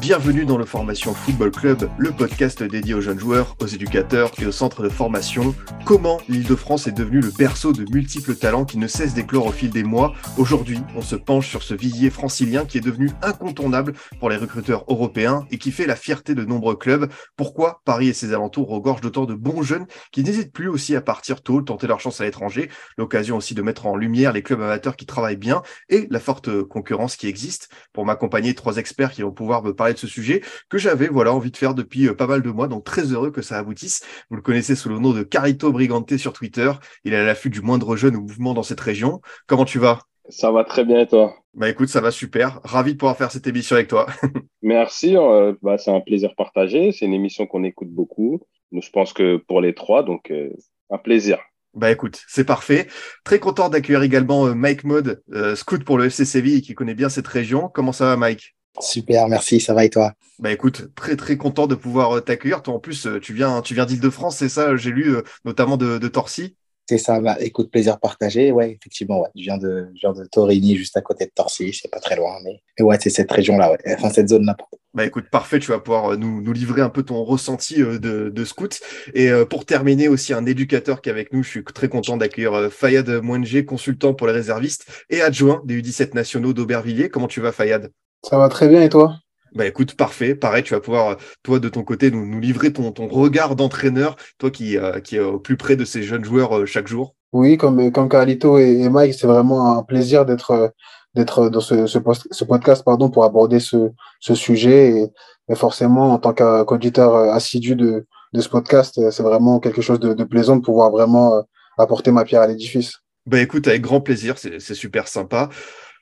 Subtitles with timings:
[0.00, 4.46] bienvenue dans le Formation Football Club, le podcast dédié aux jeunes joueurs, aux éducateurs et
[4.46, 5.54] aux centres de formation.
[5.84, 9.70] Comment l'Île-de-France est devenue le berceau de multiples talents qui ne cessent d'éclore au fil
[9.70, 10.14] des mois?
[10.36, 14.84] Aujourd'hui, on se penche sur ce vivier francilien qui est devenu incontournable pour les recruteurs
[14.88, 17.10] européens et qui fait la fierté de nombreux clubs.
[17.36, 21.00] Pourquoi Paris et ses alentours regorgent d'autant de bons jeunes qui n'hésitent plus aussi à
[21.00, 24.62] partir tôt, tenter leur chance à l'étranger, l'occasion aussi de mettre en lumière les clubs
[24.62, 27.68] amateurs qui travaillent bien et la forte concurrence qui existe.
[27.92, 31.32] Pour m'accompagner trois experts qui vont pouvoir me parler de ce sujet que j'avais voilà
[31.32, 32.68] envie de faire depuis euh, pas mal de mois.
[32.68, 34.04] Donc très heureux que ça aboutisse.
[34.30, 36.70] Vous le connaissez sous le nom de Carito Brigante sur Twitter.
[37.04, 39.20] Il est à l'affût du moindre jeune ou mouvement dans cette région.
[39.46, 40.00] Comment tu vas?
[40.28, 41.34] Ça va très bien et toi?
[41.54, 42.60] Bah écoute, ça va super.
[42.62, 44.06] Ravi de pouvoir faire cette émission avec toi.
[44.62, 45.16] Merci.
[45.16, 46.92] euh, bah, c'est un plaisir partagé.
[46.92, 48.40] C'est une émission qu'on écoute beaucoup.
[48.70, 50.50] Donc, je pense que pour les trois, donc euh,
[50.90, 51.38] un plaisir.
[51.74, 52.88] Bah écoute, c'est parfait.
[53.24, 56.94] Très content d'accueillir également Mike Mode, euh, scout pour le FC Séville et qui connaît
[56.94, 57.70] bien cette région.
[57.72, 58.57] Comment ça va Mike?
[58.80, 60.12] Super, merci, ça va et toi?
[60.38, 62.62] Bah écoute, très très content de pouvoir euh, t'accueillir.
[62.62, 65.76] Toi en plus, euh, tu viens, tu viens d'Île-de-France, c'est ça J'ai lu euh, notamment
[65.76, 66.56] de, de Torcy?
[66.88, 68.50] C'est ça, bah, écoute, plaisir partagé.
[68.50, 69.28] Ouais, effectivement, ouais.
[69.36, 72.16] Je viens de, je viens de Torigny, juste à côté de Torcy, c'est pas très
[72.16, 73.78] loin, mais, mais ouais, c'est cette région-là, ouais.
[73.98, 74.56] Enfin, cette zone-là.
[74.94, 77.98] Bah écoute, parfait, tu vas pouvoir euh, nous, nous livrer un peu ton ressenti euh,
[77.98, 78.80] de, de scout.
[79.12, 82.16] Et euh, pour terminer aussi, un éducateur qui est avec nous, je suis très content
[82.16, 87.10] d'accueillir euh, Fayad Mouenge, consultant pour les réservistes et adjoint des U17 nationaux d'Aubervilliers.
[87.10, 87.90] Comment tu vas Fayad?
[88.22, 89.14] Ça va très bien et toi?
[89.54, 90.34] Bah écoute, parfait.
[90.34, 93.56] Pareil, tu vas pouvoir, euh, toi, de ton côté, nous, nous livrer ton, ton regard
[93.56, 96.86] d'entraîneur, toi qui, euh, qui est au plus près de ces jeunes joueurs euh, chaque
[96.86, 97.14] jour.
[97.32, 100.68] Oui, comme, comme Carlito et, et Mike, c'est vraiment un plaisir d'être euh,
[101.14, 103.90] d'être dans ce, ce, post- ce podcast pardon, pour aborder ce,
[104.20, 104.90] ce sujet.
[104.90, 105.06] Et,
[105.50, 109.98] et forcément, en tant qu'au- qu'auditeur assidu de, de ce podcast, c'est vraiment quelque chose
[109.98, 111.42] de, de plaisant de pouvoir vraiment
[111.78, 112.98] apporter ma pierre à l'édifice.
[113.24, 115.48] Bah écoute, avec grand plaisir, c'est super sympa.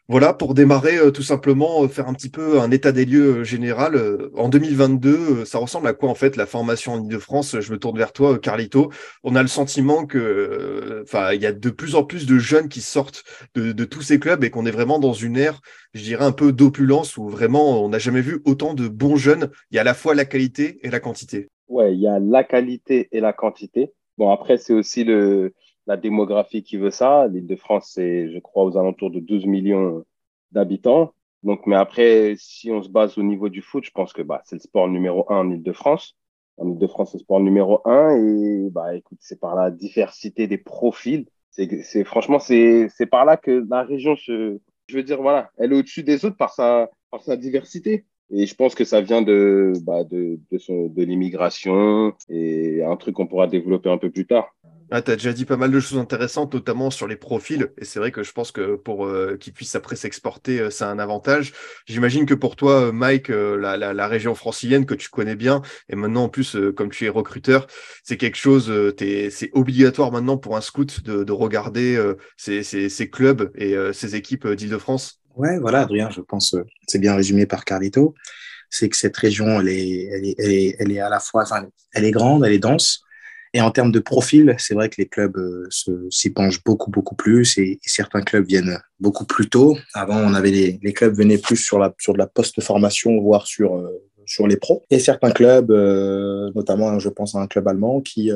[0.09, 3.39] Voilà, pour démarrer, euh, tout simplement, euh, faire un petit peu un état des lieux
[3.39, 4.01] euh, général.
[4.37, 7.79] En 2022, euh, ça ressemble à quoi en fait la formation en Ile-de-France Je me
[7.79, 8.93] tourne vers toi, Carlito.
[9.25, 12.69] On a le sentiment que, enfin, il y a de plus en plus de jeunes
[12.69, 13.25] qui sortent
[13.57, 15.61] de, de tous ces clubs et qu'on est vraiment dans une ère,
[15.93, 19.51] je dirais, un peu d'opulence où vraiment on n'a jamais vu autant de bons jeunes.
[19.73, 21.49] Il y a à la fois la qualité et la quantité.
[21.67, 23.91] Ouais, il y a la qualité et la quantité.
[24.19, 25.53] Bon, après, c'est aussi le,
[25.87, 27.29] la démographie qui veut ça.
[27.29, 30.05] L'Île-de-France, c'est, je crois, aux alentours de 12 millions
[30.53, 31.13] d'habitants.
[31.43, 34.43] Donc, mais après, si on se base au niveau du foot, je pense que bah,
[34.45, 36.17] c'est le sport numéro un en Île-de-France.
[36.57, 38.17] En Île-de-France, c'est le sport numéro un.
[38.17, 41.27] Et bah, écoute, c'est par la diversité des profils.
[41.51, 44.59] C'est, franchement, c'est, c'est par là que la région se,
[44.89, 48.05] je veux dire, voilà, elle est au-dessus des autres par sa, par sa diversité.
[48.31, 52.97] Et je pense que ça vient de, bah, de, de, son, de l'immigration et un
[52.97, 54.55] truc qu'on pourra développer un peu plus tard.
[54.91, 57.73] Ah, tu as déjà dit pas mal de choses intéressantes, notamment sur les profils.
[57.79, 60.85] Et c'est vrai que je pense que pour euh, qu'ils puissent après s'exporter, euh, c'est
[60.85, 61.53] un avantage.
[61.87, 65.35] J'imagine que pour toi, euh, Mike, euh, la, la, la, région francilienne que tu connais
[65.35, 67.67] bien, et maintenant en plus, euh, comme tu es recruteur,
[68.05, 72.01] c'est quelque chose, euh, t'es- c'est obligatoire maintenant pour un scout de, de regarder
[72.37, 75.21] ces, ces, clubs et ces équipes d'Île-de-France.
[75.37, 78.15] Ouais, voilà, Adrien, je pense euh, c'est bien résumé par Carlito.
[78.71, 81.43] C'est que cette région, elle est, elle est, elle est, elle est à la fois,
[81.43, 83.03] enfin, elle est grande, elle est dense.
[83.57, 85.67] Et en termes de profil, c'est vrai que les clubs euh,
[86.11, 89.79] s'y penchent beaucoup, beaucoup plus et, certains clubs viennent beaucoup plus tôt.
[89.95, 93.77] Avant, on avait les, clubs venaient plus sur, la, sur de la post-formation, voire sur,
[93.77, 93.89] euh,
[94.27, 94.85] sur les pros.
[94.91, 98.31] Et certains clubs, euh, notamment, je pense à un club allemand qui,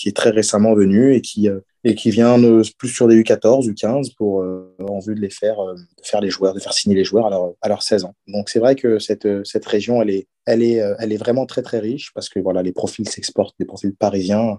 [0.00, 2.38] qui est très récemment venu et qui, euh, et qui vient
[2.78, 6.30] plus sur des U14, U15 pour, euh, en vue de les faire, euh, faire les
[6.30, 8.14] joueurs, de faire signer les joueurs à, leur, à leurs 16 ans.
[8.26, 11.60] Donc c'est vrai que cette, cette région, elle est, elle, est, elle est vraiment très
[11.60, 14.56] très riche parce que voilà, les profils s'exportent, les profils parisiens,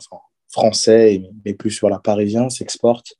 [0.52, 3.14] français, mais plus sur la parisien, s'exportent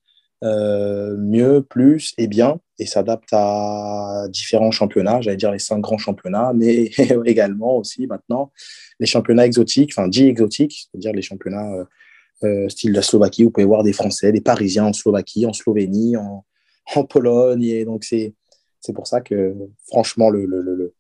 [0.44, 6.52] mieux, plus et bien et s'adaptent à différents championnats, j'allais dire les cinq grands championnats,
[6.56, 6.90] mais
[7.26, 8.52] également aussi maintenant
[9.00, 11.86] les championnats exotiques, enfin dits exotiques, c'est-à-dire les championnats
[12.44, 15.54] euh, euh, style la Slovaquie, vous pouvez voir des Français, des Parisiens en Slovaquie, en
[15.54, 16.46] Slovénie, en,
[17.10, 17.64] Pologne.
[17.64, 18.34] Et donc, c'est,
[18.94, 19.56] pour ça que,
[19.88, 20.94] franchement, le,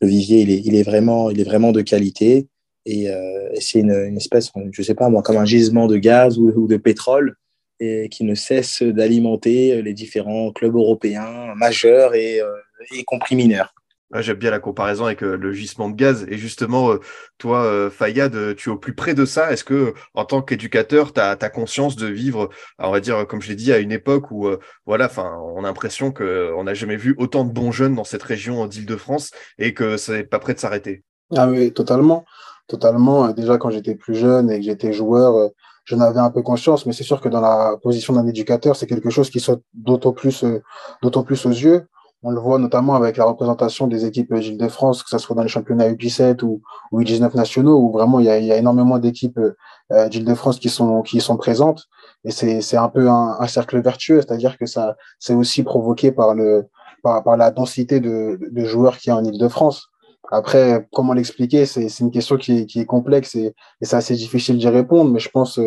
[0.00, 2.48] vivier, il est, vraiment, de qualité.
[2.84, 6.66] Et, euh, c'est une, espèce, je sais pas moi, comme un gisement de gaz ou,
[6.66, 7.36] de pétrole
[8.10, 13.74] qui ne cesse d'alimenter les différents clubs européens majeurs et, euh, y compris mineurs.
[14.14, 16.24] J'aime bien la comparaison avec euh, le gisement de gaz.
[16.30, 17.00] Et justement, euh,
[17.36, 19.52] toi, euh, Fayad, tu es au plus près de ça.
[19.52, 23.48] Est-ce que, en tant qu'éducateur, tu as, conscience de vivre, on va dire, comme je
[23.48, 24.48] l'ai dit, à une époque où,
[24.86, 28.22] voilà, enfin, on a l'impression qu'on n'a jamais vu autant de bons jeunes dans cette
[28.22, 31.04] région d'Île-de-France et que ça n'est pas prêt de s'arrêter?
[31.36, 32.24] Ah oui, totalement.
[32.66, 33.28] Totalement.
[33.32, 35.50] Déjà, quand j'étais plus jeune et que j'étais joueur,
[35.84, 38.86] j'en avais un peu conscience, mais c'est sûr que dans la position d'un éducateur, c'est
[38.86, 40.44] quelque chose qui saute d'autant plus,
[41.02, 41.86] d'autant plus aux yeux.
[42.22, 45.36] On le voit notamment avec la représentation des équipes Gilles de France, que ce soit
[45.36, 49.38] dans les championnats U17 ou, ou U19 nationaux, où vraiment il y a, énormément d'équipes
[49.92, 51.86] euh, Gilles de France qui sont, présentes.
[52.24, 57.50] Et c'est un peu un, cercle vertueux, c'est-à-dire que ça c'est aussi provoqué par, la
[57.52, 59.88] densité de, de joueurs qu'il y a en Ile-de-France.
[60.30, 61.66] Après, comment l'expliquer?
[61.66, 65.58] C'est une question qui est, complexe et, c'est assez difficile d'y répondre, mais je pense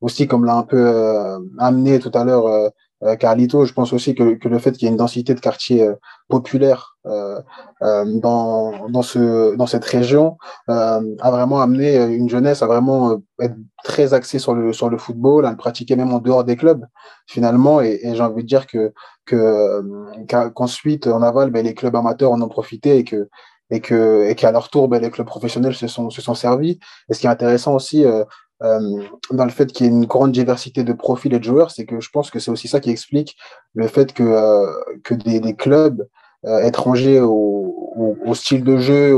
[0.00, 2.68] aussi, comme l'a un peu euh, amené tout à l'heure euh,
[3.18, 5.82] Carlito, je pense aussi que, que le fait qu'il y ait une densité de quartiers
[5.82, 5.94] euh,
[6.28, 7.40] populaires euh,
[7.80, 10.36] dans, dans, ce, dans cette région
[10.68, 11.00] a
[11.30, 15.96] vraiment amené une jeunesse à vraiment être très axée sur le, football, à le pratiquer
[15.96, 16.84] même en dehors des clubs,
[17.26, 17.80] finalement.
[17.80, 18.92] Et, j'ai envie de dire que
[20.54, 23.28] qu'ensuite, en aval, ben, les clubs amateurs en ont profité et que
[23.78, 27.20] que qu'à leur tour ben, les clubs professionnels se sont se sont servis et ce
[27.20, 28.24] qui est intéressant aussi euh,
[28.62, 31.70] euh, dans le fait qu'il y ait une grande diversité de profils et de joueurs,
[31.70, 33.36] c'est que je pense que c'est aussi ça qui explique
[33.74, 34.66] le fait que, euh,
[35.02, 36.06] que des, des clubs
[36.46, 39.10] euh, étrangers au, au, au, style de jeu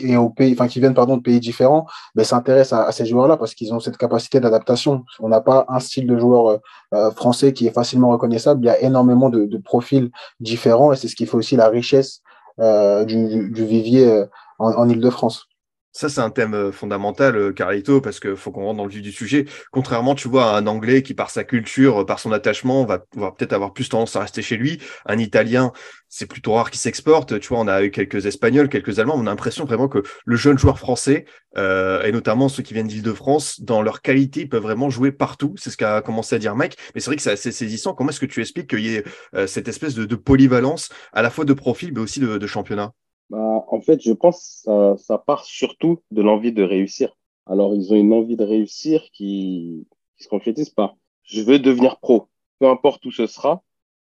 [0.00, 3.04] et au pays, enfin qui viennent pardon de pays différents, ben s'intéressent à, à, ces
[3.04, 5.04] joueurs-là parce qu'ils ont cette capacité d'adaptation.
[5.18, 6.58] On n'a pas un style de joueur
[6.94, 8.64] euh, français qui est facilement reconnaissable.
[8.64, 10.10] Il y a énormément de, de profils
[10.40, 12.22] différents et c'est ce qui fait aussi la richesse
[12.60, 14.24] euh, du, du, vivier
[14.58, 15.49] en, en Ile-de-France.
[15.92, 18.90] Ça, c'est un thème euh, fondamental, euh, Carlito, parce qu'il faut qu'on rentre dans le
[18.90, 19.46] vif du sujet.
[19.72, 23.00] Contrairement, tu vois, à un Anglais qui, par sa culture, euh, par son attachement, va,
[23.00, 24.80] peut-être avoir plus tendance à rester chez lui.
[25.06, 25.72] Un Italien,
[26.08, 27.40] c'est plutôt rare qu'il s'exporte.
[27.40, 29.16] Tu vois, on a eu quelques Espagnols, quelques Allemands.
[29.16, 31.24] On a l'impression vraiment que le jeune joueur français,
[31.56, 35.54] euh, et notamment ceux qui viennent d'Île-de-France, dans leur qualité, peuvent vraiment jouer partout.
[35.56, 36.76] C'est ce qu'a commencé à dire Mike.
[36.94, 37.94] Mais c'est vrai que c'est assez saisissant.
[37.94, 39.04] Comment est-ce que tu expliques qu'il y ait
[39.34, 42.46] euh, cette espèce de, de, polyvalence, à la fois de profil, mais aussi de, de
[42.46, 42.92] championnat?
[43.30, 47.16] Bah, en fait, je pense que ça, part surtout de l'envie de réussir.
[47.46, 49.86] Alors, ils ont une envie de réussir qui
[50.18, 50.96] se concrétise pas.
[51.22, 52.28] Je veux devenir pro.
[52.58, 53.62] Peu importe où ce sera,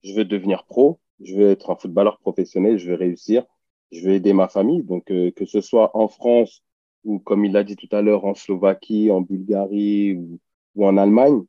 [0.04, 1.00] je veux devenir pro.
[1.20, 2.78] Je veux être un footballeur professionnel.
[2.78, 3.44] Je veux réussir.
[3.90, 4.84] Je veux aider ma famille.
[4.84, 6.62] Donc, euh, que ce soit en France
[7.04, 10.14] ou, comme il l'a dit tout à l'heure, en Slovaquie, en Bulgarie
[10.76, 11.42] ou, en Allemagne,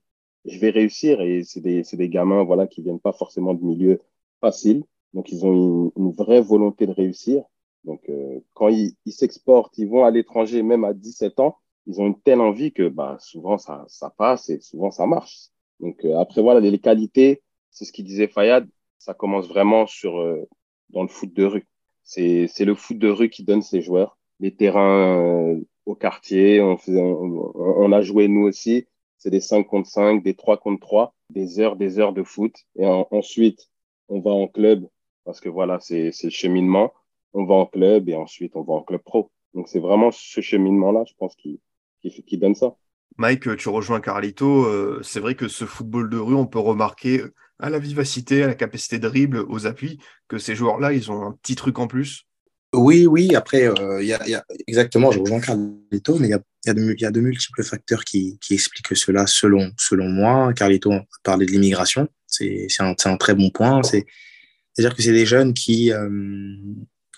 [0.45, 1.21] je vais réussir.
[1.21, 4.01] Et c'est des, gamins, voilà, qui viennent pas forcément de milieux
[4.42, 4.83] faciles.
[5.13, 7.44] Donc, ils ont une vraie volonté de réussir.
[7.90, 11.58] Donc, euh, quand ils s'exportent, ils vont à l'étranger, même à 17 ans,
[11.88, 15.50] ils ont une telle envie que bah, souvent ça, ça passe et souvent ça marche.
[15.80, 17.42] Donc, euh, après, voilà, les, qualités,
[17.72, 18.70] c'est ce qu'il disait Fayad,
[19.00, 20.48] ça commence vraiment sur, euh,
[20.90, 21.68] dans le foot de rue.
[22.04, 24.20] C'est le foot de rue qui donne ses joueurs.
[24.40, 28.86] Les terrains euh, au quartier, on, faisait, on, on, a joué nous aussi.
[29.18, 32.54] C'est des 5 contre 5, des 3 contre 3, des heures, des heures de foot.
[32.76, 33.68] Et en, ensuite,
[34.10, 34.88] on va en club
[35.26, 36.92] parce que voilà, c'est le cheminement
[37.34, 39.31] on va en club et ensuite on va en club pro.
[39.54, 41.60] Donc c'est vraiment ce cheminement-là, je pense, qui,
[42.02, 42.76] qui, qui, donne ça.
[43.18, 44.66] Mike, tu rejoins Carlito.
[44.66, 47.24] Euh, c'est vrai que ce football de rue, on peut remarquer
[47.60, 51.24] à la vivacité, à la capacité de dribble, aux appuis, que ces joueurs-là, ils ont
[51.24, 52.26] un petit truc en plus.
[52.74, 53.36] Oui, oui.
[53.36, 56.70] Après, euh, y a, y a, exactement, je rejoins Carlito, mais il y a, y,
[56.70, 60.54] a de, y a de multiples facteurs qui, qui expliquent cela selon, selon moi.
[60.54, 62.07] Carlito a parlé de l'immigration.
[62.28, 63.81] C'est un, un très bon point.
[63.83, 66.09] C'est-à-dire que c'est des jeunes qui, euh,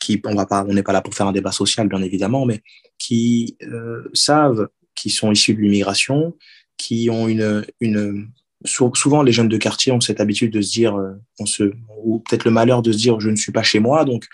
[0.02, 2.46] qui, on va pas, on n'est pas là pour faire un débat social, bien évidemment,
[2.46, 2.62] mais
[2.98, 6.36] qui euh, savent qu'ils sont issus de l'immigration,
[6.78, 8.28] qui ont une, une,
[8.66, 11.72] souvent les jeunes de quartier ont cette habitude de se dire, euh, on se,
[12.04, 14.26] ou peut-être le malheur de se dire, je ne suis pas chez moi, donc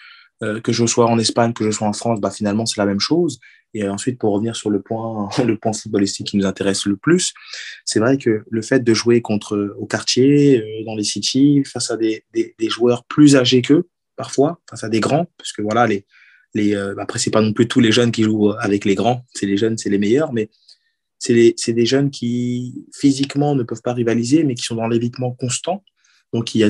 [0.42, 2.86] euh, que je sois en Espagne, que je sois en France, bah finalement c'est la
[2.86, 3.40] même chose.
[3.74, 7.34] Et ensuite, pour revenir sur le point, le point footballistique qui nous intéresse le plus,
[7.84, 11.92] c'est vrai que le fait de jouer contre au quartier, euh, dans les cities, face
[11.92, 15.62] à des, des, des joueurs plus âgés qu'eux, parfois face à des grands, parce que
[15.62, 16.06] voilà, les,
[16.54, 19.26] les, euh, après, c'est pas non plus tous les jeunes qui jouent avec les grands,
[19.34, 20.50] c'est les jeunes, c'est les meilleurs, mais
[21.20, 25.84] c'est des jeunes qui physiquement ne peuvent pas rivaliser, mais qui sont dans l'évitement constant,
[26.34, 26.64] donc qui,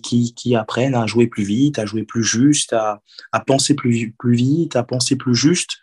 [0.00, 3.00] qui, qui, apprennent à jouer plus vite, à jouer plus juste, à,
[3.32, 5.78] à penser plus, plus vite, à penser plus juste.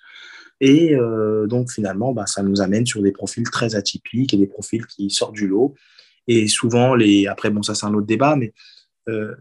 [0.60, 4.48] Et euh, donc finalement, bah, ça nous amène sur des profils très atypiques et des
[4.48, 5.74] profils qui sortent du lot.
[6.28, 7.26] Et souvent, les...
[7.26, 8.54] après, bon, ça c'est un autre débat, mais
[9.10, 9.34] euh,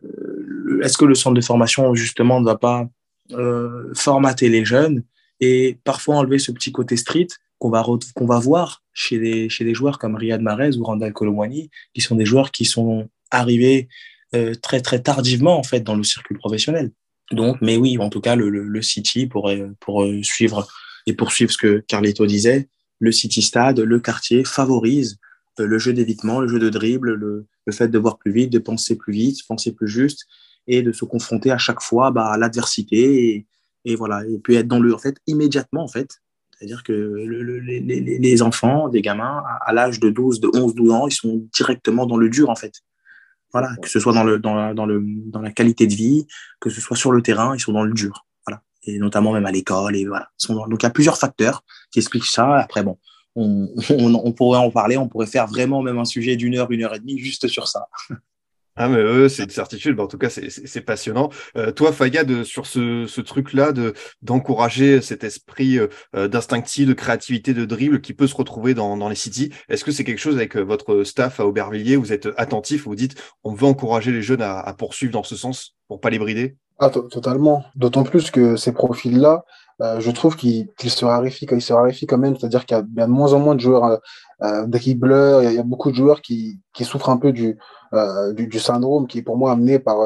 [0.83, 2.89] est-ce que le centre de formation, justement, ne va pas
[3.33, 5.05] euh, formater les jeunes
[5.41, 7.85] et parfois enlever ce petit côté street qu'on va,
[8.15, 12.01] qu'on va voir chez des, chez des joueurs comme Riyad Mahrez ou Randall Colomwani, qui
[12.01, 13.89] sont des joueurs qui sont arrivés
[14.35, 16.91] euh, très, très tardivement, en fait, dans le circuit professionnel.
[17.33, 20.67] Donc, mais oui, en tout cas, le, le, City pour, pour suivre
[21.07, 22.69] et poursuivre ce que Carlito disait,
[22.99, 25.19] le City Stade, le quartier favorise
[25.65, 28.59] le jeu d'évitement, le jeu de dribble, le, le, fait de voir plus vite, de
[28.59, 30.27] penser plus vite, penser plus juste
[30.67, 33.47] et de se confronter à chaque fois bah, à l'adversité et,
[33.85, 36.21] et, voilà et puis être dans le en fait immédiatement en fait.
[36.53, 41.07] C'est-à-dire que les, les, enfants des gamins à, l'âge de 12 de 11 12 ans
[41.07, 42.75] ils sont directement dans le dur en fait.
[43.53, 46.27] Voilà que ce soit dans le dans la, dans le dans la qualité de vie
[46.61, 48.27] que ce soit sur le terrain ils sont dans le dur.
[48.47, 48.63] Voilà.
[48.85, 50.29] Et notamment même à l'école et voilà.
[50.37, 52.59] Sont donc il y a plusieurs facteurs qui expliquent ça.
[52.59, 52.99] Après bon
[53.37, 56.71] on, on, on, pourrait en parler, on pourrait faire vraiment même un sujet d'une heure,
[56.71, 57.89] une heure et demie juste sur ça.
[58.83, 60.01] Ah, mais eux, c'est une certitude.
[60.01, 61.29] en tout cas, c'est passionnant.
[61.59, 67.53] Euh, toi, Fayad, sur ce, ce truc-là de d'encourager cet esprit euh, d'instinctif, de créativité,
[67.53, 70.37] de dribble qui peut se retrouver dans, dans les cities, est-ce que c'est quelque chose
[70.37, 71.97] avec euh, votre staff à Aubervilliers?
[71.97, 75.37] Vous êtes attentif, vous dites, on veut encourager les jeunes à, à poursuivre dans ce
[75.37, 76.57] sens pour pas les brider?
[76.79, 77.63] Ah, totalement.
[77.75, 79.45] D'autant plus que ces profils-là,
[79.83, 82.37] euh, je trouve qu'ils se raréfient, ils se raréfient quand même.
[82.37, 83.97] C'est-à-dire qu'il y, a de moins en moins de joueurs euh,
[84.43, 85.43] euh dribbleurs.
[85.43, 87.59] Il y, a beaucoup de joueurs qui, souffrent un peu du,
[87.95, 89.99] euh, du, syndrome qui est pour moi amené par,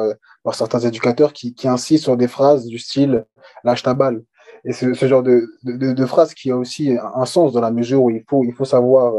[0.53, 3.25] certains éducateurs qui, insistent sur des phrases du style
[3.63, 4.23] lâche ta balle.
[4.63, 8.09] Et ce, genre de, de, phrase qui a aussi un sens dans la mesure où
[8.09, 9.13] il faut, savoir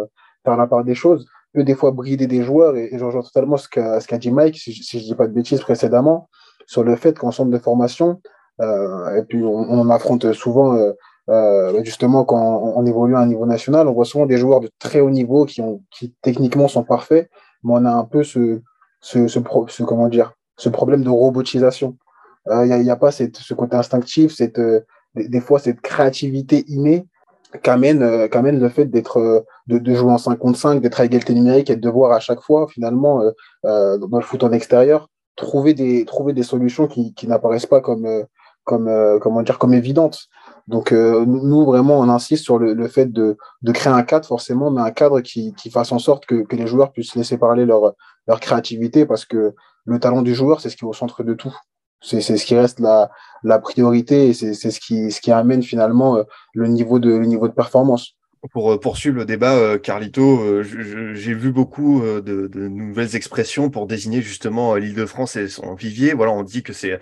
[0.44, 2.76] faire la part des choses peut des fois brider des joueurs.
[2.76, 5.32] Et, et je rejoins totalement ce qu'a dit Mike, si, si je dis pas de
[5.32, 6.28] bêtises précédemment
[6.66, 8.20] sur le fait qu'en centre de formation,
[8.60, 10.92] et puis on, en affronte souvent, euh,
[11.28, 14.70] euh, justement, quand on, évolue à un niveau national, on voit souvent des joueurs de
[14.78, 17.28] très haut niveau qui, ont, qui techniquement sont parfaits,
[17.64, 18.60] mais on a un peu ce,
[19.00, 21.96] ce, ce, comment dire, ce problème de robotisation.
[22.46, 24.80] Il euh, n'y a, a, pas cette, ce côté instinctif, cette, euh,
[25.16, 27.06] des, fois cette créativité innée
[27.62, 31.34] qu'amène euh, qu'amène le fait d'être de, jouer en 5 contre 5, d'être à égalité
[31.34, 33.20] numérique et de devoir à chaque fois finalement
[33.64, 37.80] euh, dans le foot en extérieur trouver des trouver des solutions qui, qui n'apparaissent pas
[37.80, 38.24] comme euh,
[38.66, 40.26] comme euh, comment dire comme évidentes.
[40.66, 44.26] Donc euh, nous vraiment on insiste sur le, le, fait de, de créer un cadre
[44.26, 47.38] forcément, mais un cadre qui, qui fasse en sorte que, que les joueurs puissent laisser
[47.38, 47.94] parler leur
[48.26, 49.54] leur créativité parce que
[49.84, 51.56] le talent du joueur c'est ce qui est au centre de tout.
[52.02, 53.10] C'est ce qui reste la,
[53.42, 56.18] la priorité et c'est ce qui, ce qui amène finalement
[56.52, 58.15] le niveau de, le niveau de performance
[58.52, 60.62] pour euh, poursuivre le débat, euh, Carlito, euh,
[61.14, 66.14] j'ai vu beaucoup de, de, nouvelles expressions pour désigner justement l'Île-de-France et son vivier.
[66.14, 66.98] Voilà, on dit que c'est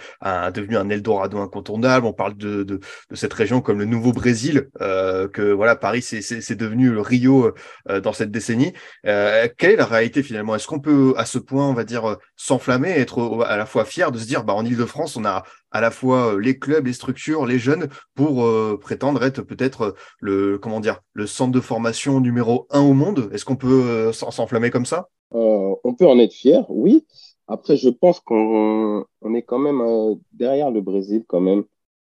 [0.54, 2.06] devenu un Eldorado incontournable.
[2.06, 6.02] On parle de, de, de cette région comme le nouveau Brésil, euh, que voilà, Paris
[6.02, 7.52] c'est devenu le Rio
[7.88, 8.72] euh, dans cette décennie.
[9.06, 10.54] Euh, quelle est la réalité finalement?
[10.54, 14.12] Est-ce qu'on peut à ce point, on va dire, s'enflammer, être à la fois fier
[14.12, 17.44] de se dire, bah en Île-de-France, on a à la fois les clubs, les structures,
[17.44, 18.48] les jeunes pour
[18.80, 23.44] prétendre être peut-être le comment dire le centre de formation numéro un au monde Est-ce
[23.44, 25.08] qu'on peut euh, s'enflammer comme ça?
[25.34, 27.06] Euh, On peut en être fier, oui.
[27.46, 31.64] Après, je pense qu'on on est quand même euh, derrière le Brésil, quand même,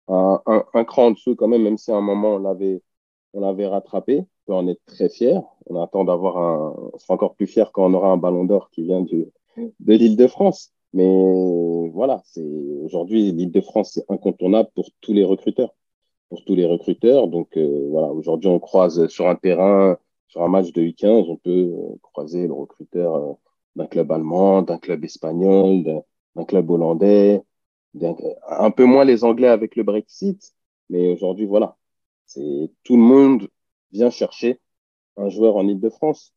[0.08, 2.82] un, un, cran en dessous, quand même, même si à un moment on l'avait
[3.34, 4.20] on l'avait rattrapé.
[4.20, 5.42] On peut en être très fier.
[5.66, 6.74] On attend d'avoir un.
[6.94, 9.30] On sera encore plus fier quand on aura un ballon d'or qui vient de
[9.86, 10.72] l'île de France.
[10.92, 12.44] Mais voilà, c'est
[12.82, 15.74] aujourd'hui l'île de France, c'est incontournable pour tous les recruteurs
[16.28, 17.28] pour tous les recruteurs.
[17.28, 21.36] Donc euh, voilà, aujourd'hui on croise sur un terrain, sur un match de U15, on
[21.36, 23.32] peut euh, croiser le recruteur euh,
[23.76, 25.84] d'un club allemand, d'un club espagnol,
[26.34, 27.42] d'un club hollandais,
[28.48, 30.54] un peu moins les Anglais avec le Brexit,
[30.90, 31.76] mais aujourd'hui voilà,
[32.26, 33.48] c'est tout le monde
[33.92, 34.60] vient chercher
[35.16, 36.34] un joueur en Ile-de-France.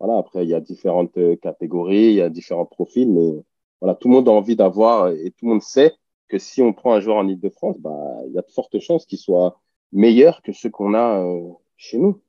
[0.00, 3.42] Voilà, après il y a différentes catégories, il y a différents profils, mais
[3.80, 5.94] voilà, tout le monde a envie d'avoir et tout le monde sait
[6.28, 9.06] que si on prend un joueur en Ile-de-France, bah, il y a de fortes chances
[9.06, 9.60] qu'il soit
[9.92, 12.20] meilleur que ceux qu'on a euh, chez nous.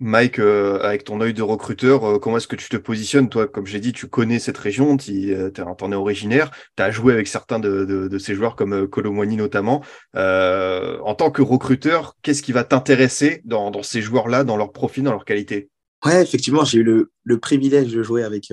[0.00, 3.46] Mike, euh, avec ton œil de recruteur, euh, comment est-ce que tu te positionnes Toi,
[3.46, 7.28] comme j'ai dit, tu connais cette région, tu en es originaire, tu as joué avec
[7.28, 9.82] certains de, de, de ces joueurs comme Colomboigny notamment.
[10.14, 15.04] en tant que recruteur, qu'est-ce qui va t'intéresser dans, dans, ces joueurs-là, dans leur profil,
[15.04, 15.70] dans leur qualité?
[16.04, 18.52] Ouais, effectivement, j'ai eu le, le, privilège de jouer avec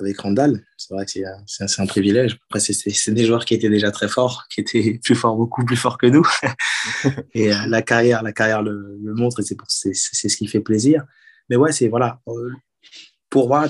[0.00, 0.64] avec Randall.
[0.76, 1.12] C'est vrai que
[1.46, 2.38] c'est un, privilège.
[2.48, 5.76] Après, c'est des joueurs qui étaient déjà très forts, qui étaient plus forts, beaucoup plus
[5.76, 6.26] forts que nous.
[7.34, 9.94] et euh, la carrière, la carrière le, montre et c'est
[10.28, 11.04] ce qui fait plaisir.
[11.48, 12.20] Mais ouais, c'est voilà.
[12.28, 12.52] Euh,
[13.28, 13.68] pour voir,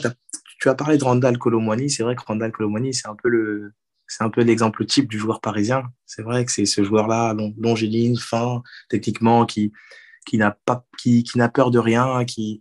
[0.61, 1.91] tu as parlé de Randall Colomwani.
[1.91, 3.73] C'est vrai que Randall Colomwani, c'est un peu le,
[4.11, 5.85] c'est un peu l'exemple type du joueur parisien.
[6.05, 9.73] C'est vrai que c'est ce joueur-là, longiligne, fin, techniquement, qui,
[10.27, 12.61] qui n'a pas, qui, qui n'a peur de rien, qui,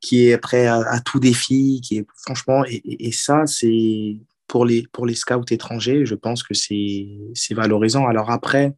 [0.00, 4.86] qui est prêt à, tout défi, qui est franchement, et, et, ça, c'est pour les,
[4.92, 8.06] pour les scouts étrangers, je pense que c'est valorisant.
[8.06, 8.74] Alors après,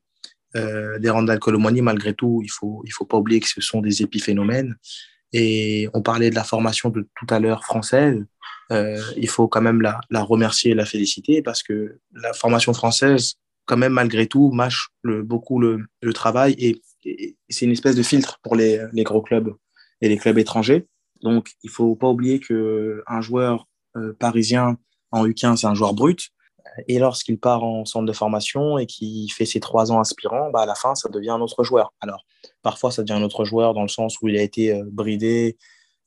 [0.56, 3.80] euh, des Randall Colomani, malgré tout, il faut, il faut pas oublier que ce sont
[3.80, 4.76] des épiphénomènes.
[5.32, 8.24] Et on parlait de la formation de tout à l'heure française.
[8.72, 12.72] Euh, il faut quand même la, la remercier et la féliciter parce que la formation
[12.72, 13.34] française,
[13.66, 16.80] quand même, malgré tout, mâche le, beaucoup le, le travail et,
[17.48, 19.54] c'est une espèce de filtre pour les, les, gros clubs
[20.02, 20.86] et les clubs étrangers.
[21.22, 24.76] Donc, il faut pas oublier qu'un joueur euh, parisien
[25.10, 26.30] en U15, c'est un joueur brut.
[26.86, 30.60] Et lorsqu'il part en centre de formation et qu'il fait ses trois ans aspirants, bah
[30.60, 31.92] à la fin, ça devient un autre joueur.
[32.00, 32.24] Alors,
[32.62, 35.56] parfois, ça devient un autre joueur dans le sens où il a été euh, bridé,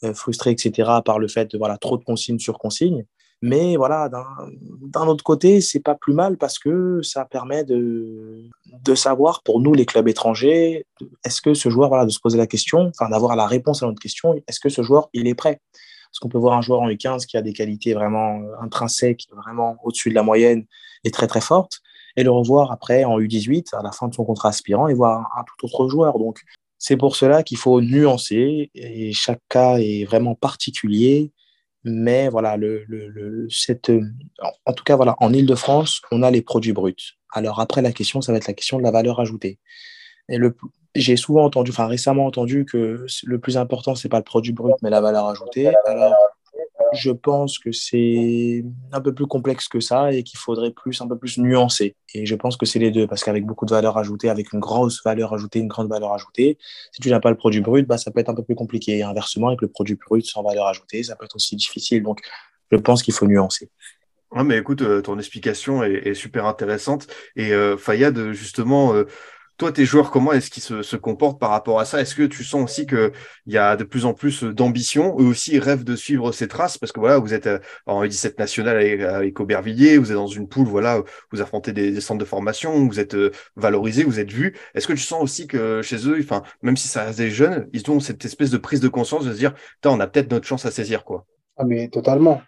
[0.03, 3.05] euh, frustré, etc., par le fait de voilà, trop de consignes sur consignes.
[3.43, 8.43] Mais voilà, d'un autre côté, c'est pas plus mal parce que ça permet de,
[8.83, 10.85] de savoir pour nous, les clubs étrangers,
[11.25, 13.87] est-ce que ce joueur, voilà, de se poser la question, enfin d'avoir la réponse à
[13.87, 15.59] notre question, est-ce que ce joueur, il est prêt?
[15.71, 19.77] Parce qu'on peut voir un joueur en U15 qui a des qualités vraiment intrinsèques, vraiment
[19.83, 20.65] au-dessus de la moyenne
[21.03, 21.79] et très très fortes,
[22.15, 25.31] et le revoir après en U18 à la fin de son contrat aspirant et voir
[25.35, 26.19] un tout autre joueur.
[26.19, 26.41] Donc
[26.77, 31.31] c'est pour cela qu'il faut nuancer et chaque cas est vraiment particulier
[31.83, 34.01] mais voilà, le, le, cette, euh,
[34.65, 37.17] en tout cas, voilà, en Ile-de-France, on a les produits bruts.
[37.33, 39.59] Alors après, la question, ça va être la question de la valeur ajoutée.
[40.29, 40.55] Et le,
[40.95, 44.75] j'ai souvent entendu, enfin récemment entendu que le plus important, c'est pas le produit brut,
[44.81, 45.71] mais la valeur ajoutée.
[46.93, 51.07] Je pense que c'est un peu plus complexe que ça et qu'il faudrait plus, un
[51.07, 51.95] peu plus nuancer.
[52.13, 54.59] Et je pense que c'est les deux, parce qu'avec beaucoup de valeur ajoutée, avec une
[54.59, 56.57] grosse valeur ajoutée, une grande valeur ajoutée,
[56.91, 58.97] si tu n'as pas le produit brut, bah, ça peut être un peu plus compliqué.
[58.97, 62.03] Et inversement, avec le produit brut sans valeur ajoutée, ça peut être aussi difficile.
[62.03, 62.19] Donc,
[62.71, 63.69] je pense qu'il faut nuancer.
[64.31, 67.07] Ouais, mais écoute, euh, ton explication est, super intéressante.
[67.35, 69.05] Et euh, Fayad, justement, euh,
[69.61, 72.01] toi, tes joueurs, comment est-ce qu'ils se, comportent par rapport à ça?
[72.01, 73.11] Est-ce que tu sens aussi qu'il
[73.45, 75.15] y a de plus en plus d'ambition?
[75.19, 78.39] Eux aussi rêvent de suivre ces traces parce que voilà, vous êtes euh, en U17
[78.39, 82.87] national avec, Aubervilliers, vous êtes dans une poule, voilà, vous affrontez des, centres de formation,
[82.87, 84.57] vous êtes euh, valorisé, vous êtes vu.
[84.73, 87.69] Est-ce que tu sens aussi que chez eux, enfin, même si ça reste des jeunes,
[87.71, 89.53] ils ont cette espèce de prise de conscience de se dire,
[89.85, 91.27] on a peut-être notre chance à saisir, quoi
[91.57, 92.41] Ah, mais totalement.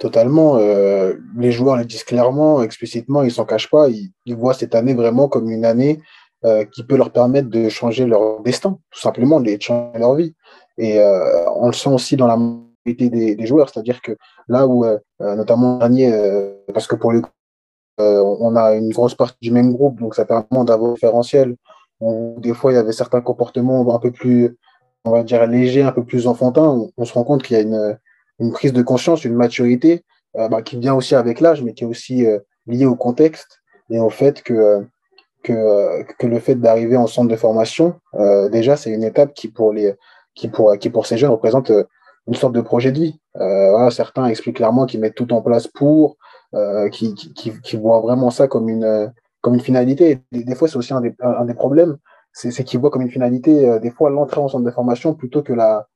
[0.00, 0.58] Totalement.
[0.58, 3.88] Euh, les joueurs le disent clairement, explicitement, ils s'en cachent pas.
[3.88, 6.00] ils voient cette année vraiment comme une année
[6.44, 10.34] euh, qui peut leur permettre de changer leur destin, tout simplement, de changer leur vie.
[10.76, 14.12] Et euh, on le sent aussi dans la majorité des, joueurs, c'est-à-dire que
[14.46, 16.12] là où, euh, notamment dernier,
[16.74, 17.22] parce que pour le
[17.98, 21.56] on a une grosse partie du même groupe, donc ça permet d'avoir un différentiel.
[22.02, 24.58] des fois, il y avait certains comportements un peu plus,
[25.06, 26.90] on va dire, légers, un peu plus enfantins.
[26.98, 27.98] On, se rend compte qu'il y a une,
[28.40, 31.86] une, prise de conscience, une maturité bah, qui vient aussi avec l'âge, mais qui est
[31.86, 32.26] aussi
[32.66, 34.86] liée au contexte et au fait que
[35.46, 39.48] que, que le fait d'arriver en centre de formation, euh, déjà, c'est une étape qui,
[39.48, 39.94] pour, les,
[40.34, 41.84] qui, pour, qui, pour ces jeunes, représente euh,
[42.26, 43.20] une sorte de projet de vie.
[43.36, 46.16] Euh, certains expliquent clairement qu'ils mettent tout en place pour,
[46.54, 50.20] euh, qui, qui, qui, voient vraiment ça comme une, comme une finalité.
[50.32, 51.96] Des, fois, c'est aussi un des, problèmes,
[52.32, 55.42] c'est qu'ils voient comme une finalité, euh, des fois, l'entrée en centre de formation plutôt
[55.42, 55.86] que, la,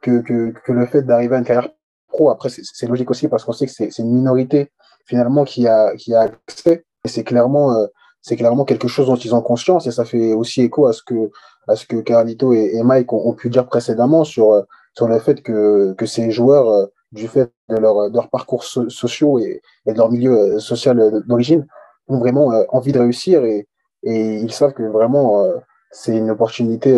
[0.00, 1.68] que, que, le fait d'arriver à une carrière
[2.08, 2.30] pro.
[2.30, 4.70] Après, c'est logique aussi parce qu'on sait que c'est une minorité
[5.04, 6.84] finalement qui a, qui a accès.
[7.04, 7.86] Et c'est clairement euh,
[8.24, 11.02] c'est clairement quelque chose dont ils ont conscience et ça fait aussi écho à ce
[11.02, 11.30] que,
[11.68, 15.92] à ce que Carlito et, Mike ont, pu dire précédemment sur, sur le fait que,
[15.92, 20.10] que ces joueurs, euh, du fait de leur, de leur parcours sociaux et, de leur
[20.10, 21.66] milieu euh, social euh, d'origine,
[22.08, 23.68] ont vraiment envie de réussir et,
[24.04, 25.46] et ils savent que vraiment
[25.90, 26.92] c'est une opportunité,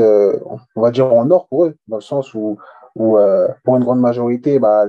[0.74, 2.58] on va dire en or pour eux, dans le sens où,
[2.96, 3.16] où
[3.62, 4.86] pour une grande majorité, bah,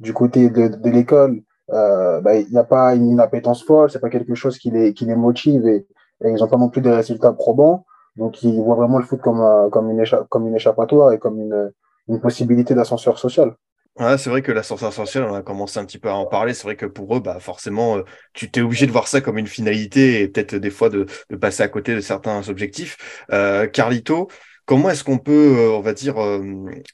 [0.00, 4.00] du côté de, de l'école, euh, bah, il n'y a pas une, appétence folle, c'est
[4.00, 5.86] pas quelque chose qui les, qui les motive et,
[6.24, 7.86] ils n'ont pas non plus des résultats probants.
[8.16, 11.38] Donc, ils voient vraiment le foot comme, euh, comme, une, comme une échappatoire et comme
[11.40, 11.72] une,
[12.08, 13.54] une possibilité d'ascenseur social.
[13.98, 16.54] Ouais, c'est vrai que l'ascenseur social, on a commencé un petit peu à en parler.
[16.54, 18.02] C'est vrai que pour eux, bah, forcément, euh,
[18.32, 21.36] tu t'es obligé de voir ça comme une finalité et peut-être des fois de, de,
[21.36, 22.96] passer à côté de certains objectifs.
[23.32, 24.28] Euh, Carlito,
[24.68, 26.42] Comment est-ce qu'on peut, euh, on va dire, euh,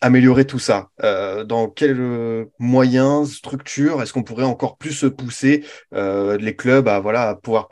[0.01, 0.91] améliorer tout ça?
[1.03, 7.35] Euh, Dans quels moyens, structures Est-ce qu'on pourrait encore plus pousser les clubs à, voilà,
[7.35, 7.69] pouvoir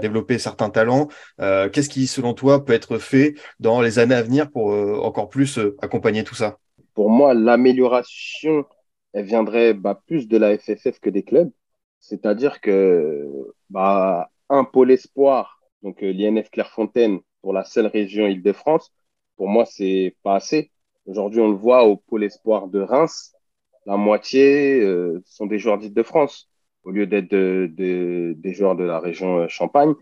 [0.00, 1.06] développer certains talents?
[1.38, 4.72] Qu'est-ce qui, selon toi, peut être fait dans les années à venir pour
[5.04, 6.58] encore plus accompagner tout ça?
[6.92, 8.64] Pour moi, l'amélioration,
[9.12, 11.52] elle viendrait bah, plus de la FFF que des clubs.
[12.00, 13.24] C'est-à-dire que
[13.70, 18.90] bah, un pôle espoir, donc l'INF Clairefontaine pour la seule région Île-de-France,
[19.42, 20.70] pour moi, c'est pas assez.
[21.04, 23.34] Aujourd'hui, on le voit au pôle espoir de Reims,
[23.86, 26.48] la moitié euh, sont des joueurs d'Île-de-France
[26.84, 29.94] au lieu d'être des joueurs de la région euh, Champagne.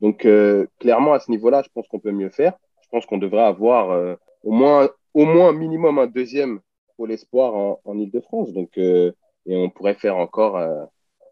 [0.00, 2.54] Donc, euh, clairement, à ce niveau-là, je pense qu'on peut mieux faire.
[2.80, 6.60] Je pense qu'on devrait avoir au, moins, au moins minimum un deuxième
[6.96, 8.54] pôle espoir en, en Ile-de-France.
[8.54, 9.12] Donc, et
[9.46, 10.58] on pourrait faire encore,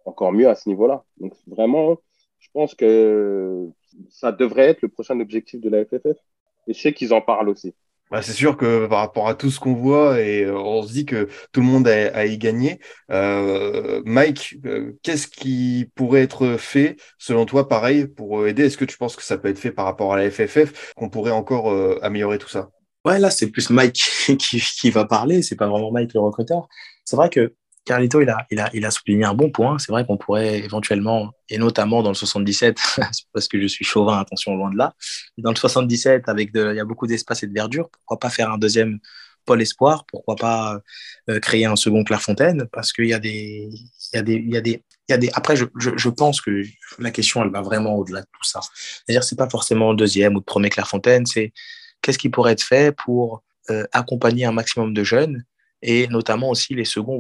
[0.05, 1.03] encore mieux à ce niveau-là.
[1.16, 1.96] Donc, vraiment,
[2.40, 3.70] je pense que
[4.11, 6.18] ça devrait être le prochain objectif de la FFF.
[6.66, 7.74] Et je sais qu'ils en parlent aussi.
[8.11, 10.92] Bah, c'est sûr que par rapport à tout ce qu'on voit, et euh, on se
[10.92, 12.79] dit que tout le monde a, a y gagné.
[13.11, 18.66] Euh, Mike, euh, qu'est-ce qui pourrait être fait, selon toi, pareil, pour aider?
[18.66, 21.09] Est-ce que tu penses que ça peut être fait par rapport à la FFF, qu'on
[21.09, 21.72] pourrait encore
[22.03, 22.70] améliorer tout ça?
[23.05, 23.94] Ouais, là, c'est plus Mike
[24.38, 26.68] qui, qui va parler, c'est pas vraiment Mike le recruteur.
[27.05, 29.79] C'est vrai que Carlito, il a, souligné un bon point.
[29.79, 32.79] C'est vrai qu'on pourrait éventuellement, et notamment dans le 77,
[33.33, 34.94] parce que je suis chauvin, attention, loin de là,
[35.38, 38.31] dans le 77, avec de, il y a beaucoup d'espace et de verdure, pourquoi pas
[38.31, 38.99] faire un deuxième
[39.44, 40.81] pôle espoir Pourquoi pas
[41.29, 43.70] euh, créer un second Clairefontaine Parce qu'il y a des...
[44.14, 45.31] Y y.
[45.35, 46.62] Après, je, pense que
[46.99, 48.61] la question, elle va vraiment au-delà de tout ça.
[48.62, 51.53] C'est-à-dire, c'est pas forcément le deuxième ou le premier Clairefontaine, c'est
[52.01, 55.44] qu'est-ce qui pourrait être fait pour euh, accompagner un maximum de jeunes
[55.83, 57.18] et notamment aussi les seconds,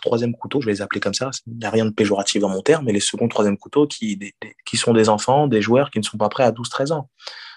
[0.00, 2.48] troisième couteau, je vais les appeler comme ça, il n'y a rien de péjoratif dans
[2.48, 4.18] mon terme, mais les seconds, troisième couteaux qui,
[4.64, 7.10] qui sont des enfants, des joueurs qui ne sont pas prêts à 12-13 ans.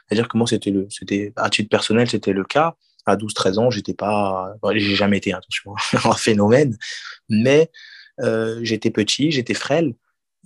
[0.08, 2.76] C'est-à-dire que moi, c'était le, c'était, à titre personnel, c'était le cas.
[3.06, 5.74] À 12-13 ans, j'étais pas, j'ai jamais été, attention,
[6.06, 6.78] un phénomène,
[7.30, 7.70] mais
[8.20, 9.94] euh, j'étais petit, j'étais frêle,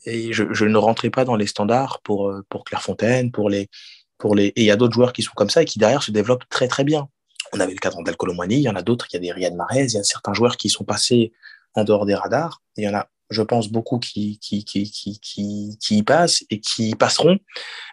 [0.05, 3.69] et je, ne rentrais pas dans les standards pour, euh, pour Clairefontaine, pour les,
[4.17, 6.03] pour les, et il y a d'autres joueurs qui sont comme ça et qui derrière
[6.03, 7.07] se développent très très bien.
[7.53, 9.31] On avait le cas d'Andal Colomwani, il y en a d'autres, il y a des
[9.31, 11.33] Riyad Mahrez, il y a certains joueurs qui sont passés
[11.75, 12.61] en dehors des radars.
[12.77, 16.59] Il y en a, je pense, beaucoup qui, qui, qui, qui, qui, y passent et
[16.59, 17.37] qui y passeront.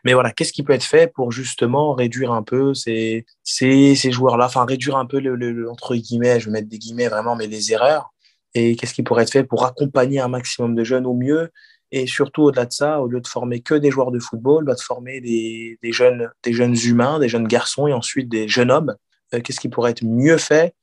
[0.05, 4.11] Mais voilà, qu'est-ce qui peut être fait pour justement réduire un peu ces, ces, ces
[4.11, 7.37] joueurs-là, enfin réduire un peu, le, le, entre guillemets, je vais mettre des guillemets vraiment,
[7.37, 8.13] mais les erreurs.
[8.55, 11.51] Et qu'est-ce qui pourrait être fait pour accompagner un maximum de jeunes au mieux?
[11.91, 14.75] Et surtout, au-delà de ça, au lieu de former que des joueurs de football, bah,
[14.75, 18.71] de former des, des, jeunes, des jeunes humains, des jeunes garçons et ensuite des jeunes
[18.71, 18.95] hommes.
[19.35, 20.75] Euh, qu'est-ce qui pourrait être mieux fait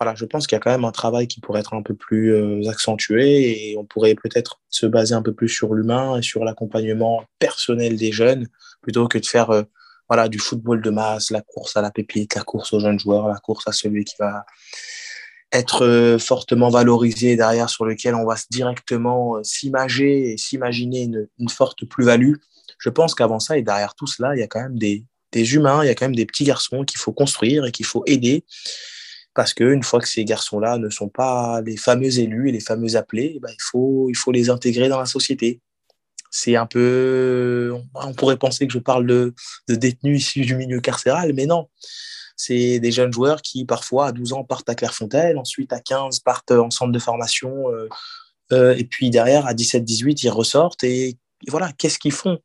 [0.00, 1.94] voilà, je pense qu'il y a quand même un travail qui pourrait être un peu
[1.94, 6.22] plus euh, accentué et on pourrait peut-être se baser un peu plus sur l'humain et
[6.22, 8.48] sur l'accompagnement personnel des jeunes
[8.82, 9.62] plutôt que de faire euh,
[10.08, 13.28] voilà, du football de masse, la course à la pépite, la course aux jeunes joueurs,
[13.28, 14.44] la course à celui qui va
[15.52, 21.48] être euh, fortement valorisé derrière, sur lequel on va directement s'imager et s'imaginer une, une,
[21.48, 22.34] forte plus-value.
[22.78, 25.54] Je pense qu'avant ça et derrière tout cela, il y a quand même des, des
[25.54, 28.02] humains, il y a quand même des petits garçons qu'il faut construire et qu'il faut
[28.06, 28.44] aider
[29.34, 32.96] parce qu'une fois que ces garçons-là ne sont pas les fameux élus et les fameux
[32.96, 35.60] appelés, il, faut, il faut les intégrer dans la société.
[36.30, 37.72] C'est un peu.
[37.94, 39.34] On pourrait penser que je parle de,
[39.68, 41.68] de détenus issus du milieu carcéral, mais non.
[42.36, 46.20] C'est des jeunes joueurs qui, parfois, à 12 ans, partent à Clairefontaine, ensuite, à 15,
[46.20, 47.88] partent en centre de formation, euh,
[48.52, 50.82] euh, et puis derrière, à 17-18, ils ressortent.
[50.82, 51.16] Et
[51.48, 52.38] voilà, qu'est-ce qu'ils font?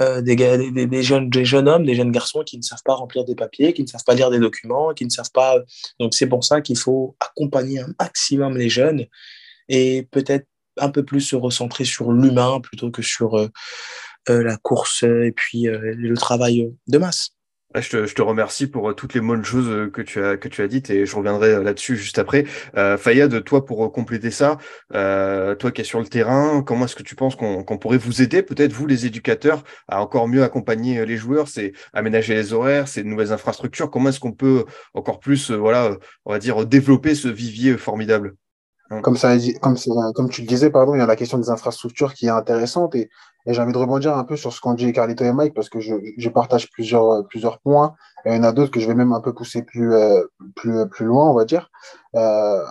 [0.00, 3.24] Euh, des, des, jeunes, des jeunes hommes, des jeunes garçons qui ne savent pas remplir
[3.24, 5.56] des papiers, qui ne savent pas lire des documents, qui ne savent pas.
[5.98, 9.06] Donc c'est pour ça qu'il faut accompagner un maximum les jeunes
[9.68, 10.46] et peut-être
[10.78, 13.48] un peu plus se recentrer sur l'humain plutôt que sur euh,
[14.28, 17.35] euh, la course et puis le travail de masse.
[17.74, 20.62] Je te, remercie pour euh, toutes les bonnes choses euh, que tu as que tu
[20.62, 22.44] as dites et je reviendrai euh, là-dessus juste après.
[22.76, 24.58] Euh, Fayad, toi pour compléter ça,
[24.90, 28.22] toi qui es sur le terrain, comment est-ce que tu penses qu'on qu pourrait vous
[28.22, 32.88] aider, peut-être vous les éducateurs, à encore mieux accompagner les joueurs, c'est aménager les horaires,
[32.88, 33.90] c'est de nouvelles infrastructures.
[33.90, 38.34] Comment est-ce qu'on peut encore plus, voilà, on va dire développer ce vivier formidable?
[39.02, 42.26] Comme, ça, comme, tu le disais, pardon, il y a la question des infrastructures qui
[42.26, 43.10] est intéressante et
[43.46, 45.78] j'ai envie de rebondir un peu sur ce qu'ont dit Carlito et Mike parce que
[45.78, 47.94] je, partage plusieurs, plusieurs points.
[48.24, 50.22] Et il y en a d'autres que je vais même un peu pousser plus, euh,
[50.56, 51.70] plus, plus loin, on va dire.
[52.16, 52.64] Euh,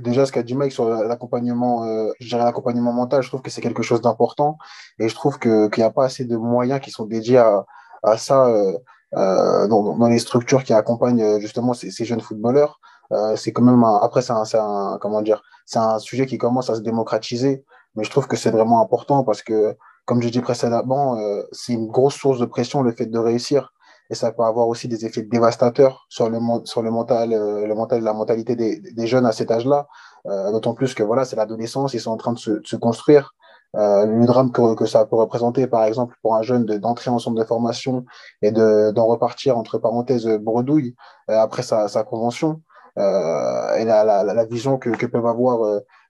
[0.00, 3.82] déjà, ce qu'a dit Mike sur l'accompagnement, euh, l'accompagnement mental, je trouve que c'est quelque
[3.82, 4.58] chose d'important.
[4.98, 7.64] Et je trouve que, qu'il n'y a pas assez de moyens qui sont dédiés à,
[8.02, 8.72] à ça euh,
[9.16, 12.80] euh dans, dans, les structures qui accompagnent euh, justement ces jeunes footballeurs.
[13.12, 16.36] Euh, c'est quand même un, après c'est un, un, comment dire c'est un sujet qui
[16.36, 19.76] commence à se démocratiser mais je trouve que c'est vraiment important parce que
[20.08, 23.72] comme je dit précédemment, euh, c'est une grosse source de pression le fait de réussir
[24.08, 27.74] et ça peut avoir aussi des effets dévastateurs sur le, sur le mental, euh, le
[27.74, 29.86] mental, la mentalité des, des jeunes à cet âge-là.
[30.26, 32.76] Euh, D'autant plus que voilà, c'est l'adolescence, ils sont en train de se, de se
[32.76, 33.34] construire.
[33.76, 37.18] Euh, le drame que, que, ça peut représenter, par exemple, pour un jeune d'entrer en
[37.18, 38.06] centre de formation
[38.40, 40.94] et d'en repartir entre parenthèses bredouille
[41.28, 42.62] euh, après sa, sa convention,
[42.96, 45.62] euh, et la, la, vision que, que peuvent avoir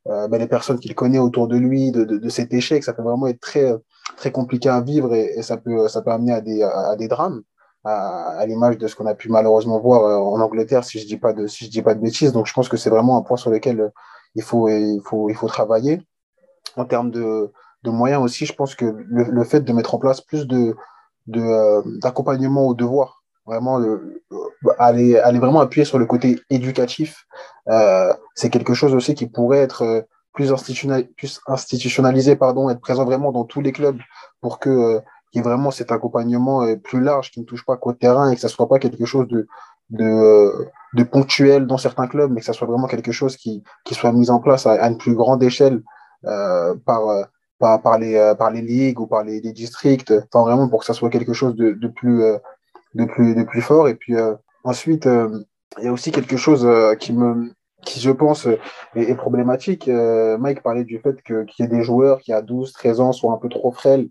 [0.08, 2.92] euh, ben, les personnes qu'il connaît autour de lui, de, de, de, cet échec, ça
[2.92, 3.74] peut vraiment être très,
[4.16, 7.42] très compliqué à vivre et, ça, peut, ça peut amener à des, à, des drames,
[7.84, 11.06] à, à l'image de ce qu'on a pu malheureusement voir euh, en Angleterre, si je
[11.06, 12.32] dis si dis pas de bêtises.
[12.32, 13.88] Donc je pense que c'est vraiment un point sur lequel euh,
[14.34, 16.00] il faut, il faut, il faut travailler.
[16.76, 17.50] En termes de,
[17.82, 20.74] de moyens aussi, je pense que le, le fait de mettre en place plus de,
[22.00, 23.17] d'accompagnement de, au devoir
[23.48, 24.20] vraiment euh,
[24.78, 27.26] aller, aller vraiment appuyer sur le côté éducatif.
[27.68, 32.80] Euh, c'est quelque chose aussi qui pourrait être euh, plus, institutionnalisé, plus institutionnalisé, pardon, être
[32.80, 33.98] présent vraiment dans tous les clubs
[34.40, 35.00] pour que euh,
[35.32, 38.30] qu'il y ait vraiment cet accompagnement euh, plus large qui ne touche pas qu'au terrain
[38.30, 39.46] et que ça soit pas quelque chose de,
[39.90, 44.12] de, ponctuel dans certains clubs, mais que ça soit vraiment quelque chose qui, qui soit
[44.12, 45.82] mis en place à, une plus grande échelle
[46.22, 50.94] par, par, les, par les ligues ou par les, districts, enfin vraiment pour que ça
[50.94, 52.22] soit quelque chose de, plus,
[52.94, 53.88] de, plus, de plus fort.
[53.88, 55.08] Et puis euh, ensuite,
[55.78, 57.52] il y a aussi quelque chose qui me
[57.84, 58.58] qui je pense est,
[58.96, 59.88] est problématique.
[59.88, 63.32] Mike parlait du fait qu'il y ait des joueurs qui à 12, 13 ans soient
[63.32, 64.08] un peu trop frêles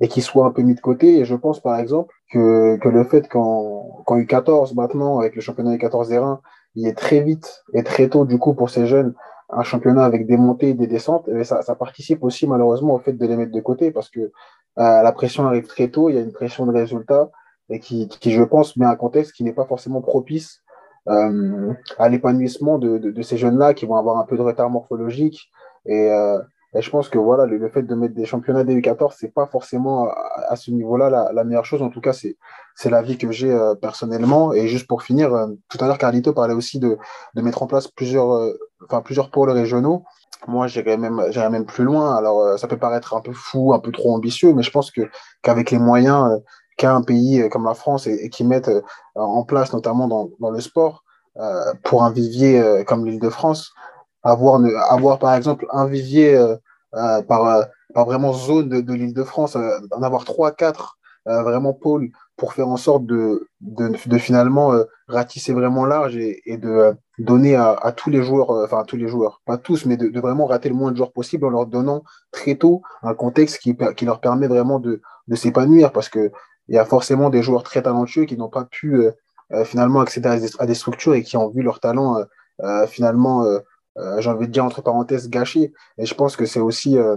[0.00, 1.18] et qui soient un peu mis de côté.
[1.18, 5.40] Et je pense par exemple que, que le fait qu'en qu U14 maintenant, avec le
[5.40, 6.40] championnat U14 des Reins,
[6.74, 9.14] il ait très vite et très tôt du coup pour ces jeunes
[9.50, 12.98] un championnat avec des montées et des descentes, et ça, ça, participe aussi malheureusement au
[12.98, 14.30] fait de les mettre de côté parce que euh,
[14.76, 17.30] la pression arrive très tôt, il y a une pression de résultat
[17.70, 20.62] et qui, qui je pense, met un contexte qui n'est pas forcément propice
[21.08, 24.70] euh, à l'épanouissement de, de, de, ces jeunes-là qui vont avoir un peu de retard
[24.70, 25.50] morphologique.
[25.86, 26.38] Et, euh,
[26.74, 29.32] et je pense que voilà, le, le, fait de mettre des championnats des U14, c'est
[29.32, 30.08] pas forcément
[30.48, 31.80] à, ce niveau-là la, meilleure chose.
[31.80, 34.52] En tout cas, c'est l'avis que j'ai euh, personnellement.
[34.52, 36.98] Et juste pour finir, euh, tout à l'heure, Carlito parlait aussi de,
[37.34, 38.52] de mettre en place plusieurs, euh,
[39.02, 40.04] plusieurs pôles régionaux.
[40.46, 42.14] Moi, j'irais même, même plus loin.
[42.14, 44.92] Alors, ça peut paraître un peu fou, un peu trop ambitieux, mais je pense
[45.42, 46.40] qu'avec les moyens
[46.76, 48.70] qu'a un pays comme la France et, et qui mettent
[49.16, 51.02] en place, notamment dans, dans le sport,
[51.82, 53.72] pour un vivier comme l'Île-de-France,
[54.28, 54.60] avoir,
[54.90, 56.56] avoir par exemple un vivier euh,
[56.94, 57.62] euh, par, euh,
[57.94, 62.78] par vraiment zone de, de l'Île-de-France, en avoir trois, quatre vraiment pôles pour faire en
[62.78, 64.72] sorte de, de, finalement
[65.08, 69.42] ratisser vraiment large et, de donner à, tous les joueurs, enfin à tous les joueurs,
[69.44, 72.54] pas tous, mais de, vraiment rater le moins de joueurs possible en leur donnant très
[72.54, 75.02] tôt un contexte qui, qui leur permet vraiment de,
[75.34, 76.32] s'épanouir parce que
[76.68, 79.02] il y a forcément des joueurs très talentueux qui n'ont pas pu
[79.64, 82.24] finalement accéder à des, structures et qui ont vu leur talent
[82.86, 83.44] finalement
[84.18, 85.72] j'ai envie de dire entre parenthèses, gâché.
[85.98, 87.16] Et je pense que c'est aussi, euh,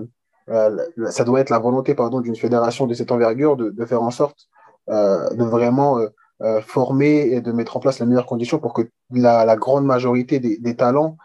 [0.50, 0.78] euh,
[1.10, 4.48] ça doit être la volonté pardon, d'une fédération de cette envergure de, faire en sorte
[4.88, 6.00] de vraiment
[6.62, 10.76] former et de mettre en place les meilleures conditions pour que la, grande majorité des,
[10.76, 11.18] talents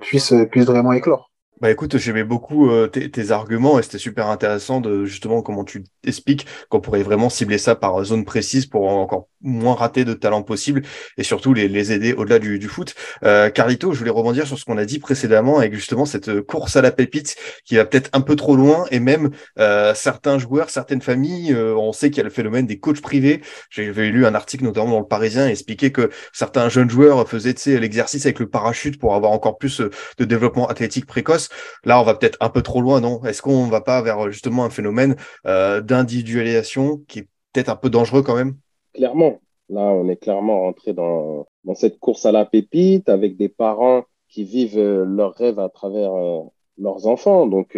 [0.00, 1.30] puissent vraiment éclore.
[1.62, 5.84] Bah écoute, j'aimais beaucoup euh, tes, arguments et c'était super intéressant de justement comment tu
[6.04, 10.42] expliques qu'on pourrait vraiment cibler ça par zone précise pour encore moins rater de talent
[10.42, 10.82] possible
[11.16, 12.94] et surtout les, les aider au-delà du, du, foot.
[13.22, 16.76] Euh, Carlito, je voulais rebondir sur ce qu'on a dit précédemment avec justement cette course
[16.76, 20.68] à la pépite qui va peut-être un peu trop loin et même euh, certains joueurs,
[20.70, 23.40] certaines familles, euh, on sait qu'il y a le phénomène des coachs privés.
[23.70, 28.26] J'avais lu un article notamment dans le Parisien expliquer que certains jeunes joueurs faisaient l'exercice
[28.26, 29.80] avec le parachute pour avoir encore plus
[30.18, 31.45] de développement athlétique précoce.
[31.84, 33.24] Là, on va peut-être un peu trop loin, non?
[33.24, 37.90] Est-ce qu'on va pas vers justement un phénomène euh, d'individualisation qui est peut-être un peu
[37.90, 38.56] dangereux quand même?
[38.94, 39.40] Clairement.
[39.68, 44.44] Là, on est clairement rentré dans, cette course à la pépite avec des parents qui
[44.44, 46.42] vivent euh, leurs rêves à travers euh,
[46.78, 47.46] leurs enfants.
[47.46, 47.76] Donc,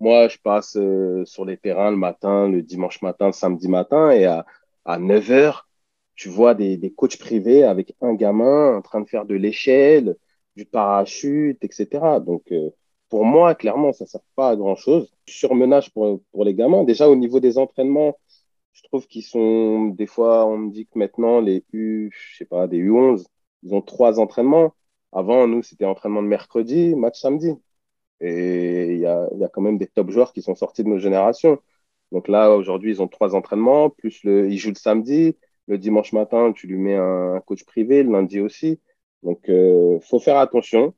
[0.00, 0.78] moi, je passe
[1.24, 4.46] sur les terrains le matin, le dimanche matin, le samedi matin, et à,
[4.84, 5.68] à 9 heures,
[6.14, 10.16] tu vois des, des coachs privés avec un gamin en train de faire de l'échelle,
[10.58, 12.20] du parachute, etc.
[12.20, 12.70] Donc, euh,
[13.08, 15.10] pour moi, clairement, ça ne sert pas à grand-chose.
[15.26, 16.84] Surmenage pour, pour les gamins.
[16.84, 18.18] Déjà, au niveau des entraînements,
[18.72, 22.44] je trouve qu'ils sont, des fois, on me dit que maintenant, les U, je sais
[22.44, 23.24] pas, des U11,
[23.62, 24.74] ils ont trois entraînements.
[25.12, 27.52] Avant, nous, c'était entraînement de mercredi, match samedi.
[28.20, 30.88] Et il y a, y a quand même des top joueurs qui sont sortis de
[30.88, 31.58] nos générations.
[32.12, 35.36] Donc là, aujourd'hui, ils ont trois entraînements, plus le, ils jouent le samedi.
[35.68, 38.80] Le dimanche matin, tu lui mets un coach privé, le lundi aussi.
[39.22, 40.94] Donc, euh, faut faire attention.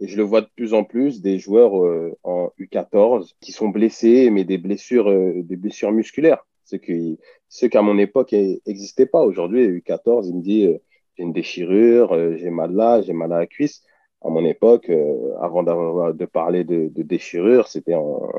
[0.00, 3.68] Et je le vois de plus en plus des joueurs euh, en U14 qui sont
[3.68, 6.44] blessés, mais des blessures, euh, des blessures musculaires.
[6.64, 9.22] Ce qui, ce qu'à mon époque n'existait pas.
[9.22, 10.78] Aujourd'hui, U14, il me dit euh,
[11.16, 13.82] j'ai une déchirure, euh, j'ai mal là, j'ai mal à la cuisse.
[14.22, 18.30] À mon époque, euh, avant de parler de, de déchirure, c'était en,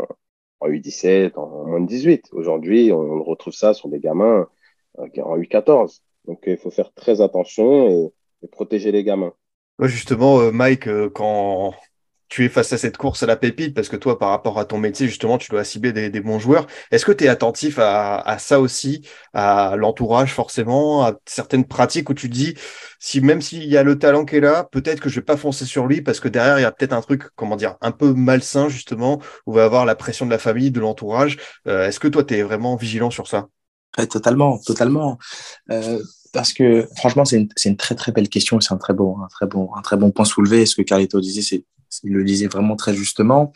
[0.60, 2.30] en, U17, en, moins de 18.
[2.34, 4.48] Aujourd'hui, on, on, retrouve ça sur des gamins
[4.98, 6.02] en U14.
[6.26, 8.12] Donc, il faut faire très attention et
[8.48, 9.34] protéger les gamins.
[9.80, 11.74] justement, euh, Mike, euh, quand
[12.30, 14.66] tu es face à cette course à la pépite, parce que toi, par rapport à
[14.66, 16.68] ton métier, justement, tu dois cibler des, bons joueurs.
[16.92, 22.14] Est-ce que tu es attentif à, ça aussi, à l'entourage forcément, à certaines pratiques où
[22.14, 22.56] tu dis,
[23.00, 25.38] si même s'il y a le talent qui est là, peut-être que je vais pas
[25.38, 27.92] foncer sur lui parce que derrière, il y a peut-être un truc, comment dire, un
[27.92, 31.38] peu malsain, justement, où va avoir la pression de la famille, de l'entourage.
[31.68, 33.48] Euh, Est-ce que toi, tu es vraiment vigilant sur ça?
[34.10, 35.18] Totalement, totalement.
[35.72, 36.02] Euh,
[36.34, 38.60] parce que franchement, c'est une, une, très très belle question.
[38.60, 40.66] C'est un très bon, un très bon, un très bon point soulevé.
[40.66, 41.64] Ce que Carlito disait, c'est,
[42.04, 43.54] il le disait vraiment très justement.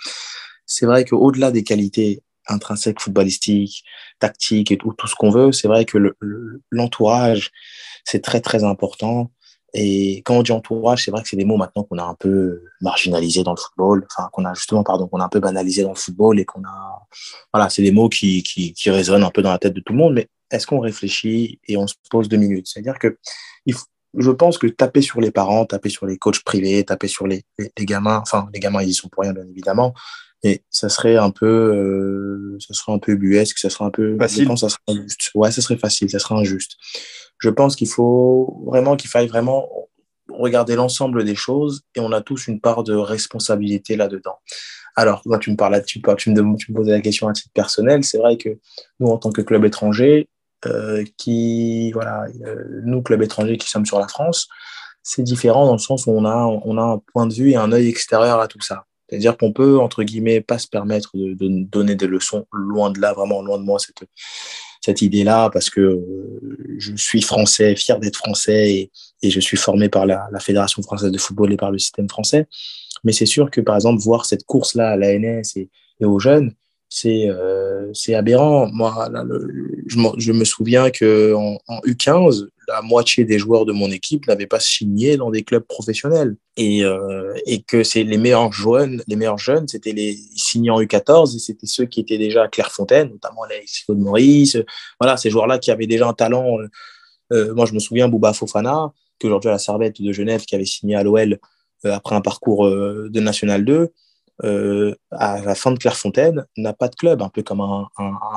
[0.66, 3.84] C'est vrai qu'au-delà des qualités intrinsèques footballistiques,
[4.20, 6.16] tactiques et tout, tout ce qu'on veut, c'est vrai que
[6.72, 7.52] l'entourage,
[8.06, 9.32] c'est très très important.
[9.74, 12.16] Et quand on dit entourage, c'est vrai que c'est des mots maintenant qu'on a un
[12.16, 15.84] peu marginalisés dans le football, enfin qu'on a justement pardon, qu'on a un peu banalisé
[15.84, 17.08] dans le football et qu'on a
[17.54, 19.94] voilà, c'est des mots qui, qui qui résonnent un peu dans la tête de tout
[19.94, 22.68] le monde, mais est-ce qu'on réfléchit et on se pose deux minutes?
[22.68, 23.18] C'est-à-dire que
[24.18, 27.44] je pense que taper sur les parents, taper sur les coachs privés, taper sur les,
[27.58, 29.94] les, gamins, enfin les gamins ils y sont pour rien bien évidemment,
[30.44, 34.18] mais ça serait un peu, euh, ça serait un peu buesque, ça serait un peu
[34.18, 34.48] facile.
[34.48, 35.32] Pense ça serait injuste.
[35.36, 36.74] Ouais, ça serait facile, ça serait injuste.
[37.40, 39.68] Je pense qu'il faut vraiment qu'il faille vraiment
[40.30, 44.38] regarder l'ensemble des choses et on a tous une part de responsabilité là-dedans.
[44.96, 47.52] Alors, moi, tu me parles, tu, tu, me, tu me posais la question à titre
[47.54, 48.04] personnel.
[48.04, 48.50] C'est vrai que
[49.00, 50.28] nous, en tant que club étranger,
[50.66, 54.48] euh, qui, voilà, euh, nous, club étranger qui sommes sur la France,
[55.04, 57.56] c'est différent dans le sens où on a, on a un point de vue et
[57.56, 58.86] un œil extérieur à tout ça.
[59.10, 63.14] C'est-à-dire qu'on peut, entre guillemets, pas se permettre de, donner des leçons loin de là,
[63.14, 64.08] vraiment loin de moi, cette,
[64.82, 68.92] cette idée-là, parce que euh, je suis français, fier d'être français
[69.22, 72.48] et, je suis formé par la, Fédération française de football et par le système français.
[73.04, 75.70] Mais c'est sûr que, par exemple, voir cette course-là à l'ANS et,
[76.00, 76.54] et aux jeunes,
[76.88, 78.70] c'est euh, aberrant.
[78.72, 79.48] Moi, là, le,
[79.88, 84.28] je, je, me souviens qu'en en, en U15, la moitié des joueurs de mon équipe
[84.28, 86.36] n'avaient pas signé dans des clubs professionnels.
[86.58, 90.82] Et, euh, et que c'est les meilleurs jeunes, les meilleurs jeunes, c'était les signés en
[90.82, 94.58] U14 et c'était ceux qui étaient déjà à Clairefontaine, notamment les de Maurice.
[95.00, 96.58] Voilà, ces joueurs-là qui avaient déjà un talent.
[97.32, 100.56] Euh, moi, je me souviens Bouba Fofana, qui aujourd'hui à la Servette de Genève, qui
[100.56, 101.40] avait signé à l'OL
[101.86, 103.90] euh, après un parcours euh, de National 2
[104.44, 107.88] euh, à la fin de Clairefontaine, n'a pas de club, un peu comme un,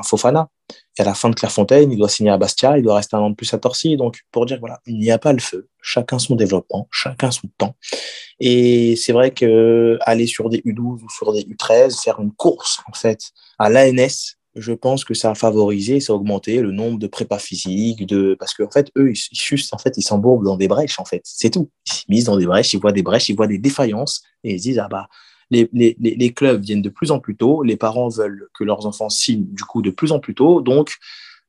[0.04, 0.48] Fofana.
[0.98, 3.20] Et à la fin de Clairefontaine, il doit signer à Bastia, il doit rester un
[3.20, 3.96] an de plus à Torcy.
[3.96, 5.68] Donc, pour dire, voilà, il n'y a pas le feu.
[5.80, 7.74] Chacun son développement, chacun son temps.
[8.40, 12.80] Et c'est vrai que aller sur des U12 ou sur des U13, faire une course,
[12.88, 16.98] en fait, à l'ANS, je pense que ça a favorisé, ça a augmenté le nombre
[16.98, 20.56] de prépas physiques, de parce qu'en fait eux ils juste en fait ils s'embourbent dans
[20.56, 21.70] des brèches en fait, c'est tout.
[21.86, 24.58] Ils s'immiscent dans des brèches, ils voient des brèches, ils voient des défaillances et ils
[24.58, 25.08] se disent ah bah
[25.52, 29.46] les, clubs viennent de plus en plus tôt, les parents veulent que leurs enfants signent
[29.52, 30.96] du coup de plus en plus tôt, donc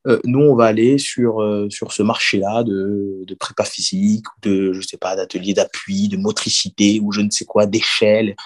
[0.06, 4.72] euh, nous on va aller sur, euh, sur ce marché-là de, de prépa physique, de
[4.72, 8.36] je sais pas d'ateliers d'appui, de motricité ou je ne sais quoi, d'échelle.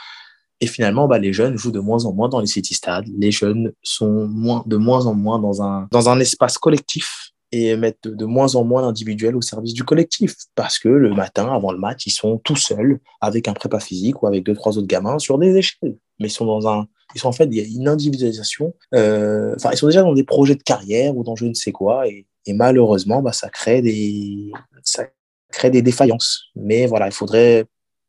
[0.60, 3.06] Et finalement, bah, les jeunes jouent de moins en moins dans les city stades.
[3.16, 7.76] Les jeunes sont moins, de moins en moins dans un, dans un espace collectif et
[7.76, 10.34] mettre de, moins en moins d'individuels au service du collectif.
[10.54, 14.22] Parce que le matin, avant le match, ils sont tout seuls avec un prépa physique
[14.22, 15.96] ou avec deux, trois autres gamins sur des échelles.
[16.18, 18.74] Mais ils sont dans un, ils sont en fait, il y a une individualisation.
[18.94, 21.72] Euh, enfin, ils sont déjà dans des projets de carrière ou dans je ne sais
[21.72, 22.06] quoi.
[22.08, 24.50] Et, et malheureusement, bah, ça crée des,
[24.82, 25.06] ça
[25.50, 26.44] crée des défaillances.
[26.56, 27.66] Mais voilà, il faudrait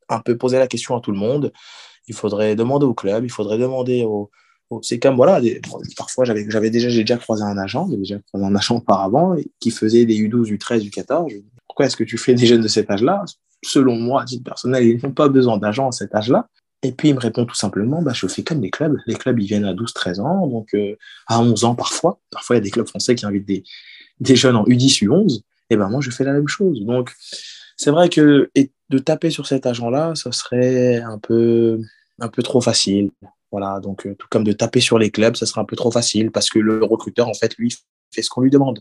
[0.09, 1.53] un peu poser la question à tout le monde.
[2.07, 4.31] Il faudrait demander au club, il faudrait demander aux,
[4.81, 5.41] c'est comme voilà
[5.97, 9.71] parfois j'avais déjà j'ai déjà croisé un agent j'avais déjà croisé un agent auparavant qui
[9.71, 11.41] faisait des U12 U13 U14
[11.79, 13.23] pourquoi est-ce que tu fais des jeunes de cet âge-là?
[13.63, 16.49] Selon moi à titre personnel ils n'ont pas besoin d'agents à cet âge-là.
[16.83, 18.97] Et puis il me répond tout simplement bah je fais comme les clubs.
[19.05, 20.45] Les clubs ils viennent à 12 13 ans.
[20.47, 23.45] Donc euh, à 11 ans parfois parfois il y a des clubs français qui invitent
[23.45, 23.63] des
[24.19, 26.83] des jeunes en U10 U11 et ben moi je fais la même chose.
[26.83, 27.13] Donc
[27.77, 28.51] c'est vrai que
[28.89, 31.79] de taper sur cet agent-là ça serait un peu
[32.19, 33.11] un peu trop facile
[33.51, 35.91] voilà, donc euh, tout comme de taper sur les clubs, ça sera un peu trop
[35.91, 37.73] facile parce que le recruteur, en fait, lui,
[38.13, 38.79] fait ce qu'on lui demande.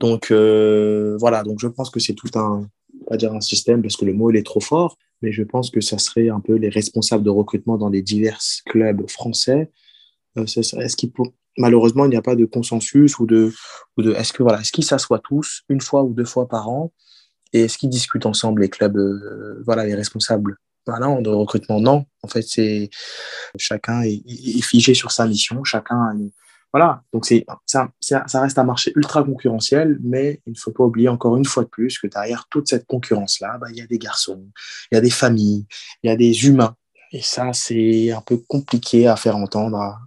[0.00, 2.68] Donc euh, voilà, donc je pense que c'est tout un,
[3.08, 5.70] pas dire un système parce que le mot il est trop fort, mais je pense
[5.70, 9.70] que ça serait un peu les responsables de recrutement dans les divers clubs français.
[10.36, 11.10] Euh, est-ce qu'il
[11.56, 13.52] malheureusement il n'y a pas de consensus ou de,
[13.96, 16.68] ou de est-ce que voilà, est-ce qu'ils s'assoient tous une fois ou deux fois par
[16.68, 16.92] an
[17.54, 18.98] et est-ce qu'ils discutent ensemble les clubs,
[19.64, 20.58] voilà, les responsables?
[20.86, 22.06] De recrutement, non.
[22.22, 22.90] En fait, c'est
[23.58, 26.16] chacun est, figé sur sa mission, chacun.
[26.72, 30.84] Voilà, donc c'est ça, ça reste un marché ultra concurrentiel, mais il ne faut pas
[30.84, 33.86] oublier encore une fois de plus que derrière toute cette concurrence-là, bah, il y a
[33.86, 34.46] des garçons,
[34.90, 35.66] il y a des familles,
[36.02, 36.76] il y a des humains.
[37.12, 39.98] Et ça, c'est un peu compliqué à faire entendre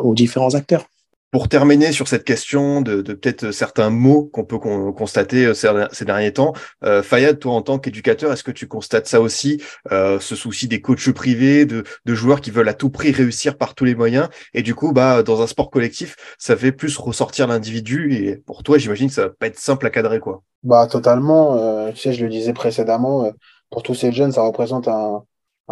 [0.00, 0.86] aux différents acteurs.
[1.30, 6.32] Pour terminer sur cette question de, peut-être certains mots qu'on peut constater euh, ces, derniers
[6.32, 9.62] temps, euh, Fayad, toi en tant qu'éducateur, est-ce que tu constates ça aussi,
[9.92, 13.76] euh, ce souci des coachs privés, de, joueurs qui veulent à tout prix réussir par
[13.76, 17.46] tous les moyens, et du coup, bah, dans un sport collectif, ça fait plus ressortir
[17.46, 20.42] l'individu, et pour toi, j'imagine que ça va pas être simple à cadrer, quoi.
[20.62, 21.56] Bah totalement.
[21.56, 23.30] Euh, tu sais, je le disais précédemment, euh,
[23.70, 25.22] pour tous ces jeunes, ça représente un,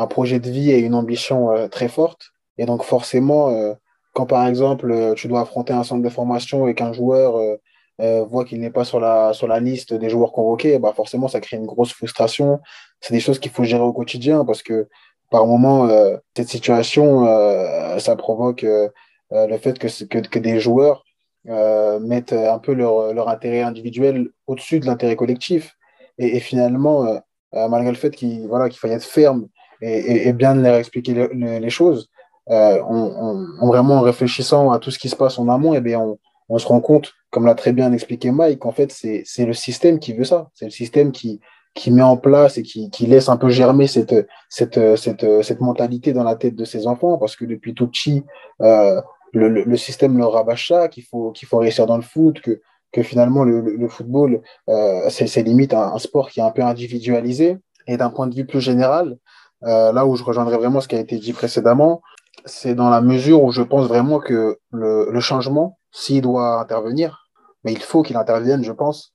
[0.08, 3.74] projet de vie et une ambition très forte, et donc forcément
[4.18, 7.54] quand par exemple euh, tu dois affronter un centre de formation et qu'un joueur euh,
[8.00, 11.28] euh, voit qu'il n'est pas sur la, sur la liste des joueurs convoqués, bah forcément
[11.28, 12.58] ça crée une grosse frustration.
[13.00, 14.88] C'est des choses qu'il faut gérer au quotidien parce que
[15.30, 15.88] par moment,
[16.34, 17.26] cette situation,
[17.98, 18.62] ça provoque
[19.30, 19.86] le fait que,
[20.26, 21.04] que, des joueurs
[22.00, 25.76] mettent un peu leur, leur intérêt individuel au-dessus de l'intérêt collectif.
[26.16, 27.20] Et, finalement,
[27.52, 29.48] malgré le fait qu'il voilà, faille être ferme
[29.82, 32.08] et, bien leur expliquer les choses,
[32.50, 32.78] euh,
[33.60, 36.00] vraiment en réfléchissant à tout ce qui se passe en amont, eh bien
[36.48, 39.98] on, se rend compte comme l'a très bien expliqué Mike, en fait, c'est le système
[39.98, 40.48] qui veut ça.
[40.54, 41.40] C'est le système qui,
[41.74, 45.60] qui met en place et qui, qui laisse un peu germer cette, cette, cette, cette
[45.60, 48.24] mentalité dans la tête de ses enfants, parce que depuis tout petit,
[48.62, 48.98] euh,
[49.34, 53.02] le, le, système leur rabâche ça, qu'il faut, faut réussir dans le foot, que, que
[53.02, 54.40] finalement le, football,
[54.70, 57.58] euh, c'est limite un, un, sport qui est un peu individualisé.
[57.86, 59.18] Et d'un point de vue plus général,
[59.62, 62.02] là où je rejoindrai vraiment ce qui a été dit précédemment,
[62.44, 67.28] c'est dans la mesure où je pense vraiment que le, le changement, s'il doit intervenir,
[67.64, 69.14] mais il faut qu'il intervienne, je pense,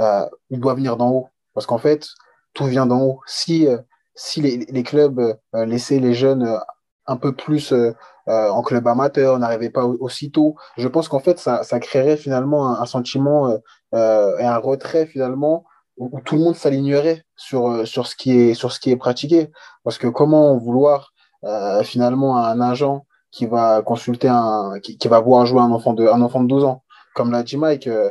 [0.00, 1.28] euh, il doit venir d'en haut.
[1.54, 2.06] Parce qu'en fait,
[2.54, 3.20] tout vient d'en haut.
[3.26, 3.78] Si, euh,
[4.14, 6.58] si les, les clubs euh, laissaient les jeunes euh,
[7.06, 7.72] un peu plus
[8.26, 12.82] en club amateur, n'arrivaient pas aussitôt, je pense qu'en fait, ça, ça créerait finalement un,
[12.82, 13.50] un sentiment
[13.94, 15.64] et un retrait finalement
[15.96, 19.50] où, tout le monde s'alignerait sur, sur, ce qui est, sur ce qui est pratiqué.
[19.84, 21.14] Parce que comment vouloir
[21.84, 26.22] finalement un agent qui va consulter un, qui, va voir jouer un enfant de, un
[26.22, 26.82] enfant de 12 ans.
[27.14, 28.10] Comme l'a dit Mike, euh,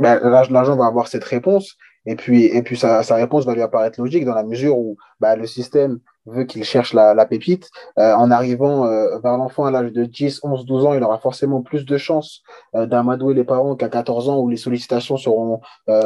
[0.00, 0.20] ben,
[0.50, 1.76] l'agent va avoir cette réponse
[2.06, 5.36] et puis, et puis sa, réponse va lui apparaître logique dans la mesure où bah,
[5.36, 7.70] le système veut qu'il cherche la, pépite.
[7.98, 11.18] Euh, en arrivant euh, vers l'enfant à l'âge de 10, 11, 12 ans, il aura
[11.18, 12.42] forcément plus de chances
[12.74, 15.60] euh, d'amadouer les parents qu'à 14 ans où les sollicitations seront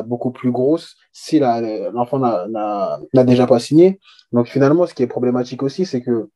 [0.04, 3.98] beaucoup plus grosses si l'enfant n'a déjà pas signé.
[4.32, 6.28] Donc finalement, ce qui est problématique aussi, c'est que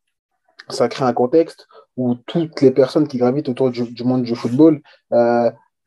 [0.68, 1.66] ça crée un contexte
[1.97, 4.80] où toutes les personnes qui gravitent autour du, monde du football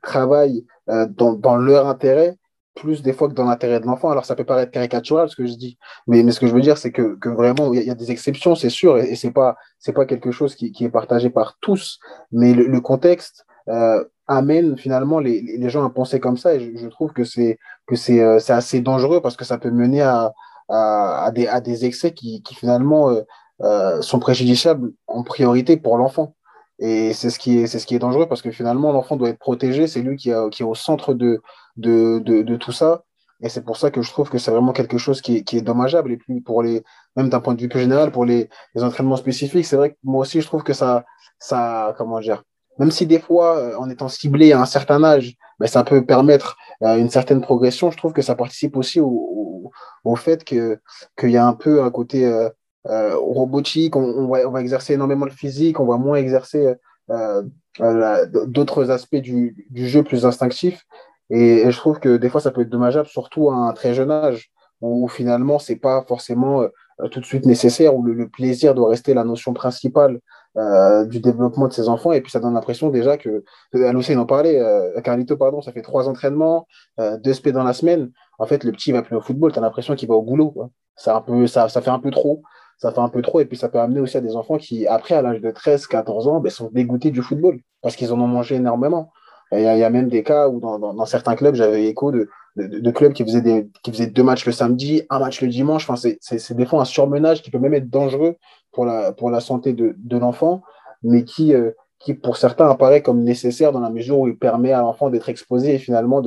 [0.02, 2.38] travaillent dans leur intérêt
[2.78, 4.10] plus des fois que dans l'intérêt de l'enfant.
[4.10, 6.62] Alors ça peut paraître caricatural ce que je dis, mais, mais ce que je veux
[6.62, 9.32] dire c'est que, que, vraiment il y, a des exceptions, c'est sûr, et, et c'est
[9.32, 9.56] pas
[9.96, 12.00] pas quelque chose qui, est partagé par tous,
[12.32, 16.88] mais le, contexte euh, amène finalement les, les, gens à penser comme ça, et je,
[16.88, 20.34] trouve que euh, c'est assez dangereux parce que ça peut mener à
[20.70, 26.36] à, des à des excès qui, qui finalement euh sont préjudiciables en priorité pour l'enfant.
[26.80, 29.30] Et c'est ce qui est, c'est ce qui est dangereux parce que finalement, l'enfant doit
[29.30, 29.88] être protégé.
[29.88, 31.42] C'est lui qui, a, qui est au centre de,
[31.76, 33.04] de, de, de tout ça.
[33.42, 35.58] Et c'est pour ça que je trouve que c'est vraiment quelque chose qui est, qui
[35.58, 36.12] est dommageable.
[36.12, 36.84] Et puis, pour les,
[37.16, 39.98] même d'un point de vue plus général, pour les, les entraînements spécifiques, c'est vrai que
[40.04, 41.06] moi aussi, je trouve que ça,
[41.40, 42.44] ça, comment dire,
[42.80, 46.06] même si des fois, euh, en étant ciblé à un certain âge, ben, ça peut
[46.06, 49.72] permettre euh, une certaine progression, je trouve que ça participe aussi au, au,
[50.04, 50.80] au fait que,
[51.18, 52.50] qu'il y a un peu un côté, euh,
[52.90, 56.76] robotique, on, va, exercer énormément le physique, on va moins exercer
[57.10, 57.44] euh,
[57.82, 60.86] euh d'autres aspects du, jeu plus instinctifs.
[61.30, 64.12] Et, je trouve que des fois, ça peut être dommageable, surtout à un très jeune
[64.12, 64.50] âge,
[64.82, 69.14] où finalement, c'est pas forcément euh, tout de suite nécessaire, où le, plaisir doit rester
[69.14, 70.20] la notion principale
[70.58, 72.14] euh, du développement de ses enfants.
[72.14, 75.84] Et puis, ça donne l'impression déjà que, Aloussé en parlait, euh, Carlito, pardon, ça fait
[75.84, 76.68] trois entraînements,
[77.00, 78.10] euh, deux spé dans la semaine.
[78.40, 80.50] En fait, le petit va plus au football, tu as l'impression qu'il va au boulot.
[80.50, 80.70] Quoi.
[80.96, 82.42] Ça, un peu, ça, ça fait un peu trop
[82.78, 83.40] ça fait un peu trop.
[83.40, 85.88] Et puis, ça peut amener aussi à des enfants qui, après, à l'âge de 13,
[85.88, 89.12] 14 ans, ben, sont dégoûtés du football parce qu'ils en ont mangé énormément.
[89.54, 93.14] Il y, a même des cas où, dans, certains clubs, j'avais écho de, de, clubs
[93.14, 95.90] qui faisaient, qui faisaient deux matchs le samedi, un match le dimanche.
[95.90, 98.36] Enfin, c'est des fois un surmenage qui peut même être dangereux
[98.74, 100.64] pour la, pour la santé de, de l'enfant,
[101.02, 104.74] mais qui, euh, qui, pour certains, apparaît comme nécessaire dans la mesure où il permet
[104.74, 106.22] à l'enfant d'être exposé et finalement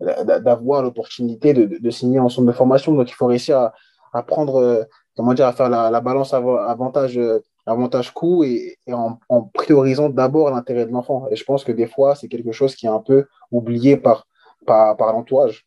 [0.00, 2.92] d'avoir l'opportunité de, de, de, signer en centre de formation.
[2.92, 3.72] Donc, il faut réussir à,
[4.14, 4.84] à prendre euh,
[5.16, 7.20] comment dire, à faire la, la balance avantage,
[7.66, 11.26] avantage coût et, et en, en, priorisant d'abord l'intérêt de l'enfant.
[11.30, 14.26] Et je pense que des fois, c'est quelque chose qui est un peu oublié par,
[14.66, 15.66] par, par l'entourage.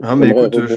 [0.00, 0.76] Ah, mais écoute, je...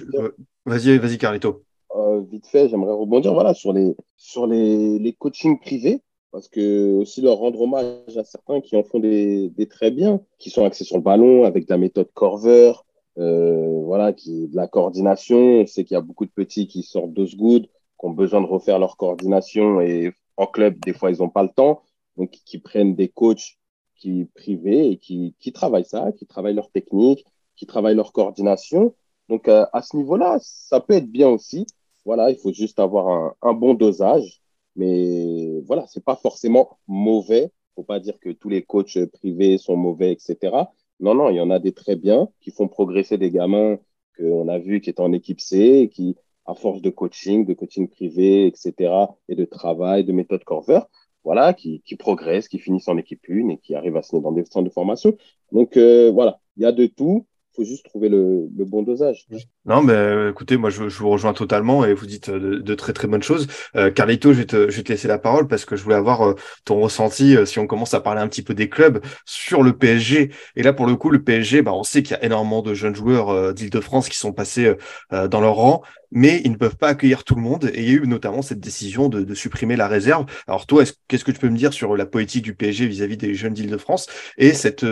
[0.65, 1.63] vas-y, vas-y, Carlito.
[1.95, 6.01] Euh, vite fait, j'aimerais rebondir voilà, sur les, sur les, les coachings privés
[6.32, 10.22] parce que aussi leur rendre hommage à certains qui en font des, des très bien,
[10.39, 12.72] qui sont axés sur le ballon avec la méthode Corver,
[13.17, 15.38] euh, voilà, qui de la coordination.
[15.38, 17.67] On sait qu'il y a beaucoup de petits qui sortent de good,
[18.02, 21.43] qui ont besoin de refaire leur coordination et en club, des fois, ils n'ont pas
[21.43, 21.84] le temps.
[22.18, 23.58] Donc, qui prennent des coachs
[23.95, 27.24] qui privés et qui, qui travaillent ça, qui travaillent leur technique,
[27.56, 28.95] qui travaillent leur coordination.
[29.30, 31.68] Donc, euh, à ce niveau-là, ça peut être bien aussi.
[32.04, 34.41] Voilà, il faut juste avoir un, bon dosage.
[34.76, 37.52] Mais voilà, c'est pas forcément mauvais.
[37.76, 40.56] Faut pas dire que tous les coachs privés sont mauvais, etc.
[40.99, 43.78] Non, non, il y en a des très bien qui font progresser des gamins
[44.18, 47.87] qu'on a vu qui étaient en équipe C, qui à force de coaching, de coaching
[47.87, 48.93] privé, etc.,
[49.29, 50.81] et de travail, de méthode Corver,
[51.23, 54.23] voilà, qui, qui progressent, qui finissent en équipe une et qui arrivent à se mettre
[54.23, 55.15] dans des centres de formation.
[55.51, 57.27] Donc euh, voilà, il y a de tout.
[57.56, 59.28] Faut juste trouver le, bon dosage.
[59.66, 62.56] Non, mais euh, écoutez, moi je, je, vous rejoins totalement et vous dites euh, de,
[62.60, 63.47] de très très bonnes choses.
[63.76, 65.95] Euh, Carlito, je vais, te, je vais te laisser la parole parce que je voulais
[65.95, 66.36] avoir euh,
[66.66, 70.32] ton ressenti si on commence à parler un petit peu des clubs sur le PSG.
[70.56, 72.74] Et là, pour le coup, le PSG, bah, on sait qu'il y a énormément de
[72.74, 74.74] jeunes joueurs d'Île-de-France qui sont passés
[75.12, 75.82] dans leur rang,
[76.12, 77.72] mais ils ne peuvent pas accueillir tout le monde.
[77.74, 80.26] Et il y a eu notamment cette décision de, de supprimer la réserve.
[80.47, 83.20] Alors toi, qu'est-ce que tu peux me dire sur la politique du PSG vis-à-vis -vis
[83.20, 84.86] des jeunes d'Île-de-France et cette,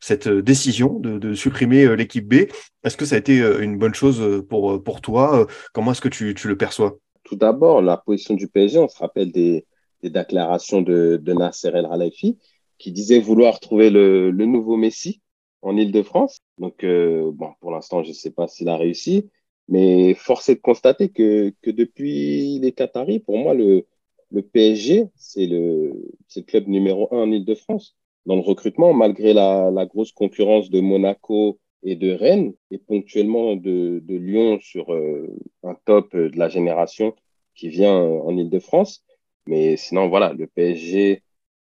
[0.00, 2.50] cette décision de, de supprimer l'équipe B.
[2.84, 6.34] Est-ce que ça a été une bonne chose pour, pour toi Comment est-ce que tu,
[6.34, 6.98] tu, le perçois?
[7.24, 9.66] Tout d'abord, la position du PSG, on se rappelle des,
[10.02, 12.38] des déclarations de, de, Nasser El Khelaïfi
[12.78, 15.20] qui disait vouloir trouver le, le nouveau Messi
[15.62, 16.38] en Ile-de-France.
[16.58, 19.28] Donc, euh, bon, pour l'instant, je ne sais pas s'il a réussi,
[19.68, 23.86] mais force est de constater que, que depuis les Qataris, pour moi, le,
[24.30, 25.92] le PSG, c'est le,
[26.36, 27.96] le club numéro un en Ile-de-France.
[28.26, 33.56] Dans le recrutement, malgré la, la grosse concurrence de Monaco, et de Rennes et ponctuellement
[33.56, 35.28] de, Lyon sur euh,
[35.62, 37.14] un top de la génération
[37.54, 39.04] qui vient en Ile-de-France.
[39.46, 41.22] Mais sinon, voilà, le PSG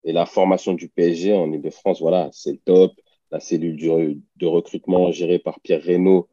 [0.05, 2.93] et la formation du PSG en Ile-de-France, voilà, c'est le top.
[3.31, 3.77] La cellule
[4.37, 6.29] de recrutement gérée par Pierre Reynaud,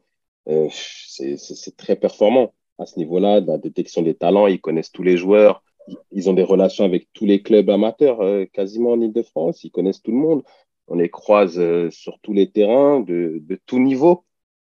[0.48, 5.16] euh, c'est très performant à ce niveau-là, la détection des talents, ils connaissent tous les
[5.16, 5.62] joueurs,
[6.10, 10.02] ils ont des relations avec tous les clubs amateurs euh, quasiment en Ile-de-France, ils connaissent
[10.02, 10.42] tout le monde
[10.88, 14.24] on les croise euh, sur tous les terrains de, de tout niveau.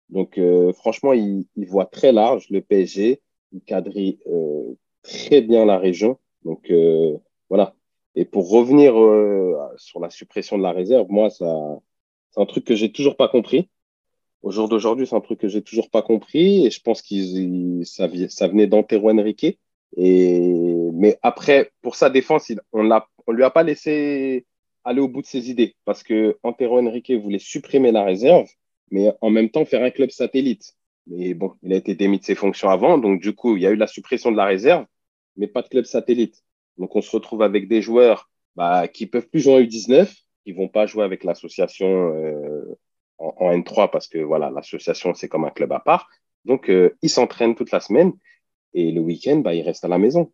[0.09, 3.21] Donc, euh, franchement, il, il, voit très large le PSG.
[3.51, 6.19] Il quadrille euh, très bien la région.
[6.45, 7.17] Donc, euh,
[7.49, 7.75] voilà.
[8.15, 11.79] Et pour revenir euh, sur la suppression de la réserve, moi, ça,
[12.31, 13.69] c'est un truc que j'ai toujours pas compris.
[14.43, 16.65] Au jour d'aujourd'hui, c'est un truc que j'ai toujours pas compris.
[16.65, 19.59] Et je pense que ça, ça venait d'Antero Henrique.
[19.97, 20.39] Et,
[20.93, 24.45] mais après, pour sa défense, on l'a, on lui a pas laissé
[24.83, 28.47] aller au bout de ses idées parce que Antero Henrique voulait supprimer la réserve,
[28.91, 30.73] mais en même temps faire un club satellite.
[31.07, 33.67] Mais bon, il a été démis de ses fonctions avant, donc du coup, il y
[33.67, 34.85] a eu la suppression de la réserve,
[35.35, 36.43] mais pas de club satellite.
[36.77, 40.13] Donc on se retrouve avec des joueurs bah, qui peuvent plus jouer en U19,
[40.45, 42.77] qui vont pas jouer avec l'association euh,
[43.17, 46.09] en, en, N3 parce que voilà, l'association c'est comme un club à part.
[46.45, 48.13] Donc euh, ils s'entraînent toute la semaine
[48.73, 50.31] et le week-end, bah, ils restent à la maison.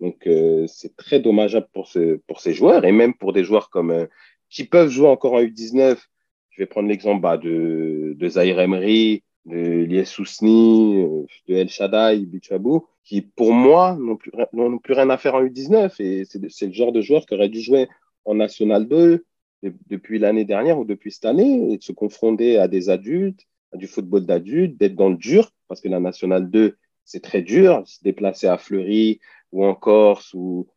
[0.00, 3.70] Donc, euh, c'est très dommageable pour, ce, pour ces joueurs et même pour des joueurs
[3.70, 4.06] comme euh,
[4.50, 5.98] qui peuvent jouer encore en U19.
[6.50, 11.68] Je vais prendre l'exemple bah, de, de Zahir Emery, de Lies Sousni, euh, de El
[11.68, 14.32] Shaddai, Bichabou, qui pour moi n'ont plus,
[14.82, 16.00] plus rien à faire en U19.
[16.00, 17.88] Et c'est, c'est le genre de joueur qui aurait dû jouer
[18.24, 19.24] en National 2
[19.88, 23.86] depuis l'année dernière ou depuis cette année et se confronter à des adultes, à du
[23.86, 28.02] football d'adultes, d'être dans le dur, parce que la National 2, c'est très dur, se
[28.02, 29.20] déplacer à Fleury,
[29.54, 30.68] ou en Corse ou,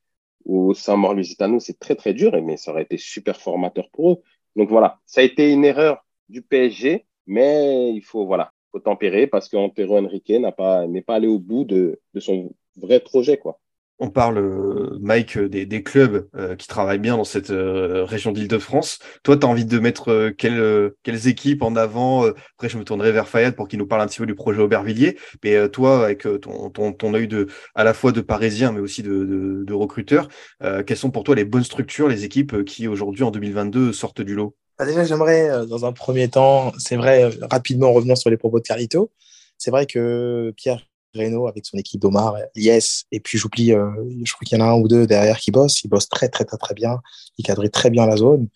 [0.45, 4.17] ou Saint-Maur-Lusitano, c'est très très dur, mais ça aurait été super formateur pour eux.
[4.55, 9.27] Donc voilà, ça a été une erreur du PSG, mais il faut voilà, faut tempérer
[9.27, 13.37] parce qu'Antero Henrique n'a pas n'est pas allé au bout de, de son vrai projet
[13.37, 13.59] quoi
[13.99, 18.31] on parle, euh, Mike, des, des clubs euh, qui travaillent bien dans cette euh, région
[18.31, 18.99] d'Île-de-France.
[19.23, 22.25] Toi, tu as envie de mettre quelles, quelles équipes en avant?
[22.25, 24.61] Après, je me tournerai vers Fayad pour qu'il nous parle un petit peu du projet
[24.61, 25.17] Aubervilliers.
[25.43, 29.01] Mais toi, avec ton, ton, ton œil de, à la fois de parisien, mais aussi
[29.01, 30.27] de, de, de recruteur,
[30.61, 34.35] quelles sont pour toi les bonnes structures, les équipes qui aujourd'hui, en 2022, sortent du
[34.35, 34.55] lot?
[34.77, 38.67] Bah Déjà, j'aimerais, dans un premier temps, c'est vrai, rapidement revenir sur les propos de
[38.67, 39.11] Carlito.
[39.57, 40.85] C'est vrai que Pierre
[41.17, 43.89] Renault avec son équipe d'Omar, Yes, et puis j'oublie, euh,
[44.23, 46.29] je crois qu'il y en a un ou deux derrière qui bossent, ils bossent très
[46.29, 46.99] très très très bien,
[47.37, 48.47] ils cadrent très bien la zone.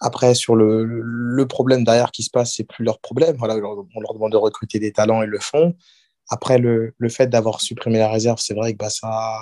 [0.00, 3.36] Après, sur le, le problème derrière qui se passe, c'est plus leur problème.
[3.38, 5.74] Voilà, on leur demande de recruter des talents, ils le font.
[6.28, 9.38] Après, le, le fait d'avoir supprimé la réserve, c'est vrai que bah, ça,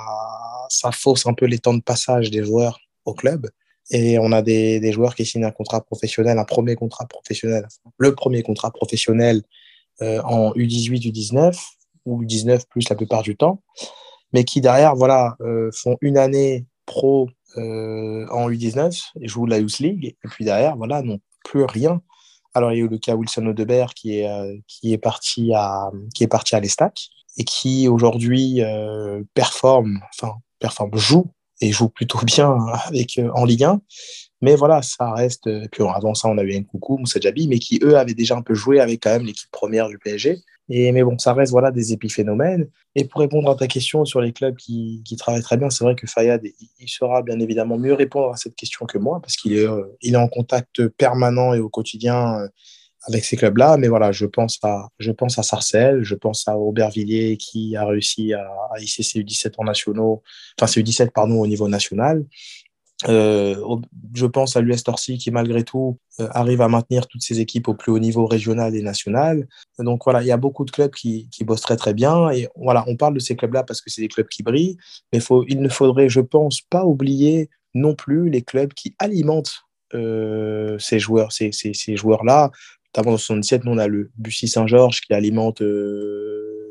[0.68, 3.48] ça fausse un peu les temps de passage des joueurs au club.
[3.90, 7.66] Et on a des, des joueurs qui signent un contrat professionnel, un premier contrat professionnel,
[7.98, 9.42] le premier contrat professionnel
[10.02, 11.58] euh, en U18, U19,
[12.06, 13.62] ou 19 plus la plupart du temps,
[14.32, 19.58] mais qui derrière voilà, euh, font une année pro euh, en U19 et jouent la
[19.58, 22.00] Youth League, et puis derrière voilà, n'ont plus rien.
[22.54, 25.52] Alors il y a eu le cas Wilson Odebert qui est, euh, qui est parti
[25.54, 28.60] à, qui est parti à l'Estac et qui aujourd'hui
[29.34, 31.30] performe, enfin performe, joue
[31.60, 33.80] et joue plutôt bien avec, euh, en Ligue 1.
[34.42, 35.46] Mais voilà, ça reste.
[35.46, 38.42] Et puis avant ça, on avait Nkoukou, Moussa Djabi, mais qui eux avaient déjà un
[38.42, 40.38] peu joué avec quand même l'équipe première du PSG.
[40.70, 42.68] Et, mais bon, ça reste voilà, des épiphénomènes.
[42.94, 45.82] Et pour répondre à ta question sur les clubs qui, qui travaillent très bien, c'est
[45.82, 49.36] vrai que Fayad, il, saura bien évidemment mieux répondre à cette question que moi, parce
[49.36, 52.48] qu'il est, euh, il est en contact permanent et au quotidien euh,
[53.08, 53.78] avec ces clubs-là.
[53.78, 57.84] Mais voilà, je pense à, je pense à Sarcelles, je pense à Aubervilliers qui a
[57.84, 60.22] réussi à, à hisser ses U17 en nationaux,
[60.56, 62.24] enfin ses U17 pardon, au niveau national.
[63.06, 67.74] Je pense à l'US Torcy qui, malgré tout, arrive à maintenir toutes ses équipes au
[67.74, 69.46] plus haut niveau régional et national.
[69.78, 72.30] Donc voilà, il y a beaucoup de clubs qui, bossent très très bien.
[72.30, 74.76] Et voilà, on parle de ces clubs-là parce que c'est des clubs qui brillent.
[75.12, 80.98] Mais il ne faudrait, je pense, pas oublier non plus les clubs qui alimentent ces
[80.98, 82.50] joueurs, ces, joueurs-là.
[82.94, 85.62] Notamment en 77, nous, on a le Bussy Saint-Georges qui alimente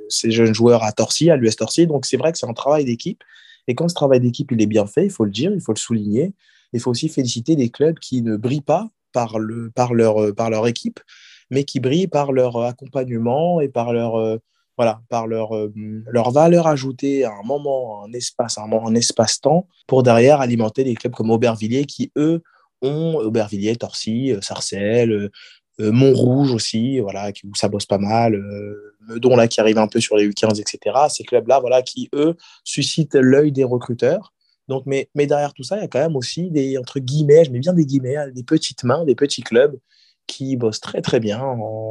[0.10, 1.88] ces jeunes joueurs à Torcy, à l'US Torcy.
[1.88, 3.24] Donc c'est vrai que c'est un travail d'équipe.
[3.70, 5.72] Et quand ce travail d'équipe il est bien fait, il faut le dire, il faut
[5.72, 6.34] le souligner.
[6.74, 10.50] Il faut aussi féliciter des clubs qui ne brillent pas par, le, par, leur, par
[10.50, 11.00] leur équipe,
[11.52, 14.40] mais qui brillent par leur accompagnement et par leur,
[14.76, 20.02] voilà, par leur, leur valeur ajoutée à un moment, un espace, un, un espace-temps, pour
[20.02, 22.42] derrière alimenter des clubs comme Aubervilliers qui, eux,
[22.82, 25.30] ont Aubervilliers, Torcy, Sarcelles, euh,
[25.80, 30.00] Montrouge aussi, voilà, où ça bosse pas mal, euh, Meudon là qui arrive un peu
[30.00, 30.96] sur les U15, etc.
[31.10, 34.34] Ces clubs-là, voilà, qui eux suscitent l'œil des recruteurs.
[34.68, 37.46] Donc, mais, mais derrière tout ça, il y a quand même aussi des entre guillemets,
[37.46, 39.78] je mets bien des guillemets, hein, des petites mains, des petits clubs
[40.28, 41.42] qui bossent très très bien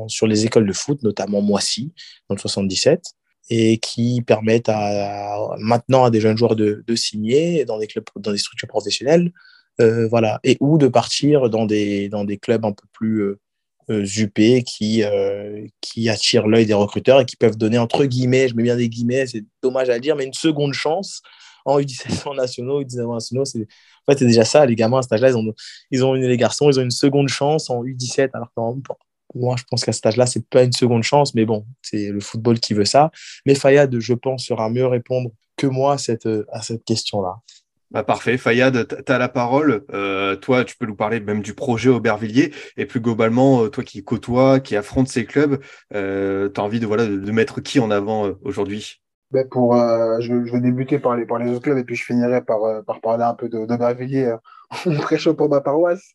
[0.06, 1.92] sur les écoles de foot, notamment Moissy
[2.28, 3.02] dans le 77,
[3.50, 8.04] et qui permettent à, maintenant à des jeunes joueurs de, de, signer dans des clubs,
[8.16, 9.32] dans des structures professionnelles,
[9.80, 13.40] euh, voilà, et ou de partir dans des dans des clubs un peu plus euh,
[13.88, 18.54] UP qui, euh, qui attirent l'œil des recruteurs et qui peuvent donner, entre guillemets, je
[18.54, 21.22] mets bien des guillemets, c'est dommage à dire, mais une seconde chance
[21.64, 23.42] en U17 nationaux, U19 nationaux.
[23.42, 25.54] En fait, c'est déjà ça, les gamins à cet âge-là, ils ont,
[25.90, 28.90] ils ont les garçons, ils ont une seconde chance en U17, alors que
[29.34, 32.20] moi, je pense qu'à cet âge-là, c'est pas une seconde chance, mais bon, c'est le
[32.20, 33.10] football qui veut ça.
[33.44, 37.36] Mais Fayad, je pense, sera mieux répondre que moi cette, à cette question-là.
[37.90, 39.84] Bah parfait, Fayad, tu as la parole.
[39.94, 43.82] Euh, toi, tu peux nous parler même du projet Aubervilliers et plus globalement, euh, toi
[43.82, 45.58] qui côtoies, qui affronte ces clubs,
[45.94, 49.00] euh, tu as envie de, mettre qui en avant aujourd'hui?
[49.30, 53.00] Ben pour, je, vais débuter par les, autres clubs et puis je finirai par, par
[53.00, 54.34] parler un peu d'Aubervilliers
[55.00, 56.12] très chaud pour ma paroisse.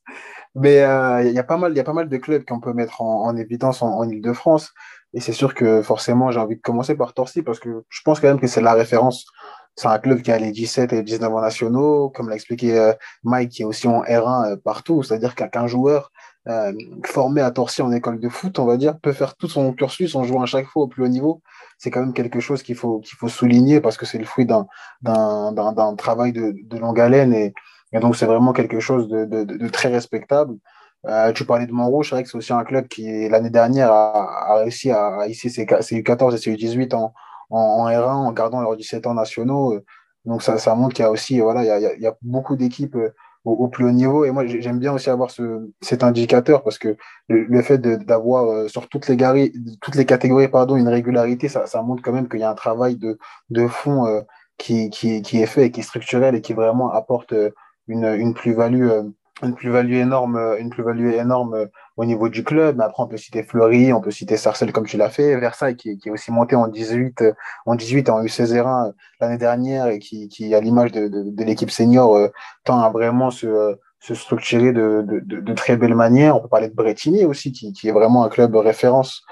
[0.55, 0.77] Mais
[1.25, 3.25] il y, a pas mal, y a pas mal de clubs qu'on peut mettre en,
[3.25, 4.73] en évidence en, en Ile-de-France.
[5.15, 8.19] Et c'est sûr que forcément, j'ai envie de commencer par Torcy parce que je pense
[8.19, 9.25] quand même que c'est la référence
[9.75, 12.77] c'est un club qui a les 17 et les 19 ans nationaux, comme l'a expliqué
[12.77, 12.93] euh,
[13.23, 16.11] Mike, qui est aussi en R1 euh, partout, c'est-à-dire qu'un joueur
[16.47, 16.73] euh,
[17.05, 20.15] formé à Torcy en école de foot, on va dire, peut faire tout son cursus
[20.15, 21.41] en jouant à chaque fois au plus haut niveau.
[21.79, 25.95] C'est quand même quelque chose qu'il faut, faut souligner parce que c'est le fruit d'un
[25.97, 27.53] travail de, longue haleine et,
[27.99, 30.55] donc c'est vraiment quelque chose de, de, très respectable.
[31.35, 34.55] Tu parlais de Montrouge, c'est vrai que c'est aussi un club qui, l'année dernière, a,
[34.55, 37.13] réussi à, ici ses, ses U14 et ses U18 en,
[37.49, 39.73] en, R1 en gardant leurs 17 ans nationaux.
[39.73, 39.85] Euh,
[40.25, 42.15] donc ça, ça montre qu'il y a aussi, voilà, il y a, il y a
[42.21, 43.13] beaucoup d'équipes euh,
[43.43, 44.25] au, plus haut niveau.
[44.25, 46.95] Et moi, j'aime bien aussi avoir ce, cet indicateur parce que
[47.27, 51.81] le, fait d'avoir euh, sur toutes les, toutes les catégories pardon, une régularité, ça, ça
[51.81, 53.17] montre quand même qu'il y a un travail de,
[53.49, 54.23] de fond
[54.57, 57.33] qui, qui, qui, est fait et qui est structurel et qui vraiment apporte
[57.87, 58.89] une, une plus-value
[59.41, 61.67] une plus-value énorme, une plus-value énorme
[61.97, 62.77] au niveau du club.
[62.77, 65.75] Mais après, on peut citer Fleury, on peut citer Sarcelles comme tu l'as fait, Versailles
[65.75, 67.33] qui, est aussi monté en 18, euh,
[67.65, 72.15] en 18 en U16 R1 l'année dernière et qui, à l'image de, de, l'équipe senior,
[72.15, 72.29] euh,
[72.63, 76.35] tend à vraiment se, se structurer de, de, très belle manière.
[76.35, 79.23] On peut parler de Bretigny aussi, qui, qui est vraiment un club référence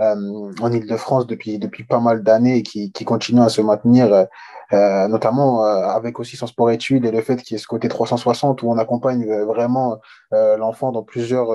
[0.00, 4.26] euh, en Ile-de-France depuis, depuis pas mal d'années et qui, qui continue à se maintenir
[4.74, 7.66] euh, notamment euh, avec aussi son sport études et le fait qu'il y ait ce
[7.66, 9.98] côté 360 où on accompagne vraiment
[10.30, 11.48] l'enfant dans plusieurs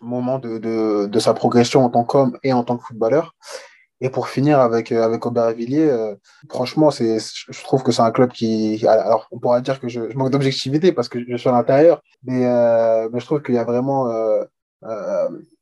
[0.00, 3.34] moments de, sa progression en tant qu'homme et en tant que footballeur.
[4.00, 6.14] Et pour finir avec, avec Aubervilliers, euh,
[6.48, 8.84] franchement, je trouve que c'est un club qui.
[8.86, 12.44] Alors, on pourra dire que je, manque d'objectivité parce que je suis à l'intérieur, mais,
[12.46, 14.44] euh, je trouve qu'il y a vraiment euh,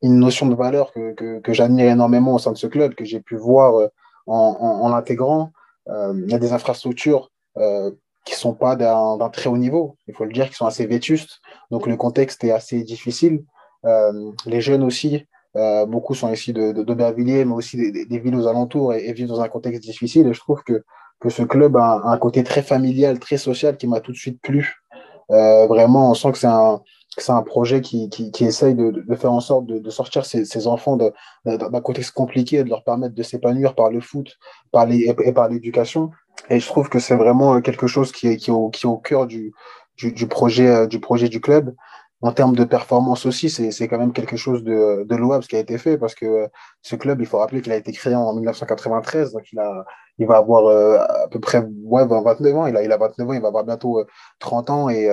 [0.02, 3.20] une notion de valeur que, que, j'admire énormément au sein de ce club, que j'ai
[3.20, 3.88] pu voir
[4.26, 5.52] en, en, l'intégrant.
[5.88, 7.90] Euh, il y a des infrastructures euh,
[8.24, 11.40] qui sont pas d'un très haut niveau, il faut le dire, qui sont assez vétustes.
[11.70, 13.44] Donc le contexte est assez difficile.
[13.84, 15.26] Euh, les jeunes aussi,
[15.56, 19.40] euh, beaucoup sont ici d'Aubervilliers, de, mais aussi des, villes aux alentours et, vivent dans
[19.40, 20.26] un contexte difficile.
[20.26, 20.84] Et je trouve que,
[21.20, 24.40] que ce club a un, côté très familial, très social qui m'a tout de suite
[24.40, 24.82] plu.
[25.30, 26.80] Euh, vraiment, on sent que c'est un,
[27.28, 30.66] un projet qui, qui, qui essaye de, de, faire en sorte de, de sortir ces,
[30.66, 34.38] enfants d'un contexte compliqué et de leur permettre de s'épanouir par le foot
[34.70, 36.10] par les, et par l'éducation.
[36.48, 39.26] Et je trouve que c'est vraiment quelque chose qui est, qui au, qui au cœur
[39.26, 39.52] du,
[39.98, 41.74] du, projet, euh, du projet du club.
[42.22, 45.56] En termes de performance aussi, c'est quand même quelque chose de, de louable ce qui
[45.56, 46.46] a été fait parce que euh,
[46.80, 49.84] ce club, il faut rappeler qu'il a été créé en 1993, donc il, a,
[50.18, 53.28] il va avoir euh, à peu près ouais, 29 ans, il a, il a 29
[53.28, 54.04] ans, il va avoir bientôt
[54.38, 55.10] 30 ans et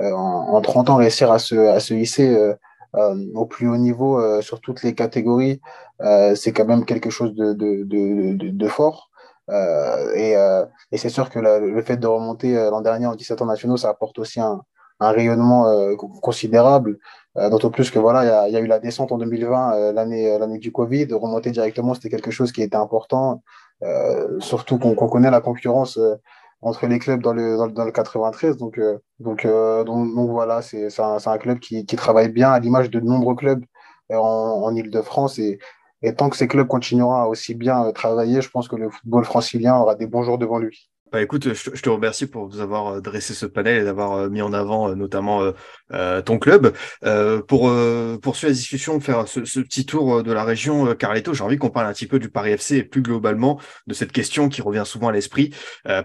[0.00, 2.54] euh, en, en, 30 ans réussir à se, à se hisser euh,
[2.96, 5.60] euh, au plus haut niveau sur toutes les catégories,
[6.34, 9.10] c'est quand même quelque chose de, de, de, fort.
[9.48, 10.32] et,
[10.92, 13.90] et c'est sûr que le fait de remonter l'an dernier en 17 ans nationaux, ça
[13.90, 14.62] apporte aussi un,
[15.00, 15.66] un rayonnement
[16.22, 16.98] considérable.
[17.36, 20.72] D'autant plus que voilà, il y, a, eu la descente en 2020, l'année l'année du
[20.72, 21.06] Covid.
[21.12, 23.42] Remonter directement, c'était quelque chose qui était important.
[24.40, 25.98] surtout qu'on connaît la concurrence
[26.62, 28.56] entre les clubs dans le, dans, le 93.
[28.56, 28.80] Donc,
[29.20, 33.64] donc, donc, voilà, c'est un, un, club qui, travaille bien à l'image de nombreux clubs
[34.10, 35.38] en, Ile-de-France.
[35.38, 35.58] Et,
[36.02, 38.90] et tant que ces clubs continueront à aussi bien euh, travailler, je pense que le
[38.90, 40.90] football francilien aura des bons jours devant lui.
[41.12, 44.28] Bah écoute, je, te remercie pour vous avoir euh, dressé ce panel et d'avoir euh,
[44.28, 45.52] mis en avant notamment
[45.92, 46.72] euh, ton club.
[47.48, 47.72] Pour
[48.22, 51.70] poursuivre la discussion, faire ce, ce, petit tour de la région, Carleto, j'ai envie qu'on
[51.70, 54.84] parle un petit peu du Paris FC et plus globalement de cette question qui revient
[54.86, 55.52] souvent à l'esprit.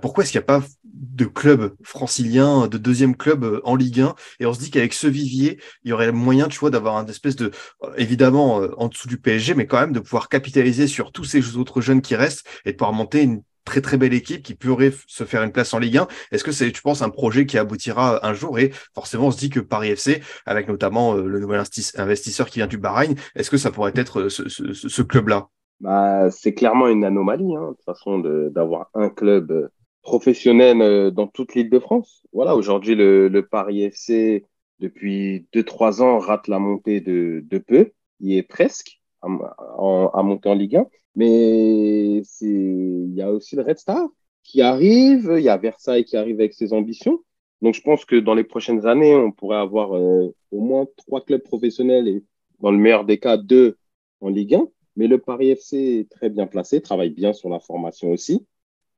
[0.02, 4.16] pourquoi est-ce qu'il n'y a pas de club francilien, de deuxième club en Ligue 1
[4.40, 7.06] Et on se dit qu'avec ce vivier, il y aurait moyen, tu vois, d'avoir un
[7.06, 7.52] espèce de,
[7.98, 11.82] évidemment en dessous du PSG, mais quand même de pouvoir capitaliser sur tous ces autres
[11.82, 15.24] jeunes qui restent et de pouvoir monter une très très belle équipe qui pourrait se
[15.24, 16.08] faire une place en Ligue 1.
[16.32, 18.60] Est-ce que c'est, tu penses, un projet qui aboutira un jour?
[18.60, 21.62] Et forcément, on se dit que Paris FC, avec notamment euh, le nouvel
[21.98, 25.50] investisseur qui vient du Bahreïn, est-ce que ça pourrait être euh, ce, club-là?
[25.82, 29.68] Bah, C'est clairement une anomalie, hein, de toute façon, d'avoir un club euh,
[30.04, 32.22] professionnel dans toute l'île de France.
[32.32, 34.46] Voilà, aujourd'hui, le, Paris FC,
[34.80, 37.92] depuis 2-3 ans, rate la montée de, de peu.
[38.20, 40.86] Il est presque à, à monter en Ligue 1.
[41.16, 44.08] Mais il y a aussi le Red Star
[44.44, 47.24] qui arrive, il y a Versailles qui arrive avec ses ambitions.
[47.62, 51.22] Donc je pense que dans les prochaines années, on pourrait avoir euh, au moins trois
[51.24, 52.24] clubs professionnels et
[52.60, 53.78] dans le meilleur des cas, deux
[54.22, 54.68] en Ligue 1.
[54.98, 58.46] Mais le Paris FC est très bien placé, travaille bien sur la formation aussi.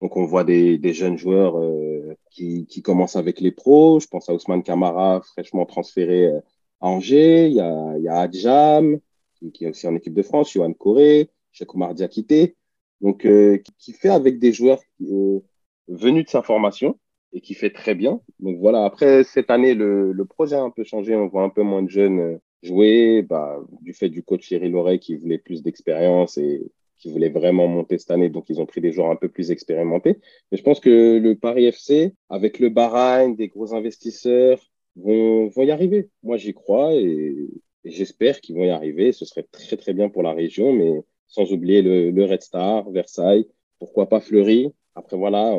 [0.01, 3.99] Donc on voit des, des jeunes joueurs euh, qui, qui, commencent avec les pros.
[3.99, 6.39] Je pense à Ousmane Camara, fraîchement transféré euh,
[6.81, 7.47] à Angers.
[7.47, 8.99] Il y a, il y a Adjam,
[9.35, 11.29] qui, qui, est aussi en équipe de France, Johan Coré.
[11.57, 12.55] Cheikh Omar Diakité,
[13.01, 15.39] donc euh, qui, fait avec des joueurs euh,
[15.87, 16.99] venus de sa formation
[17.33, 18.21] et qui fait très bien.
[18.39, 21.63] Donc voilà, après cette année, le, projet a un peu changé, on voit un peu
[21.63, 25.63] moins de jeunes euh, jouer, bah, du fait du coach Thierry Loret qui voulait plus
[25.63, 29.15] d'expérience et qui voulait vraiment monter cette année, donc ils ont pris des joueurs un
[29.15, 30.19] peu plus expérimentés.
[30.51, 34.59] Mais je pense que le Paris FC, avec le Bahreïn, des gros investisseurs,
[34.95, 36.09] vont, vont y arriver.
[36.23, 37.35] Moi, j'y crois et,
[37.83, 39.11] et j'espère qu'ils vont y arriver.
[39.11, 42.89] Ce serait très, très bien pour la région, mais sans oublier le, le, Red Star,
[42.89, 43.47] Versailles,
[43.79, 44.73] pourquoi pas Fleury?
[44.95, 45.55] Après, voilà,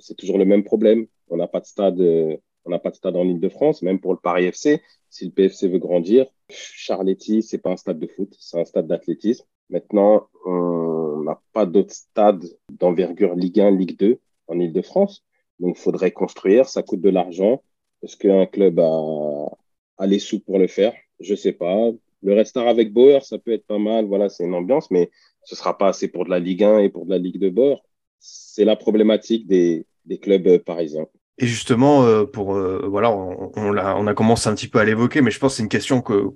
[0.00, 1.06] c'est toujours le même problème.
[1.28, 4.20] On n'a pas de stade, on n'a pas de stade en Ile-de-France, même pour le
[4.20, 4.80] Paris FC.
[5.10, 8.86] Si le PFC veut grandir, Charletti, c'est pas un stade de foot, c'est un stade
[8.86, 9.44] d'athlétisme.
[9.70, 15.24] Maintenant, on n'a pas d'autres stades d'envergure Ligue 1, Ligue 2 en Ile-de-France.
[15.58, 17.62] Donc, il faudrait construire, ça coûte de l'argent.
[18.02, 19.46] Est-ce qu'un club a,
[19.98, 20.94] a les sous pour le faire?
[21.18, 21.90] Je sais pas.
[22.26, 24.06] Le Restar avec Bauer, ça peut être pas mal.
[24.06, 25.10] Voilà, c'est une ambiance, mais
[25.44, 27.50] ce sera pas assez pour de la Ligue 1 et pour de la Ligue de
[27.50, 27.84] Bauer.
[28.18, 31.06] C'est la problématique des, des clubs parisiens.
[31.38, 34.78] Et justement, euh, pour euh, voilà, on, on, a, on a commencé un petit peu
[34.78, 36.30] à l'évoquer, mais je pense que c'est une question que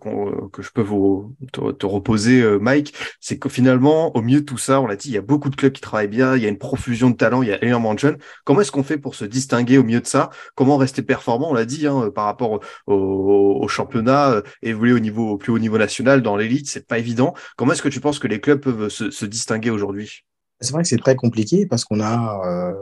[0.52, 2.92] que je peux vous te, te reposer, euh, Mike.
[3.18, 5.48] C'est que finalement, au milieu de tout ça, on l'a dit, il y a beaucoup
[5.48, 7.64] de clubs qui travaillent bien, il y a une profusion de talents, il y a
[7.64, 8.18] énormément de jeunes.
[8.44, 10.28] Comment est-ce qu'on fait pour se distinguer au milieu de ça?
[10.54, 11.50] Comment rester performant?
[11.50, 15.58] On l'a dit, hein, par rapport au, au, championnat, évoluer au niveau au plus haut
[15.58, 17.32] niveau national dans l'élite, c'est pas évident.
[17.56, 20.24] Comment est-ce que tu penses que les clubs peuvent se, se distinguer aujourd'hui?
[20.60, 22.74] C'est vrai que c'est très compliqué parce qu'on a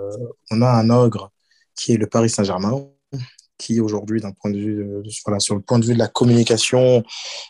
[0.50, 1.30] on a un ogre
[1.78, 2.84] qui est le Paris Saint-Germain,
[3.56, 6.08] qui aujourd'hui, d'un point de vue, de, voilà, sur le point de vue de la
[6.08, 7.02] communication,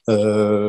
[0.09, 0.68] euh,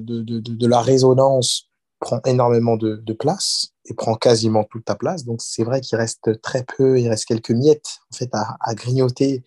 [0.00, 5.24] de, de, la résonance, prend énormément de, place et prend quasiment toute ta place.
[5.24, 8.74] Donc c'est vrai qu'il reste très peu, il reste quelques miettes en fait à, à
[8.74, 9.42] grignoter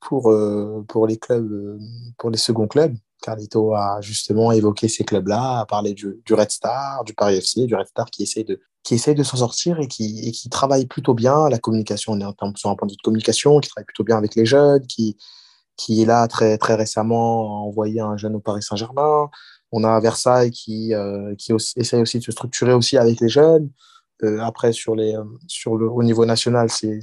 [0.00, 1.78] pour, euh, pour les clubs, euh,
[2.18, 2.94] pour les seconds clubs.
[3.22, 7.66] Carlito a justement évoqué ces clubs-là, a parlé du, du, Red Star, du Paris FC,
[7.66, 10.48] du Red Star qui essaie de, qui essaye de s'en sortir et qui, et qui
[10.48, 11.48] travaille plutôt bien.
[11.48, 14.04] La communication, on est en sur un point de vue de communication, qui travaille plutôt
[14.04, 15.16] bien avec les jeunes, qui,
[15.76, 19.28] qui est là très, très récemment envoyé un jeune au Paris Saint-Germain.
[19.72, 23.70] On a Versailles qui, euh, qui essaye aussi de se structurer aussi avec les jeunes.
[24.22, 27.00] Euh, après, sur les, euh, sur le, au niveau national, c'est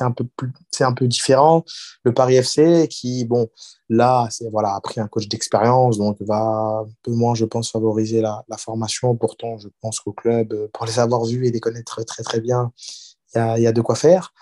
[0.00, 1.64] un, peu plus, un peu différent.
[2.04, 3.48] Le Paris FC, qui, bon,
[3.88, 8.20] là, voilà, a pris un coach d'expérience, donc va un peu moins, je pense, favoriser
[8.20, 9.14] la, la formation.
[9.16, 12.40] Pourtant, je pense qu'au club, euh, pour les avoir vus et les connaître très, très
[12.40, 12.72] bien,
[13.34, 14.32] il y a, y a de quoi faire.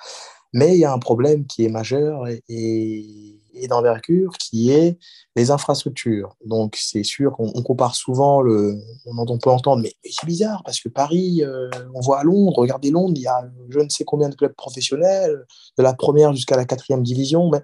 [0.52, 4.98] Mais il y a un problème qui est majeur et, et et d'envergure qui est
[5.34, 6.36] les infrastructures.
[6.44, 10.80] Donc, c'est sûr qu'on compare souvent, le, on, on peut entendre, mais, c'est bizarre parce
[10.80, 14.04] que Paris, euh, on voit à Londres, regardez Londres, il y a je ne sais
[14.04, 15.44] combien de clubs professionnels,
[15.76, 17.62] de la première jusqu'à la quatrième division, mais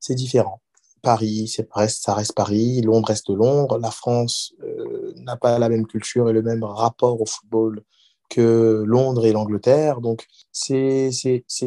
[0.00, 0.60] c'est différent.
[1.02, 3.78] Paris, c'est ça reste Paris, Londres reste Londres.
[3.78, 7.82] La France euh, n'a pas la même culture et le même rapport au football
[8.30, 11.10] que Londres et l'Angleterre, donc c'est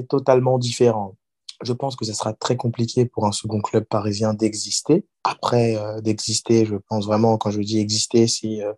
[0.10, 1.16] totalement différent.
[1.64, 5.06] Je pense que ce sera très compliqué pour un second club parisien d'exister.
[5.24, 8.74] Après, euh, d'exister, je pense vraiment, quand je dis exister, c'est euh,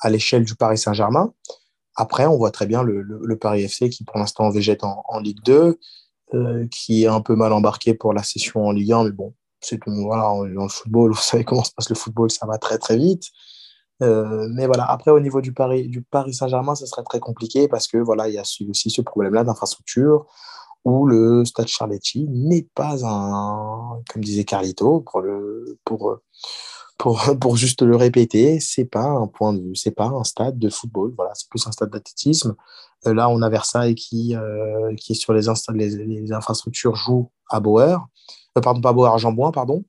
[0.00, 1.32] à l'échelle du Paris Saint-Germain.
[1.94, 5.78] Après, on voit très bien le, Paris FC qui, pour l'instant, végète en, Ligue 2,
[6.34, 9.34] euh, qui est un peu mal embarqué pour la session en Ligue 1, mais bon,
[9.60, 10.22] c'est voilà,
[10.54, 13.24] dans le football, vous savez comment se passe le football, ça va très très vite.
[14.00, 17.86] Mais voilà, après au niveau du Paris, du Paris Saint-Germain, ce serait très compliqué parce
[17.86, 20.26] que voilà, il y a aussi ce problème-là d'infrastructure
[20.84, 26.18] où le Stade Charletti n'est pas un, comme disait Carlito, pour le, pour,
[26.98, 30.58] pour, pour juste le répéter, c'est pas un point de vue, c'est pas un stade
[30.58, 32.54] de football, voilà, c'est plus un stade d'athlétisme.
[33.06, 35.42] Euh, là, on a Versailles qui, euh, qui sur les,
[35.74, 38.06] les, infrastructures joue à Bauer,
[38.56, 39.84] euh, pardon, pas Bauer, Jambouin, pardon.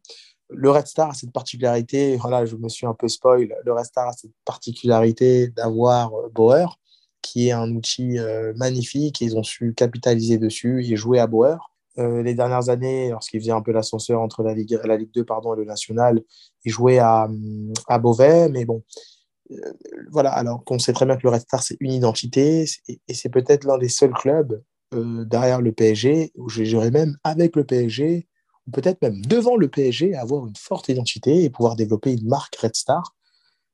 [0.49, 3.85] Le Red Star a cette particularité, voilà, je me suis un peu spoil, le Red
[3.85, 6.79] Star a cette particularité d'avoir Bauer,
[7.23, 8.17] qui est un outil
[8.55, 10.85] magnifique, et ils ont su capitaliser dessus.
[10.85, 11.57] Et jouer à Bauer.
[11.97, 15.53] les dernières années, lorsqu'ils faisaient un peu l'ascenseur entre la Ligue, la Ligue 2 pardon,
[15.55, 16.21] et le National,
[16.65, 17.27] ils jouaient à,
[17.87, 18.83] à Beauvais, mais bon,
[19.51, 19.73] euh,
[20.11, 23.29] voilà, alors qu'on sait très bien que le Red Star, c'est une identité, et c'est
[23.29, 24.61] peut-être l'un des seuls clubs
[24.93, 28.27] euh, derrière le PSG, où je même avec le PSG,
[28.67, 32.55] ou peut-être même devant le PSG, avoir une forte identité et pouvoir développer une marque
[32.55, 33.15] Red Star.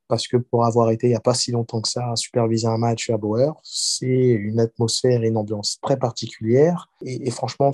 [0.10, 2.78] Parce que pour avoir été il n'y a pas si longtemps que ça superviser un
[2.78, 6.90] match à Bauer, c'est une atmosphère et une ambiance très particulière.
[7.06, 7.72] Et, et franchement,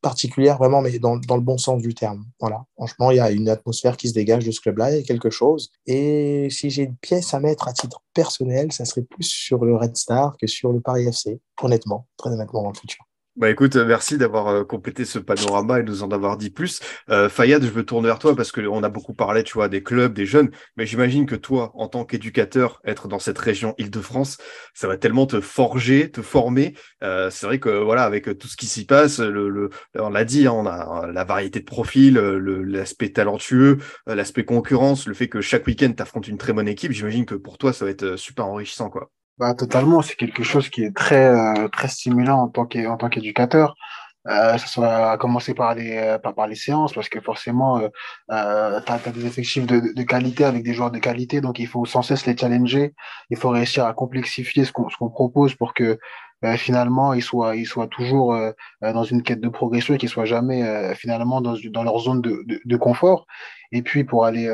[0.00, 2.24] particulière, vraiment, mais dans, le bon sens du terme.
[2.40, 2.64] Voilà.
[2.76, 5.70] Franchement, il y a une atmosphère qui se dégage de ce club-là, a quelque chose.
[5.86, 9.76] Et si j'ai une pièce à mettre à titre personnel, ça serait plus sur le
[9.76, 13.04] Red Star que sur le Paris FC, honnêtement, très honnêtement, dans le futur.
[13.40, 16.50] Bah écoute, euh, merci d'avoir euh, complété ce panorama et de nous en avoir dit
[16.50, 16.80] plus.
[17.08, 19.82] Euh, Fayad, je veux tourner vers toi parce qu'on a beaucoup parlé, tu vois, des
[19.82, 24.36] clubs, des jeunes, mais j'imagine que toi, en tant qu'éducateur, être dans cette région Île-de-France,
[24.74, 26.74] ça va tellement te forger, te former.
[27.02, 30.46] Euh, c'est vrai que voilà, avec tout ce qui s'y passe, le, on l'a dit,
[30.46, 35.66] hein, on a la variété de profils, l'aspect talentueux, l'aspect concurrence, le fait que chaque
[35.66, 36.92] week-end tu affrontes une très bonne équipe.
[36.92, 39.10] J'imagine que pour toi, ça va être super enrichissant, quoi.
[39.40, 43.74] Bah, totalement, c'est quelque chose qui est très, euh, très stimulant en tant qu'éducateur.
[44.28, 47.78] Euh, ça soit à commencer par les, euh, par, par les séances, parce que forcément,
[47.78, 47.88] euh,
[48.32, 51.66] euh tu as, des effectifs de, de, qualité avec des joueurs de qualité, donc il
[51.66, 52.92] faut sans cesse les challenger.
[53.30, 55.98] Il faut réussir à complexifier ce qu'on qu'on propose pour que
[56.56, 58.34] finalement ils soient, ils soient toujours
[58.82, 62.44] dans une quête de progression et qu'ils soient jamais finalement dans, dans leur zone de,
[62.64, 63.26] de confort.
[63.72, 64.48] Et puis pour aller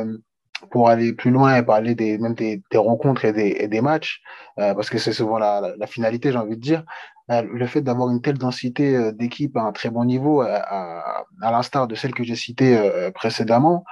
[0.70, 3.80] pour aller plus loin et parler des, même des, des rencontres et des, et des
[3.80, 4.22] matchs,
[4.58, 6.84] euh, parce que c'est souvent la, la, finalité, j'ai envie de dire,
[7.30, 10.56] euh, le fait d'avoir une telle densité euh, d'équipes à un très bon niveau, à,
[10.56, 13.84] à, à l'instar de celle que j'ai citée précédemment,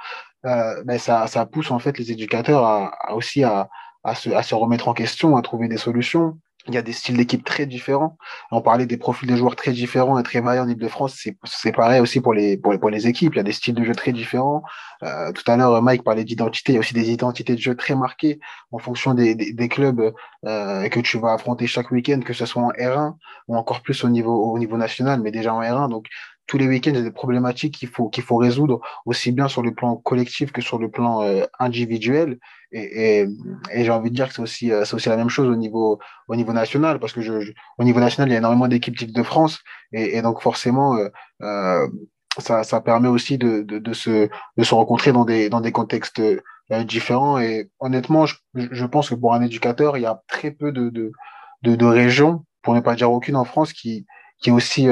[0.43, 3.67] ben ça, ça pousse en fait les éducateurs à, aussi à,
[4.03, 6.37] à, se, à se remettre en question, à trouver des solutions
[6.67, 8.17] il y a des styles d'équipe très différents.
[8.51, 11.27] On parlait des profils de joueurs très différents et très variés en Ile-de-France.
[11.43, 13.33] C'est pareil aussi pour les, pour, pour, les équipes.
[13.33, 14.63] Il y a des styles de jeu très différents.
[15.03, 16.73] Euh, tout à l'heure, Mike parlait d'identité.
[16.73, 18.39] Il y a aussi des identités de jeu très marquées
[18.71, 20.13] en fonction des, des, des clubs
[20.45, 23.15] euh, que tu vas affronter chaque week-end, que ce soit en R1
[23.47, 25.89] ou encore plus au niveau, au niveau national, mais déjà en R1.
[25.89, 26.07] Donc,
[26.47, 29.47] tous les week-ends, il y a des problématiques qu'il faut, qu'il faut résoudre, aussi bien
[29.47, 32.37] sur le plan collectif que sur le plan euh, individuel.
[32.71, 33.27] Et, et,
[33.73, 35.55] et j'ai envie de dire que c'est aussi, euh, c'est aussi la même chose au
[35.55, 38.97] niveau, au niveau national, parce que je, au niveau national, il y a énormément d'équipes
[38.97, 41.09] type de France, et, donc forcément, euh,
[41.41, 41.87] euh,
[42.37, 45.71] ça, ça permet aussi de, de, de, se, de se rencontrer dans des, dans des
[45.71, 46.21] contextes
[46.85, 47.39] différents.
[47.39, 50.89] Et honnêtement, je, je pense que pour un éducateur, il y a très peu de,
[50.89, 51.11] de,
[51.63, 54.05] de, de régions, pour ne pas dire aucune en France, qui,
[54.39, 54.87] qui est aussi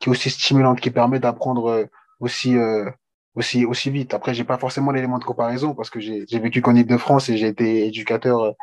[0.00, 1.86] qui est aussi stimulante, qui permet d'apprendre euh,
[2.18, 2.90] aussi, euh,
[3.34, 4.14] aussi, aussi vite.
[4.14, 7.48] Après, j'ai pas forcément l'élément de comparaison parce que j'ai vécu qu'en Ile-de-France et j'ai
[7.48, 8.54] été éducateur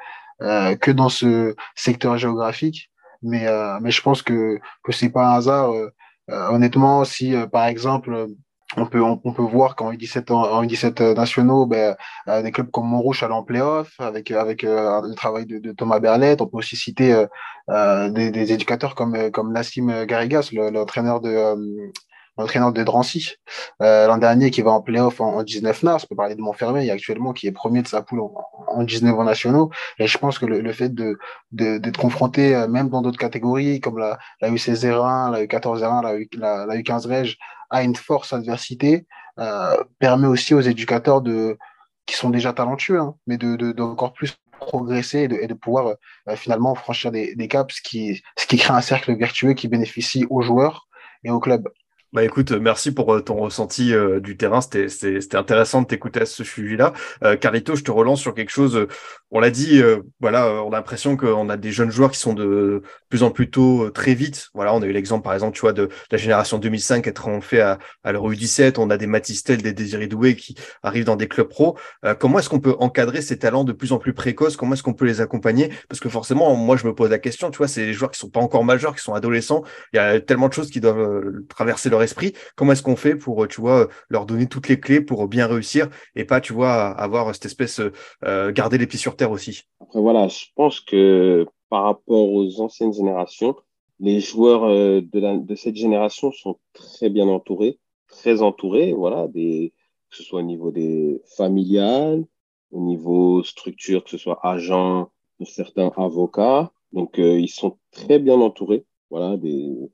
[0.41, 2.91] euh, que dans ce secteur géographique.
[3.23, 5.71] Mais, euh, mais je pense que, que c'est pas un hasard.
[5.71, 5.89] Euh,
[6.27, 8.27] honnêtement, si par exemple,
[8.75, 11.95] on peut, on, peut voir qu'en U17, en U17 nationaux, ben,
[12.27, 15.71] euh, des clubs comme Montrouge allaient en playoff avec, avec euh, le travail de, de,
[15.71, 16.41] Thomas Berlet.
[16.41, 17.25] On peut aussi citer euh,
[17.69, 21.91] euh des, des, éducateurs comme, comme Nassim Garrigas, l'entraîneur de,
[22.37, 23.35] l'entraîneur de Drancy
[23.81, 26.03] euh, l'an dernier qui va en playoff en, en 19 mars.
[26.05, 28.33] On peut parler de Montfermeil actuellement qui est premier de sa poule en,
[28.67, 29.71] en 19 ans nationaux.
[29.99, 31.17] Et je pense que le, le fait de
[31.51, 36.03] d'être confronté euh, même dans d'autres catégories comme la, la U16 R1, la U14 R1,
[36.03, 37.35] la, U, la, la U15 Reg
[37.69, 39.05] à une force adversité
[39.39, 41.57] euh, permet aussi aux éducateurs de
[42.05, 45.53] qui sont déjà talentueux, hein, mais de, de, d'encore plus progresser et de, et de
[45.53, 45.95] pouvoir
[46.29, 49.67] euh, finalement franchir des, des caps, ce qui, ce qui crée un cercle vertueux qui
[49.67, 50.87] bénéficie aux joueurs
[51.23, 51.69] et au club.
[52.13, 54.61] Bah écoute, merci pour euh, ton ressenti euh, du terrain.
[54.61, 54.87] C'était,
[55.35, 56.93] intéressant de t'écouter à ce sujet-là.
[57.25, 58.77] Euh, Carito, je te relance sur quelque chose.
[58.77, 58.87] Euh,
[59.29, 59.81] on l'a dit,
[60.21, 63.49] voilà, on a l'impression qu'on a des jeunes joueurs qui sont de plus en plus
[63.49, 64.47] tôt très vite.
[64.53, 67.41] Voilà, on a eu l'exemple, par exemple, tu vois, de, la génération 2005 être en
[67.41, 68.79] fait à, à l'Euro U17.
[68.79, 71.77] On a des Matistel, des Désiré Doué qui arrivent dans des clubs pro.
[72.19, 74.55] comment est-ce qu'on peut encadrer ces talents de plus en plus précoces?
[74.55, 75.73] Comment est-ce qu'on peut les accompagner?
[75.89, 78.19] Parce que forcément, moi, je me pose la question, tu vois, c'est des joueurs qui
[78.19, 79.63] sont pas encore majeurs, qui sont adolescents.
[79.91, 82.33] Il y a tellement de choses qui doivent traverser leur esprit.
[82.55, 85.89] Comment est-ce qu'on fait pour, tu vois, leur donner toutes les clés pour bien réussir
[86.15, 87.81] et pas, tu vois, avoir cette espèce,
[88.23, 89.63] euh, garder les pieds sur terre aussi?
[89.81, 93.55] Après, voilà, je pense que par rapport aux anciennes générations,
[93.99, 99.69] les joueurs euh, de, cette génération sont très bien entourés, très entourés, voilà, que
[100.11, 102.23] ce soit au niveau des familiales,
[102.71, 105.09] au niveau structure, que ce soit agents,
[105.45, 106.71] certains avocats.
[106.93, 109.89] Donc, euh, ils sont très bien entourés, voilà, des,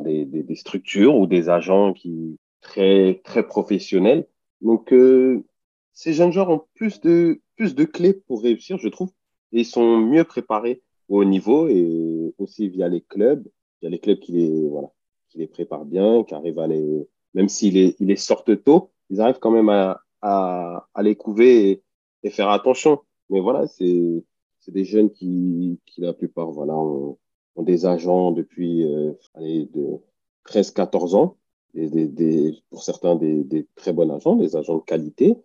[0.00, 4.26] des, structures ou des agents qui très très professionnels.
[4.60, 5.44] Donc euh,
[5.92, 9.10] ces jeunes joueurs ont plus de plus de clés pour réussir, je trouve,
[9.52, 13.46] et ils sont mieux préparés au niveau et aussi via les clubs,
[13.80, 14.88] il y a les clubs qui les voilà,
[15.28, 18.90] qui les préparent bien, qui arrivent à les même s'ils les, ils les sortent tôt,
[19.10, 21.82] ils arrivent quand même à, à, les couver et,
[22.22, 23.00] et, faire attention.
[23.30, 24.24] Mais voilà, c'est
[24.60, 27.18] c'est des jeunes qui qui la plupart voilà ont,
[27.56, 29.98] ont des agents depuis euh, de
[30.46, 31.36] 13-14 ans,
[31.74, 35.36] et des, pour certains des, très bons agents, des agents de qualité,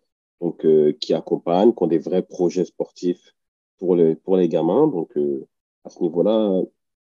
[0.41, 3.36] donc euh, qui accompagnent, qui ont des vrais projets sportifs
[3.78, 4.88] pour les, pour les gamins.
[4.88, 5.47] Donc euh,
[5.86, 6.64] à ce niveau-là,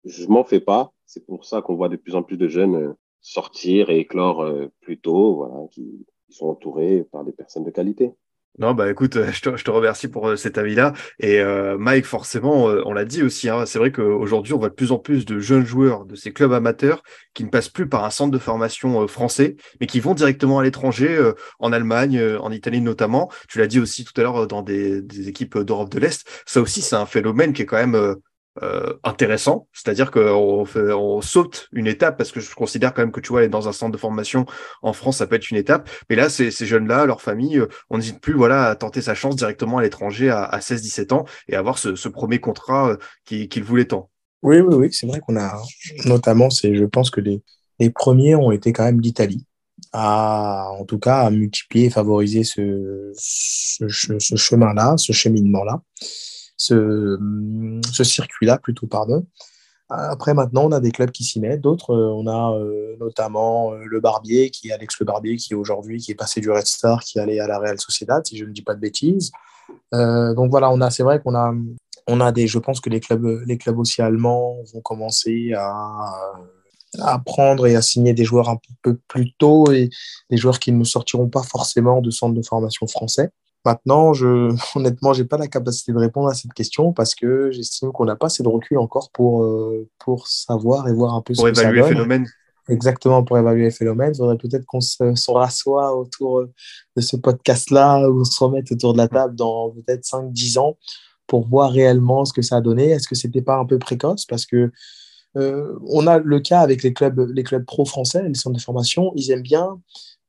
[0.05, 0.93] je m'en fais pas.
[1.07, 4.49] C'est pour ça qu'on voit de plus en plus de jeunes euh, sortir et éclore
[4.81, 8.13] plus tôt, voilà, qui sont entourés par des personnes de qualité.
[8.59, 10.95] Non, bah écoute, je te, je te remercie pour euh, cet avis-là.
[11.19, 14.71] Et euh, Mike, forcément, euh, on l'a dit aussi, hein, c'est vrai qu'aujourd'hui, on voit
[14.71, 17.03] de plus en plus de jeunes joueurs de ces clubs amateurs
[17.35, 20.63] qui ne passent plus par un centre de formation français, mais qui vont directement à
[20.63, 23.31] l'étranger, en Allemagne, en Italie notamment.
[23.47, 26.27] Tu l'as dit aussi tout à l'heure dans des, des équipes d'Europe de l'Est.
[26.47, 28.17] Ça aussi, c'est un phénomène qui est quand même
[28.63, 33.21] euh, intéressant, c'est-à-dire qu'on on saute une étape parce que je considère quand même que
[33.21, 34.47] tu vois aller dans un centre de formation
[34.83, 37.69] en France ça peut être une étape, mais là ces, ces jeunes-là, leur famille, euh,
[37.91, 41.25] on n'hésite plus voilà à tenter sa chance directement à l'étranger à, à 16-17 ans
[41.49, 44.11] et avoir ce, ce premier contrat euh, qu'il qui voulait tant.
[44.43, 45.61] Oui oui oui, c'est vrai qu'on a
[46.07, 47.43] notamment c'est je pense que les
[47.79, 49.45] les premiers ont été quand même l'Italie
[49.93, 55.83] à en tout cas à multiplier et favoriser ce, ce, ce chemin-là, ce cheminement-là
[56.57, 57.19] ce,
[58.03, 59.27] circuit-là plutôt, pardon.
[59.89, 63.73] Après, maintenant, on a des clubs qui s'y mettent, d'autres, euh, on a euh, notamment
[63.73, 66.67] euh, le Barbier, qui est Alex Le Barbier, qui aujourd'hui, qui est passé du Red
[66.67, 69.31] Star, qui allé à la Real Sociedad, si je ne dis pas de bêtises.
[69.93, 71.55] donc voilà, on a, c'est vrai qu'on a,
[72.09, 76.13] on a des, je pense que les clubs, les clubs aussi allemands vont commencer à,
[77.01, 79.91] à prendre et à signer des joueurs un peu plus tôt et
[80.31, 83.31] des joueurs qui ne sortiront pas forcément de centre de formation français.
[83.67, 87.91] Maintenant, je, honnêtement, j'ai pas la capacité de répondre à cette question parce que j'estime
[87.91, 91.35] qu'on n'a pas assez de recul encore pour, euh, pour savoir et voir un peu
[91.35, 91.75] pour ce que ça donne.
[91.75, 92.27] le phénomène.
[92.69, 94.13] Exactement, pour évaluer le phénomène.
[94.15, 96.45] Il faudrait peut-être qu'on se, rassoie autour
[96.97, 100.79] de ce podcast-là ou on se remette autour de la table dans peut-être 5-10 ans
[101.27, 102.91] pour voir réellement ce que ça a donné.
[102.91, 104.27] Est-ce que c'était pas un peu précoce?
[104.27, 104.71] Parce que
[105.37, 108.63] euh, on a le cas avec les clubs, les clubs pro français, les centres de
[108.63, 109.81] formation, ils aiment bien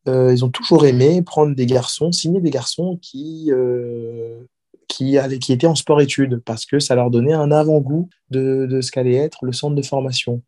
[0.07, 4.43] euh, ils ont toujours aimé prendre des garçons, signer des garçons qui, euh,
[4.87, 8.81] qui, allaient, qui étaient en sport-études, parce que ça leur donnait un avant-goût de, de
[8.81, 10.41] ce qu'allait être le centre de formation.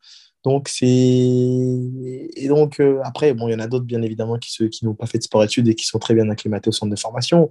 [0.46, 0.88] Donc, c'est.
[0.88, 4.96] Et donc, euh, après, bon, il y en a d'autres, bien évidemment, qui, qui n'ont
[4.96, 7.50] pas fait de sport-études et qui sont très bien acclimatés au centre de formation.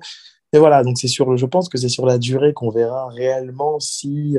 [0.53, 3.79] Mais voilà, donc c'est sur, je pense que c'est sur la durée qu'on verra réellement
[3.81, 4.39] si,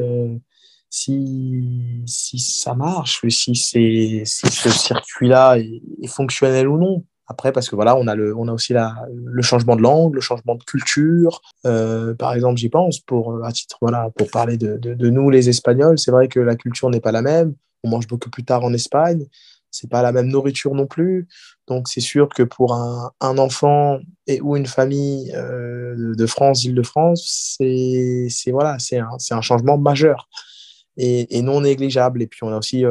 [0.90, 7.04] si, si ça marche, si, si ce circuit-là est, est, fonctionnel ou non.
[7.30, 10.16] Après, parce que voilà, on a, le, on a aussi la, le changement de langue,
[10.16, 11.42] le changement de culture.
[11.66, 15.30] Euh, par exemple, j'y pense pour, euh, à titre, voilà, pour parler de, de, nous,
[15.30, 16.00] les Espagnols.
[16.00, 17.54] C'est vrai que la culture n'est pas la même.
[17.84, 19.28] On mange beaucoup plus tard en Espagne.
[19.70, 21.28] C'est pas la même nourriture non plus.
[21.68, 26.62] Donc, c'est sûr que pour un, un, enfant et ou une famille euh, de France,
[26.62, 30.28] d'Île-de-France, c'est, voilà, un, un changement majeur
[30.98, 32.24] et, et, non négligeable.
[32.24, 32.84] Et puis, on a aussi,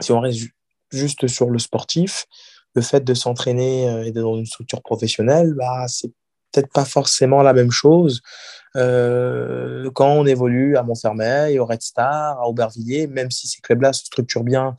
[0.00, 0.40] si on reste
[0.90, 2.26] juste sur le sportif,
[2.74, 6.12] le fait de s'entraîner euh, et d'être dans une structure professionnelle, bah, c'est
[6.52, 8.20] peut-être pas forcément la même chose
[8.76, 13.92] euh, quand on évolue à Montfermeil, au Red Star, à Aubervilliers, même si ces clubs-là
[13.92, 14.76] se structurent bien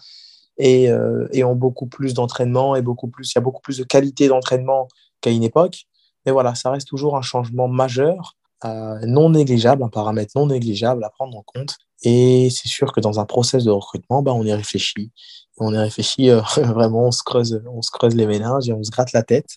[0.57, 3.77] et, euh, et ont beaucoup plus d'entraînement et beaucoup plus, il y a beaucoup plus
[3.77, 4.87] de qualité d'entraînement
[5.21, 5.85] qu'à une époque.
[6.25, 11.09] Mais voilà, ça reste toujours un changement majeur, non négligeable, un paramètre non négligeable à
[11.09, 11.75] prendre en compte.
[12.03, 15.11] Et c'est sûr que dans un process de recrutement, bah, on y réfléchit.
[15.57, 18.83] On y réfléchit euh, vraiment, on se, creuse, on se creuse les méninges et on
[18.83, 19.49] se gratte la tête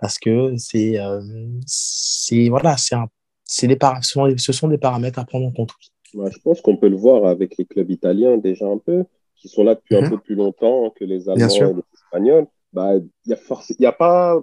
[0.00, 1.20] parce que c'est, euh,
[1.66, 3.08] c'est voilà, c'est un,
[3.44, 3.78] c'est des
[4.36, 5.72] ce sont des paramètres à prendre en compte.
[6.14, 9.04] je pense qu'on peut le voir avec les clubs italiens déjà un peu,
[9.36, 10.10] qui sont là depuis un mhm.
[10.10, 12.46] peu plus longtemps que les Allemands et les Espagnols.
[12.72, 14.40] Bah, il n'y a, a pas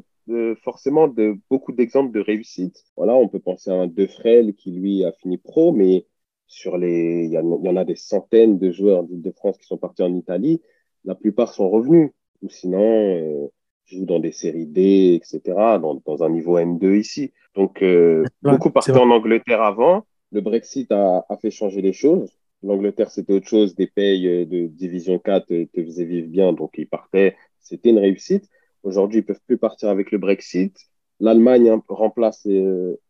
[0.62, 2.84] forcément de, beaucoup d'exemples de réussite.
[2.98, 6.06] Voilà, on peut penser à un Defrel qui lui a fini pro, mais
[6.48, 10.16] sur les, il y, en a des centaines de joueurs d'Île-de-France qui sont partis en
[10.16, 10.62] Italie.
[11.04, 13.48] La plupart sont revenus, ou sinon euh,
[13.86, 15.42] jouent dans des séries D, etc.,
[15.82, 17.34] dans, dans un niveau M2 ici.
[17.54, 20.06] Donc, euh, beaucoup partaient en Angleterre avant.
[20.32, 22.32] Le Brexit a, a fait changer les choses.
[22.64, 23.76] L'Angleterre, c'était autre chose.
[23.76, 27.36] Des payes euh, de division 4 te faisaient vivre bien, donc ils partaient.
[27.60, 28.50] C'était une réussite.
[28.84, 30.78] Aujourd'hui, ils peuvent plus partir avec le Brexit.
[31.20, 32.48] L'Allemagne remplace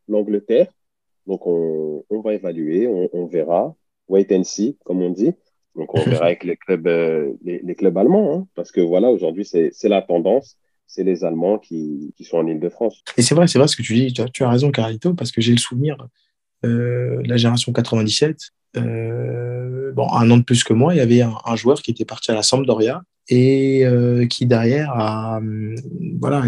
[0.07, 0.71] l'Angleterre.
[1.27, 3.75] Donc, on, va évaluer, on, verra.
[4.07, 5.33] Wait and see, comme on dit.
[5.75, 8.47] Donc, on verra avec les clubs, euh, les, clubs allemands, hein.
[8.55, 10.57] parce que voilà, aujourd'hui, c'est la tendance.
[10.89, 13.03] C'est les Allemands qui, sont en Ile-de-France.
[13.17, 14.13] Et c'est vrai, c'est vrai ce que tu dis.
[14.13, 15.97] Tu as, raison, Carlito, parce que j'ai le souvenir,
[16.63, 18.37] euh, la génération 97,
[18.77, 22.05] euh, bon, un an de plus que moi, il y avait un, joueur qui était
[22.05, 23.83] parti à la Sampdoria et
[24.29, 25.41] qui derrière a,
[26.21, 26.43] voilà,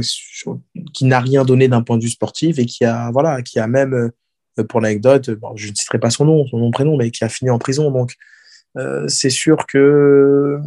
[0.94, 3.68] qui n'a rien donné d'un point de vue sportif et qui a, voilà, qui a
[3.68, 4.10] même euh,
[4.64, 7.50] pour l'anecdote, je ne citerai pas son nom, son nom, prénom, mais qui a fini
[7.50, 7.92] en prison.
[7.92, 8.16] Donc,
[8.78, 10.60] euh, c'est sûr que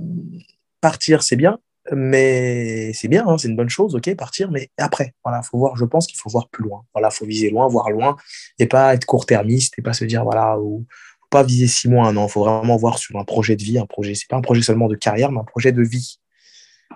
[0.80, 1.58] partir, c'est bien,
[1.90, 5.76] mais c'est bien, hein, c'est une bonne chose, ok, partir, mais après, voilà, faut voir,
[5.76, 6.84] je pense qu'il faut voir plus loin.
[6.94, 8.16] Voilà, faut viser loin, voir loin,
[8.58, 10.86] et pas être court-termiste, et pas se dire, voilà, ou
[11.30, 12.26] pas viser six mois, un an.
[12.26, 14.62] Il faut vraiment voir sur un projet de vie, un projet, c'est pas un projet
[14.62, 16.18] seulement de carrière, mais un projet de vie.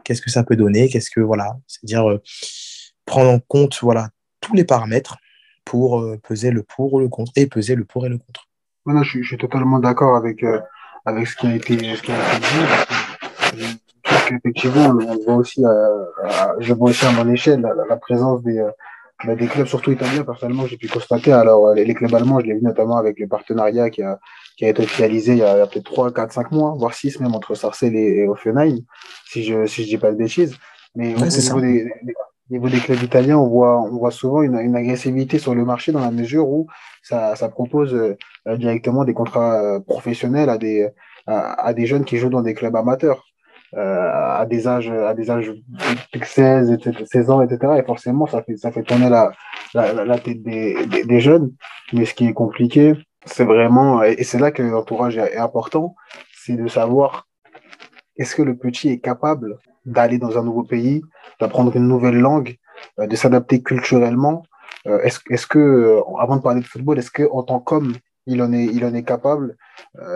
[0.05, 2.23] Qu'est-ce que ça peut donner Qu'est-ce que, voilà, c'est-à-dire euh,
[3.07, 5.17] prendre en compte, voilà, tous les paramètres
[5.67, 8.49] pour euh, peser le pour ou le contre, et peser le pour et le contre.
[8.87, 10.61] Non, je, suis, totalement d'accord avec, euh,
[11.05, 12.47] avec ce qui a été, ce qui a été
[13.53, 13.81] dit.
[14.31, 16.05] Effectivement, on voit aussi, euh,
[16.61, 18.65] je vois aussi à mon échelle la, présence des,
[19.25, 20.23] bah, des clubs, surtout italiens.
[20.23, 21.33] Personnellement, j'ai pu constater.
[21.33, 24.21] Alors, les, clubs allemands, je l'ai vu notamment avec le partenariat qui a,
[24.57, 27.35] qui a été officialisé il y a, peut-être 3, 4, 5 mois, voire 6 même
[27.35, 28.79] entre Sarcelles et, et Offenheim,
[29.27, 30.57] si je ne si je dis pas de bêtises.
[30.95, 31.93] Mais au niveau des,
[32.49, 35.65] au niveau des clubs italiens, on voit, on voit souvent une, une, agressivité sur le
[35.65, 36.69] marché dans la mesure où
[37.03, 40.89] ça, ça propose euh, directement des contrats euh, professionnels à des,
[41.27, 43.25] à, des jeunes qui jouent dans des clubs amateurs.
[43.75, 45.49] Euh, à des âges à des âges
[46.15, 47.75] de 16, 16 ans, etc.
[47.79, 49.33] Et forcément, ça fait, ça fait tourner la,
[49.75, 51.53] la, la tête des, des, jeunes.
[51.93, 52.95] Mais ce qui est compliqué,
[53.25, 55.97] c'est vraiment, et c'est là que l'entourage est important,
[56.33, 57.26] c'est de savoir
[58.19, 61.03] est-ce que le petit est capable d'aller dans un nouveau pays,
[61.41, 62.57] d'apprendre une nouvelle langue,
[62.99, 64.43] euh, de s'adapter culturellement.
[64.87, 67.95] Euh, est-ce, est que, euh, avant de parler de football, est-ce qu'en tant qu'homme,
[68.27, 69.57] il en est, capable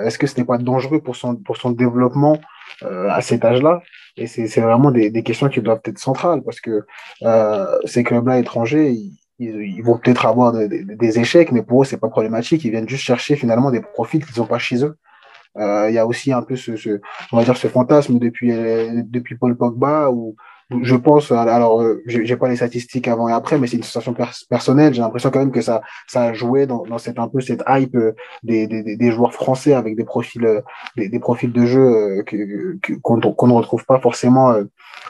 [0.04, 1.34] Est-ce que ce n'est pas dangereux pour son,
[1.70, 2.40] développement
[2.82, 3.82] à cet âge-là?
[4.16, 6.84] Et c'est, vraiment des, questions qui doivent être centrales parce que
[7.84, 8.98] ces clubs-là étrangers,
[9.38, 12.64] ils, vont peut-être avoir des échecs, mais pour eux, c'est pas problématique.
[12.64, 14.96] Ils viennent juste chercher finalement des profils qu'ils n'ont pas chez eux.
[15.58, 17.00] Euh, il y a aussi un peu ce, ce,
[17.32, 18.52] on va dire ce fantasme depuis
[19.04, 20.36] depuis Paul Pogba où
[20.82, 24.14] je pense, alors euh, j'ai pas les statistiques avant et après, mais c'est une sensation
[24.48, 24.94] personnelle.
[24.94, 27.64] J'ai l'impression quand même que ça, ça a joué dans, dans cette un peu cette
[27.68, 28.12] hype euh,
[28.44, 30.62] des, des, des joueurs français avec des profils,
[30.96, 32.24] des, des profils de jeu
[33.02, 34.54] qu'on qu'on ne retrouve pas forcément,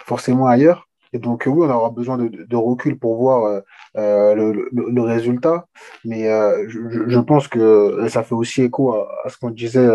[0.06, 0.88] forcément ailleurs.
[1.12, 3.62] Et donc oui, on aura besoin de, de recul pour voir
[3.96, 5.66] euh, le, le, résultat,
[6.04, 9.88] mais euh, je, je, pense que ça fait aussi écho à, à ce qu'on disait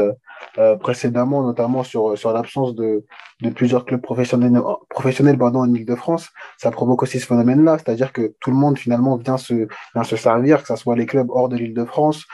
[0.57, 3.05] euh, précédemment, notamment sur, sur l'absence de,
[3.41, 6.29] de plusieurs clubs professionnels, professionnels pardon, en Ile-de-France.
[6.57, 10.15] Ça provoque aussi ce phénomène-là, c'est-à-dire que tout le monde finalement vient se, vient se
[10.15, 12.25] servir, que ce soit les clubs hors de l'Île-de-France,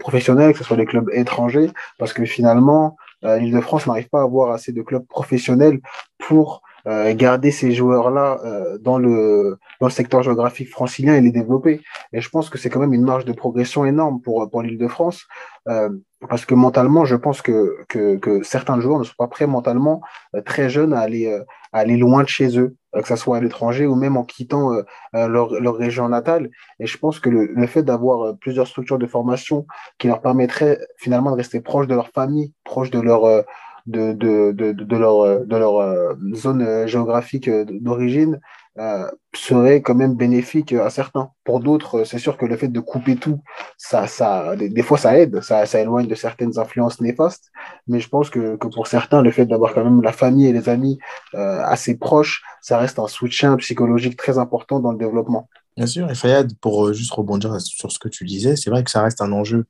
[0.00, 4.52] professionnels, que ce soit les clubs étrangers, parce que finalement, l'Île-de-France n'arrive pas à avoir
[4.52, 5.80] assez de clubs professionnels
[6.18, 11.30] pour euh, garder ces joueurs-là euh, dans, le, dans le secteur géographique francilien et les
[11.30, 11.80] développer.
[12.12, 15.26] Et je pense que c'est quand même une marge de progression énorme pour, pour l'Île-de-France.
[15.68, 15.90] Euh,
[16.28, 20.00] parce que mentalement, je pense que, que, que, certains joueurs ne sont pas prêts mentalement,
[20.34, 23.36] euh, très jeunes, à aller, euh, à aller loin de chez eux, que ce soit
[23.36, 24.70] à l'étranger ou même en quittant
[25.14, 26.50] leur, leur région natale.
[26.78, 29.66] Et je pense que le, le fait d'avoir plusieurs structures de formation
[29.98, 33.44] qui leur permettraient finalement de rester proches de leur famille, proches de leur
[33.86, 38.40] de, de, de, de leur, de leur euh, zone euh, géographique euh, d'origine
[38.78, 41.30] euh, serait quand même bénéfique à certains.
[41.44, 43.42] Pour d'autres, c'est sûr que le fait de couper tout,
[43.76, 47.50] ça, ça, des, fois, ça aide, ça, ça éloigne de certaines influences néfastes.
[47.86, 50.52] Mais je pense que, que pour certains, le fait d'avoir quand même la famille et
[50.52, 50.98] les amis
[51.34, 55.50] euh, assez proches, ça reste un soutien psychologique très important dans le développement.
[55.76, 58.90] Bien sûr, et Fayad, pour juste rebondir sur ce que tu disais, c'est vrai que
[58.90, 59.66] ça reste un enjeu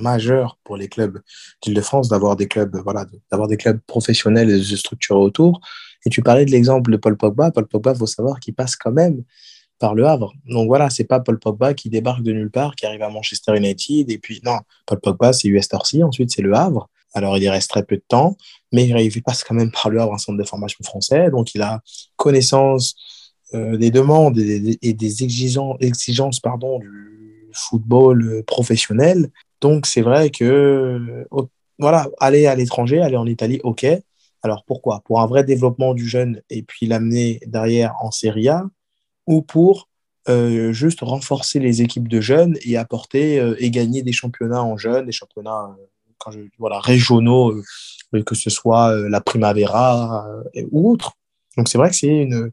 [0.00, 1.20] majeur pour les clubs
[1.62, 5.60] d'Île-de-France d'avoir des clubs, voilà, d'avoir des clubs professionnels et structurer autour.
[6.06, 7.50] Et tu parlais de l'exemple de Paul Pogba.
[7.50, 9.22] Paul Pogba, faut savoir qu'il passe quand même
[9.78, 10.32] par le Havre.
[10.46, 13.56] Donc voilà, c'est pas Paul Pogba qui débarque de nulle part, qui arrive à Manchester
[13.56, 14.10] United.
[14.10, 16.88] Et puis, non, Paul Pogba, c'est US Torcy, ensuite c'est le Havre.
[17.14, 18.36] Alors, il y reste très peu de temps,
[18.72, 21.30] mais il passe quand même par le Havre, un centre de formation français.
[21.30, 21.80] Donc, il a
[22.16, 22.96] connaissance
[23.54, 29.30] euh, des demandes et des, exigences, exigences pardon, du football professionnel.
[29.64, 31.26] Donc, c'est vrai que,
[31.78, 33.86] voilà, aller à l'étranger, aller en Italie, OK.
[34.42, 35.00] Alors, pourquoi?
[35.06, 38.64] Pour un vrai développement du jeune et puis l'amener derrière en Serie A
[39.26, 39.88] ou pour
[40.28, 44.76] euh, juste renforcer les équipes de jeunes et apporter euh, et gagner des championnats en
[44.76, 45.74] jeunes, des championnats
[46.30, 47.54] je, voilà, régionaux,
[48.26, 50.26] que ce soit la Primavera
[50.70, 51.12] ou autre.
[51.56, 52.50] Donc c'est vrai que c'est une,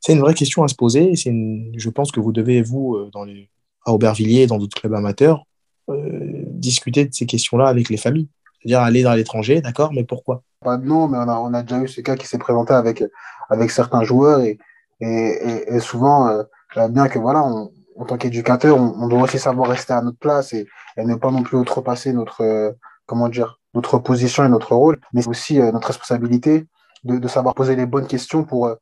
[0.00, 1.14] c'est une vraie question à se poser.
[1.14, 3.48] Je pense que vous devez, vous, euh, dans les,
[3.86, 5.44] à Aubervilliers, dans d'autres clubs amateurs,
[5.88, 8.28] euh, discuter de ces questions-là avec les familles.
[8.60, 10.42] C'est-à-dire aller dans l'étranger, d'accord, mais pourquoi?
[10.64, 13.04] Pas de nom, mais on a, déjà eu ce cas qui s'est présenté avec,
[13.50, 14.58] avec certains joueurs et,
[15.00, 20.00] et, souvent, euh, bien que voilà, en tant qu'éducateur, on, doit aussi savoir rester à
[20.00, 22.76] notre place et, ne pas non plus outrepasser notre,
[23.06, 26.66] comment dire, notre position et notre rôle, mais aussi notre responsabilité
[27.02, 28.76] de, savoir poser les bonnes questions pour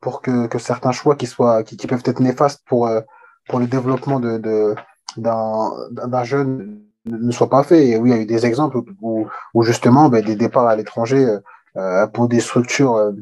[0.00, 3.00] pour que, que certains choix qui, soient, qui, peuvent être néfastes pour, euh,
[3.48, 4.74] pour le développement de, de,
[5.16, 7.86] d'un jeune ne soient pas faits.
[7.86, 9.28] Et oui, il y a eu des exemples où,
[9.62, 11.38] justement ben, des départs à l'étranger euh,
[11.76, 13.12] euh pour des structures euh,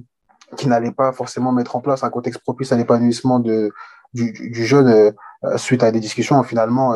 [0.56, 3.72] qui n'allaient pas forcément mettre en place un contexte propice à l'épanouissement du
[4.64, 5.12] jeune
[5.56, 6.94] suite à des discussions finalement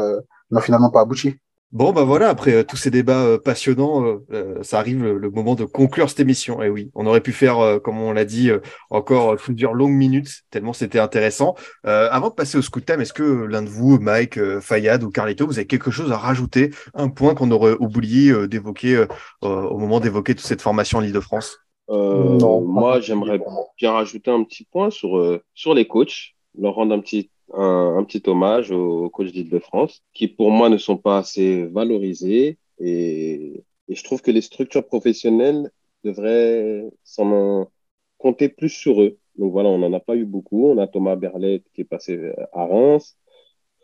[0.51, 1.40] n'ont finalement pas abouti.
[1.70, 5.55] Bon, bah voilà, après euh, tous ces débats euh, passionnants, euh, ça arrive le, moment
[5.55, 6.62] de conclure cette émission.
[6.62, 8.51] Et oui, on aurait pu faire, comme on l'a dit,
[8.89, 11.55] encore plusieurs longues minutes, tellement c'était intéressant.
[11.85, 15.47] avant de passer au scoot time, est-ce que l'un de vous, Mike, Fayad ou Carlito,
[15.47, 19.05] vous avez quelque chose à rajouter, un point qu'on aurait oublié d'évoquer
[19.43, 21.59] au moment d'évoquer toute cette formation en Ile-de-France?
[21.89, 23.40] Non, moi j'aimerais
[23.77, 28.23] bien rajouter un petit point sur, sur les coachs, leur rendre un petit un, petit
[28.29, 32.59] hommage aux coachs d'Île-de-France qui, pour moi, ne sont pas assez valorisés.
[32.79, 35.70] Et, et, je trouve que les structures professionnelles
[36.05, 37.70] devraient s'en
[38.19, 39.19] compter plus sur eux.
[39.37, 40.66] Donc voilà, on n'en a pas eu beaucoup.
[40.66, 43.16] On a Thomas Berlet qui est passé à Reims,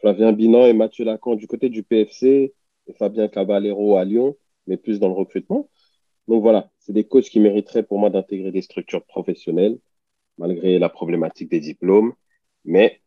[0.00, 2.54] Flavien Binan et Mathieu Lacan du côté du PFC,
[2.86, 4.36] et Fabien Caballero à Lyon,
[4.66, 5.70] mais plus dans le recrutement.
[6.28, 9.78] Donc voilà, c'est des coachs qui mériteraient pour moi d'intégrer des structures professionnelles,
[10.38, 12.14] malgré la problématique des diplômes.
[12.64, 13.00] Mais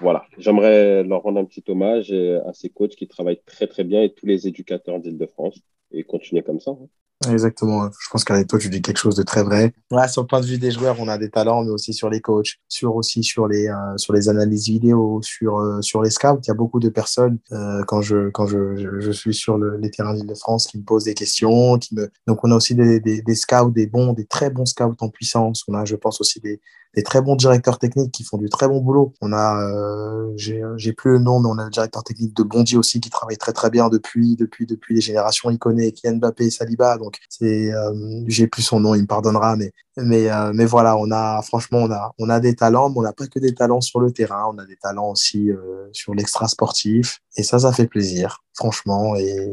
[0.00, 4.02] voilà, j'aimerais leur rendre un petit hommage à ces coachs qui travaillent très très bien
[4.02, 5.60] et tous les éducateurs d'Île-de-France
[5.92, 6.72] et continuer comme ça.
[6.72, 6.88] Hein.
[7.30, 7.88] Exactement.
[8.00, 9.72] Je pense qu'Arito, tu dis quelque chose de très vrai.
[9.90, 12.10] Ouais, sur le point de vue des joueurs, on a des talents, mais aussi sur
[12.10, 16.10] les coachs, sur aussi sur les euh, sur les analyses vidéo, sur euh, sur les
[16.10, 16.40] scouts.
[16.42, 19.76] Il y a beaucoup de personnes euh, quand je quand je, je, suis sur le,
[19.78, 23.00] les terrains d'Île-de-France qui me posent des questions, qui me donc on a aussi des,
[23.00, 25.64] des, des scouts, des bons, des très bons scouts en puissance.
[25.68, 26.60] On a, je pense aussi des
[26.94, 29.14] des très bons directeurs techniques qui font du très bon boulot.
[29.20, 32.76] On a, euh, j'ai plus le nom, mais on a le directeur technique de Bondy
[32.76, 35.50] aussi qui travaille très très bien depuis depuis depuis les générations.
[35.50, 37.92] Il connaît Kylian Mbappé Saliba, donc c'est, euh,
[38.26, 41.78] j'ai plus son nom, il me pardonnera, mais mais euh, mais voilà, on a franchement
[41.78, 44.12] on a on a des talents, mais on n'a pas que des talents sur le
[44.12, 45.50] terrain, on a des talents aussi
[45.92, 49.50] sur l'extra sportif, et ça ça fait plaisir, franchement, et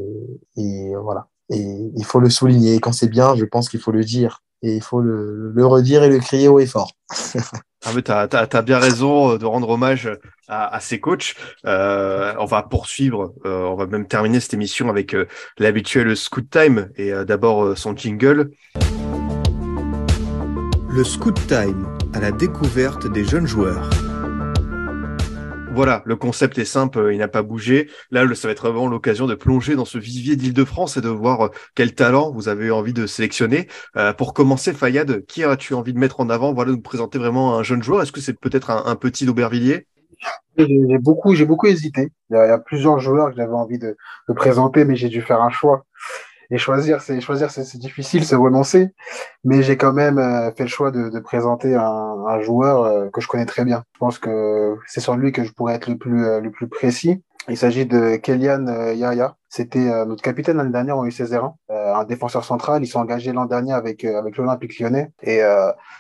[0.58, 1.28] et voilà.
[1.50, 2.80] Et il faut le souligner.
[2.80, 6.04] quand c'est bien, je pense qu'il faut le dire et il faut le, le, redire
[6.04, 6.92] et le crier haut et fort.
[7.86, 10.10] ah mais t'as, as, as, bien raison euh, de rendre hommage
[10.48, 11.36] à, à ces coachs.
[11.66, 15.28] Euh, on va poursuivre, euh, on va même terminer cette émission avec euh,
[15.58, 18.52] l'habituel Scoot Time et euh, d'abord son jingle.
[20.94, 23.90] Le Scoot Time à la découverte des jeunes joueurs.
[25.74, 27.90] Voilà, le concept est simple, euh, il n'a pas bougé.
[28.12, 31.46] Là, ça va être vraiment l'occasion de plonger dans ce vivier d'Île-de-France et de voir
[31.46, 33.70] euh, quel talent vous avez envie de sélectionner.
[33.96, 36.54] Euh, pour commencer, Fayad, qui as-tu envie de mettre en avant?
[36.54, 38.02] Voilà, nous présenter vraiment un jeune joueur.
[38.02, 39.88] Est-ce que c'est peut-être un, petit d'Aubervilliers?
[40.58, 42.12] J'ai beaucoup, j'ai beaucoup hésité.
[42.30, 43.96] Il y, a, plusieurs joueurs que j'avais envie de,
[44.28, 45.86] de présenter, mais j'ai dû faire un choix
[46.52, 48.90] et choisir, c'est choisir, c'est difficile, c'est renoncer.
[49.46, 53.10] Mais j'ai quand même euh, fait le choix de, de présenter un, un joueur euh,
[53.10, 53.84] que je connais très bien.
[53.94, 56.68] Je pense que c'est sur lui que je pourrais être le plus euh, le plus
[56.68, 57.24] précis.
[57.48, 59.36] Il s'agit de Kelian Yaya.
[59.50, 62.84] C'était notre capitaine l'année dernière au UC01, un défenseur central.
[62.84, 65.12] Ils sont engagés l'an dernier avec avec l'Olympique Lyonnais.
[65.24, 65.42] Et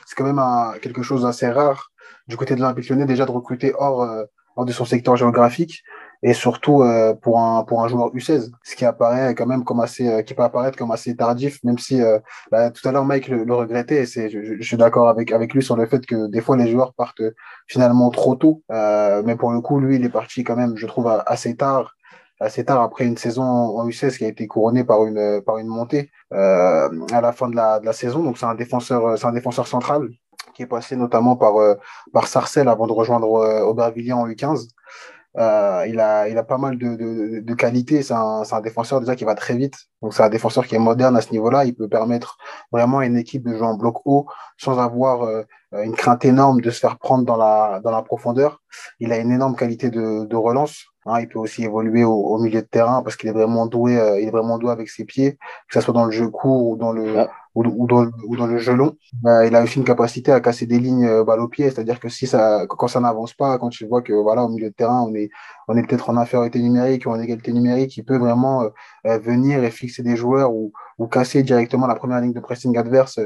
[0.06, 1.91] c'est quand même un, quelque chose d'assez rare
[2.28, 4.07] du côté de l'Olympique Lyonnais déjà de recruter hors
[4.56, 5.84] hors de son secteur géographique
[6.23, 9.80] et surtout euh, pour un pour un joueur U16 ce qui apparaît quand même comme
[9.80, 12.19] assez euh, qui peut apparaître comme assez tardif même si euh,
[12.52, 15.31] bah, tout à l'heure Mike le, le regrettait et c'est je, je, suis d'accord avec
[15.31, 17.23] avec lui sur le fait que des fois les joueurs partent
[17.68, 21.07] finalement trop tôt mais pour le coup lui il est parti quand même je trouve
[21.26, 21.95] assez tard
[22.39, 25.68] assez tard après une saison en U16 qui a été couronnée par une par une
[25.68, 28.23] montée euh, à la fin de la, de la saison.
[28.23, 30.10] Donc c'est un défenseur c'est un défenseur central
[30.56, 31.53] qui est passé notamment par
[32.11, 33.30] par Sarcelles avant de rejoindre
[33.64, 34.69] Aubervilliers en U15.
[35.38, 38.03] Euh, il, a, il a pas mal de, de, de qualités.
[38.03, 39.76] C'est un, un, défenseur déjà qui va très vite.
[40.02, 41.66] Donc c'est un défenseur qui est moderne à ce niveau-là.
[41.66, 42.38] Il peut permettre
[42.72, 44.28] vraiment à une équipe de jouer en bloc haut
[44.58, 48.62] sans avoir euh, une crainte énorme de se faire prendre dans la, dans la profondeur.
[48.99, 50.91] Il a une énorme qualité de, de relance.
[51.06, 53.98] Hein, il peut aussi évoluer au, au milieu de terrain parce qu'il est vraiment doué.
[53.98, 56.68] Euh, il est vraiment doué avec ses pieds, que ce soit dans le jeu court
[56.68, 57.26] ou dans le,
[57.56, 58.95] ou, ou, dans, ou dans le jeu long.
[59.22, 61.99] Bah, il a aussi une capacité à casser des lignes euh, balle au pied, c'est-à-dire
[61.99, 64.76] que si ça, quand ça n'avance pas, quand tu vois que voilà au milieu de
[64.76, 65.30] terrain on est,
[65.68, 68.64] on est peut-être en infériorité numérique ou en égalité numérique, il peut vraiment
[69.07, 72.78] euh, venir et fixer des joueurs ou, ou casser directement la première ligne de pressing
[72.78, 73.19] adverse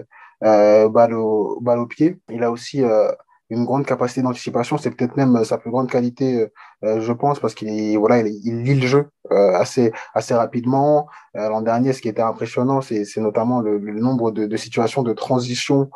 [0.44, 2.20] euh, balle, au, balle au pied.
[2.30, 3.12] Il a aussi euh,
[3.50, 6.50] une grande capacité d'anticipation, c'est peut-être même sa plus grande qualité,
[6.84, 11.08] euh, je pense, parce qu'il voilà, il, lit le jeu euh, assez assez rapidement.
[11.36, 15.90] Euh, l'an dernier, ce qui était impressionnant, c'est notamment le, nombre de, situations de transition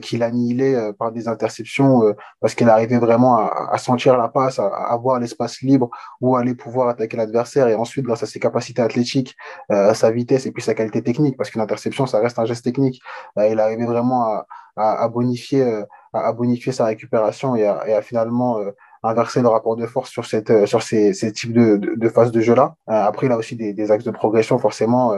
[0.00, 2.02] qu'il annihilait par des interceptions,
[2.40, 5.90] parce qu'il arrivait vraiment à, sentir la passe, à, à voir l'espace libre
[6.22, 9.36] où aller pouvoir attaquer l'adversaire, et ensuite, grâce à ses capacités athlétiques,
[9.68, 13.02] sa vitesse et puis sa qualité technique, parce qu'une interception, ça reste un geste technique,
[13.36, 14.42] il arrivait vraiment
[14.76, 15.82] à bonifier
[16.12, 18.70] à, bonifier sa récupération et à, à finalement euh,
[19.02, 22.40] inverser le rapport de force sur cette euh, sur ces, types de, de, phases de
[22.40, 22.74] jeu là.
[22.88, 25.12] Euh, après, il a aussi des, des axes de progression forcément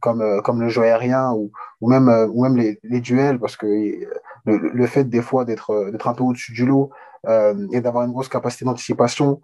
[0.00, 1.50] comme comme le jeu aérien ou,
[1.80, 5.72] ou même ou même les, les duels parce que le, le fait des fois d'être
[6.04, 6.90] un peu au-dessus du lot
[7.72, 9.40] et d'avoir une grosse capacité d'anticipation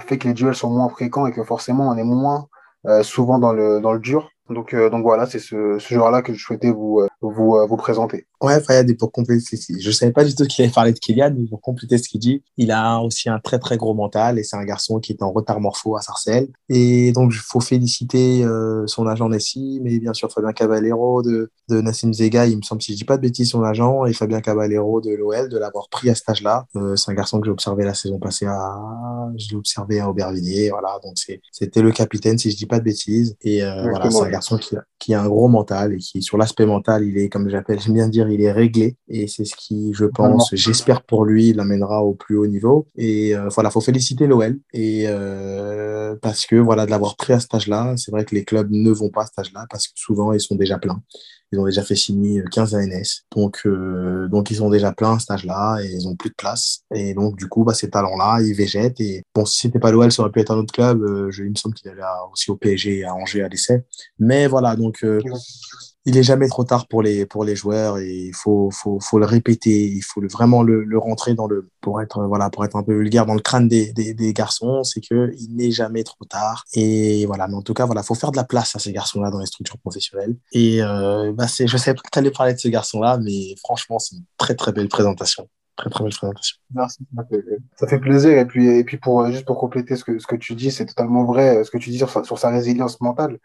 [0.00, 2.46] fait que les duels sont moins fréquents et que forcément on est moins
[3.02, 4.30] souvent dans le dans le dur.
[4.50, 8.26] Donc, donc voilà, c'est ce, ce joueur-là que je souhaitais vous, vous, vous présenter.
[8.40, 11.34] Ouais, Fayad, et pour compléter, je savais pas du tout qu'il allait parler de Kylian,
[11.36, 14.44] mais pour compléter ce qu'il dit, il a aussi un très très gros mental et
[14.44, 16.48] c'est un garçon qui est en retard morpho à Sarcelles.
[16.70, 21.50] Et donc, il faut féliciter euh, son agent Nessie, mais bien sûr Fabien Caballero de,
[21.68, 24.14] de Nassim Zega, il me semble, si je dis pas de bêtises, son agent, et
[24.14, 26.66] Fabien Caballero de l'OL, de l'avoir pris à cet âge-là.
[26.76, 28.80] Euh, c'est un garçon que j'ai observé la saison passée à,
[29.36, 31.16] je l'ai observé à Aubervilliers, voilà, donc
[31.52, 33.36] c'était le capitaine, si je dis pas de bêtises.
[33.42, 36.22] Et euh, voilà, c'est un garçon qui a, qui a un gros mental et qui,
[36.22, 39.44] sur l'aspect mental, il est, comme j'appelle, j'aime bien dire, il est réglé et c'est
[39.44, 42.86] ce qui, je pense, j'espère pour lui, l'amènera au plus haut niveau.
[42.96, 47.40] Et euh, voilà, faut féliciter l'OL et euh, parce que voilà, de l'avoir pris à
[47.40, 49.94] cet âge-là, c'est vrai que les clubs ne vont pas à cet âge-là parce que
[49.96, 51.02] souvent ils sont déjà pleins.
[51.52, 55.18] Ils ont déjà fait signer 15 ANS, donc euh, donc ils sont déjà pleins à
[55.18, 56.82] cet âge-là et ils ont plus de place.
[56.94, 59.00] Et donc du coup, bah, ces talents-là, ils végètent.
[59.00, 61.02] Et bon, si c'était pas l'OL, ça aurait pu être un autre club.
[61.02, 63.82] Euh, je, il me semble qu'il allait aussi au PSG, à Angers, à l'essai.
[64.20, 65.20] Mais voilà, donc euh,
[66.06, 69.18] il est jamais trop tard pour les pour les joueurs et il faut faut faut
[69.18, 69.86] le répéter.
[69.86, 73.26] Il faut vraiment le, rentrer dans le pour être voilà pour être un peu vulgaire
[73.26, 76.64] dans le crâne des, des, garçons c'est que il n'est jamais trop tard.
[76.74, 79.20] Et voilà mais en tout cas voilà faut faire de la place à ces garçons
[79.20, 80.36] là dans les structures professionnelles.
[80.52, 83.18] Et euh, bah c'est je sais pas que tu allais parler de ce garçon là
[83.18, 85.48] mais franchement c'est une très très belle présentation
[85.80, 86.56] très très belle présentation.
[86.74, 86.98] Merci,
[87.76, 88.38] ça fait, plaisir.
[88.38, 90.86] Et puis, et puis pour juste pour compléter ce que ce que tu dis, c'est
[90.86, 91.64] totalement vrai.
[91.64, 93.38] Ce que tu dis sur, sur sa résilience mentale.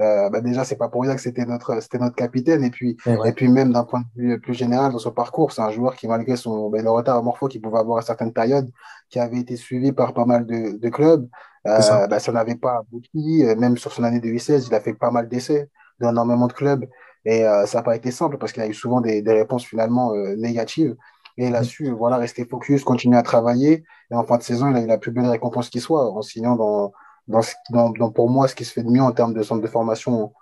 [0.00, 2.62] Euh, bah déjà, c'est pas pour rien que c'était notre c'était notre capitaine.
[2.64, 3.30] Et puis et, ouais.
[3.30, 5.96] et puis même d'un point de vue plus général dans son parcours, c'est un joueur
[5.96, 8.70] qui malgré son ben, le retard morpho qu'il pouvait avoir à certaines périodes,
[9.08, 11.28] qui avait été suivi par pas mal de, de clubs.
[11.66, 13.44] Euh, ça bah, ça n'avait pas abouti.
[13.58, 15.68] Même sur son année de 2016, il a fait pas mal d'essais
[15.98, 16.86] dans énormément de clubs.
[17.24, 19.64] Et euh, ça n'a pas été simple parce qu'il a eu souvent des, des réponses
[19.64, 20.96] finalement euh, négatives.
[21.36, 23.84] Et su voilà, rester focus, continuer à travailler.
[24.10, 26.22] Et en fin de saison, il a eu la plus belle récompense qui soit en
[26.22, 26.92] signant dans,
[27.28, 29.68] dans, dans, pour moi ce qui se fait de mieux en termes de centre de
[29.68, 30.32] formation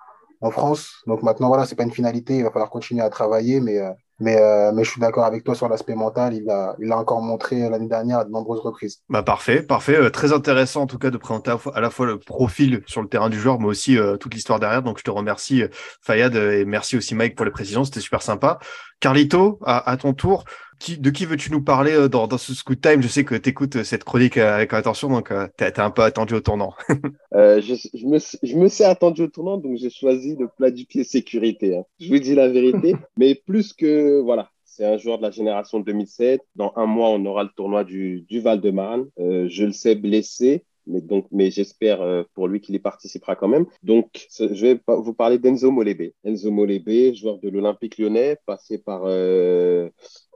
[0.40, 1.02] en France.
[1.06, 2.36] Donc maintenant, voilà, c'est pas une finalité.
[2.36, 3.60] Il va falloir continuer à travailler.
[3.60, 3.90] Mais, euh,
[4.20, 6.34] mais, euh, mais je suis d'accord avec toi sur l'aspect mental.
[6.34, 9.00] Il l'a il a encore montré l'année dernière à de nombreuses reprises.
[9.08, 9.96] Bah parfait, parfait.
[9.96, 13.08] Euh, très intéressant en tout cas de présenter à la fois le profil sur le
[13.08, 14.82] terrain du joueur, mais aussi toute l'histoire derrière.
[14.82, 15.64] Donc je te remercie
[16.02, 17.84] Fayad et merci aussi Mike pour les précisions.
[17.84, 18.58] C'était super sympa.
[19.00, 20.44] Carlito, à ton tour
[20.78, 23.02] qui, de qui veux-tu nous parler euh, dans, dans ce Scoot Time?
[23.02, 25.90] Je sais que tu écoutes euh, cette chronique euh, avec attention, donc tu es, un
[25.90, 26.74] peu attendu au tournant.
[27.34, 30.70] euh, je, je, me, je me sais attendu au tournant, donc j'ai choisi le plat
[30.70, 31.76] du pied sécurité.
[31.76, 31.84] Hein.
[32.00, 34.50] Je vous dis la vérité, mais plus que voilà.
[34.78, 36.40] C'est un joueur de la génération 2007.
[36.54, 39.08] Dans un mois, on aura le tournoi du, du Val-de-Marne.
[39.18, 43.36] Euh, je le sais blessé, mais donc, mais j'espère euh, pour lui qu'il y participera
[43.36, 43.66] quand même.
[43.82, 46.12] Donc, je vais vous parler d'Enzo Molebe.
[46.24, 49.88] Enzo Molebe, joueur de l'Olympique lyonnais, passé par euh,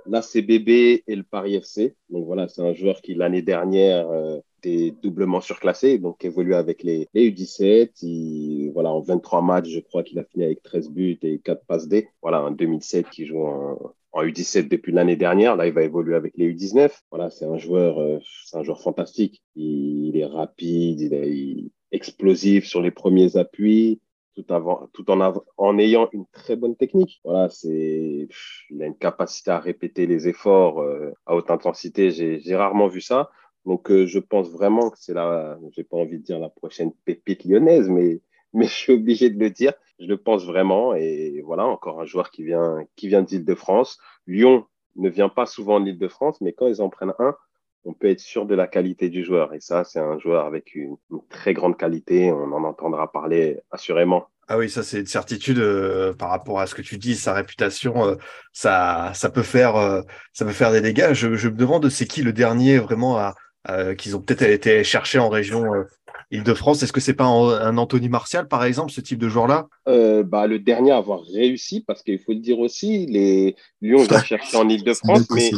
[0.06, 1.96] l'ACBB et le Paris FC.
[2.10, 6.82] Donc voilà, c'est un joueur qui l'année dernière euh, était doublement surclassé, donc évolue avec
[6.82, 7.90] les, les U17.
[8.02, 11.64] Il, voilà, en 23 matchs, je crois qu'il a fini avec 13 buts et 4
[11.66, 12.08] passes D.
[12.20, 15.56] Voilà, en 2007 qui joue en, en U17 depuis l'année dernière.
[15.56, 16.90] Là, il va évoluer avec les U19.
[17.10, 19.42] Voilà, c'est un joueur, euh, c'est un joueur fantastique.
[19.56, 24.00] Il, est rapide, il, est, explosif sur les premiers appuis,
[24.34, 27.20] tout, avant, tout en, en ayant une très bonne technique.
[27.24, 28.28] Voilà, c'est,
[28.70, 32.10] il a une capacité à répéter les efforts euh, à haute intensité.
[32.10, 33.30] J'ai rarement vu ça.
[33.64, 36.92] Donc, euh, je pense vraiment que c'est la, j'ai pas envie de dire la prochaine
[37.04, 38.20] pépite lyonnaise, mais,
[38.52, 39.72] mais je suis obligé de le dire.
[40.02, 40.94] Je le pense vraiment.
[40.94, 43.98] Et voilà, encore un joueur qui vient, qui vient d'Île-de-France.
[44.26, 44.66] Lyon
[44.96, 47.36] ne vient pas souvent en Île-de-France, mais quand ils en prennent un,
[47.84, 49.54] on peut être sûr de la qualité du joueur.
[49.54, 50.96] Et ça, c'est un joueur avec une,
[51.30, 52.32] très grande qualité.
[52.32, 54.26] On en entendra parler assurément.
[54.48, 57.32] Ah oui, ça c'est une certitude euh, par rapport à ce que tu dis, sa
[57.32, 58.16] réputation, euh,
[58.52, 60.02] ça, ça peut faire, euh,
[60.32, 61.12] ça peut faire des dégâts.
[61.12, 63.34] Je, je me demande, c'est qui le dernier vraiment à,
[63.98, 65.64] qu'ils ont peut-être été chercher en région
[66.30, 69.68] Île-de-France Est-ce que c'est pas un, Anthony Martial, par exemple, ce type de joueur-là?
[69.86, 74.22] Bah, Le dernier à avoir réussi, parce qu'il faut le dire aussi, les Lyon va
[74.22, 75.50] chercher en Île-de-France, mais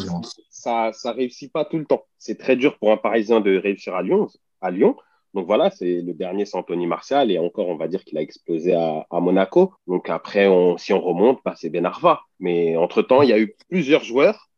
[0.50, 2.04] ça ça réussit pas tout le temps.
[2.18, 4.28] C'est très dur pour un Parisien de réussir à Lyon.
[4.60, 4.96] À Lyon.
[5.34, 7.30] Donc voilà, c'est le dernier, c'est Anthony Martial.
[7.30, 9.74] Et encore, on va dire qu'il a explosé à, Monaco.
[9.86, 12.20] Donc après, on, si on remonte, bah, c'est Ben Arfa.
[12.38, 14.48] Mais entre-temps, il y a eu plusieurs joueurs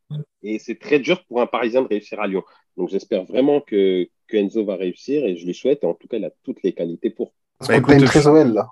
[0.42, 2.42] et c'est très dur pour un Parisien de réussir à Lyon.
[2.76, 5.84] Donc j'espère vraiment que, que Enzo va réussir et je lui souhaite.
[5.84, 7.32] En tout cas, il a toutes les qualités pour.
[7.66, 8.68] Bah, écoute, une très là.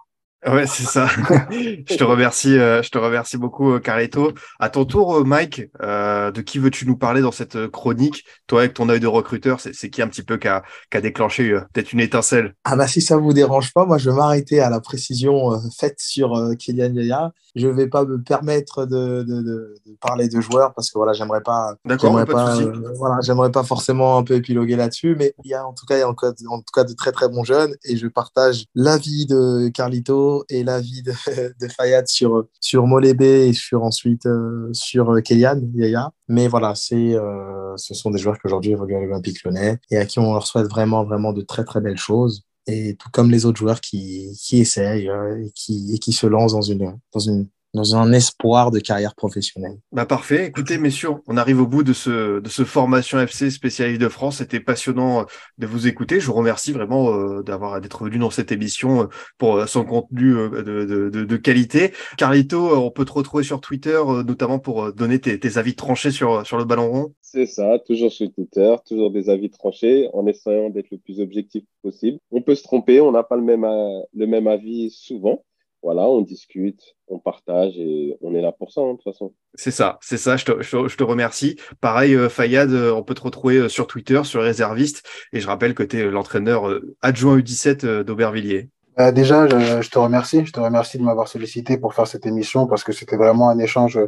[0.47, 1.07] Ouais, c'est ça.
[1.51, 4.33] je te remercie, euh, je te remercie beaucoup, euh, Carleto.
[4.61, 8.25] À ton tour, euh, Mike, de qui veux-tu nous parler dans cette chronique?
[8.47, 10.63] Toi, avec ton œil de recruteur, c'est qui un petit peu qui a,
[11.01, 12.55] déclenché peut-être une étincelle?
[12.65, 15.99] Ah bah si ça vous dérange pas, moi je vais m'arrêter à la précision faite
[16.01, 17.33] sur Kylian Yaya.
[17.55, 22.27] Je vais pas me permettre de, parler de joueurs parce que voilà, j'aimerais pas, j'aimerais
[22.27, 22.59] pas,
[22.97, 25.97] voilà, j'aimerais pas forcément un peu épiloguer là-dessus, mais il y a en tout cas,
[25.97, 28.67] il y a en, en tout cas de très très bons jeunes et je partage
[28.75, 31.13] l'avis de Carlito et l'avis de,
[31.61, 36.11] de Fayad sur, sur Molébé et sur ensuite euh, sur Kélian Yaya.
[36.29, 39.99] Mais voilà, c'est, euh, ce sont des joueurs qui aujourd'hui évoluent à l'Olympique lyonnais et
[39.99, 42.45] à qui on leur souhaite vraiment, vraiment de très, très belles choses.
[42.67, 46.27] Et tout comme les autres joueurs qui, qui essayent euh, et, qui, et qui se
[46.27, 49.77] lancent dans une, dans une dans un espoir de carrière professionnelle.
[49.93, 50.47] Bah parfait.
[50.47, 54.37] Écoutez, messieurs, on arrive au bout de ce, de ce formation FC spécialiste de France.
[54.39, 55.25] C'était passionnant euh,
[55.59, 56.21] de vous écouter.
[56.21, 59.07] Je vous remercie vraiment euh, d'avoir d'être venu dans cette émission euh,
[59.39, 61.93] pour son contenu de, de, de, qualité.
[62.17, 66.47] Carlito, on peut te retrouver sur Twitter, notamment pour donner tes, tes avis tranchés sur,
[66.47, 67.15] sur le ballon rond.
[67.23, 71.65] C'est ça, toujours sur Twitter, toujours des avis tranchés, en essayant d'être le plus objectif
[71.83, 72.19] possible.
[72.31, 75.43] On peut se tromper, on n'a pas le même, le même avis souvent
[75.85, 79.35] voilà, on discute, on partage et on est là pour ça, hein, de toute façon.
[79.55, 81.57] C'est ça, c'est ça, je te, je, te, remercie.
[81.83, 85.47] Pareil, euh, Fayad, euh, on peut te retrouver euh, sur Twitter, sur Réserviste, et je
[85.47, 88.71] rappelle que tu es l'entraîneur adjoint U17 d'Aubervilliers.
[89.13, 90.47] déjà, je, te remercie.
[90.47, 93.59] Je te remercie de m'avoir sollicité pour faire cette émission parce que c'était vraiment un
[93.59, 94.01] échange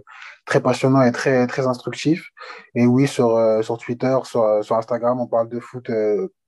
[0.46, 2.30] très passionnant et très, très instructif.
[2.74, 5.90] Et oui, sur, sur Twitter, sur, sur Instagram, on parle de foot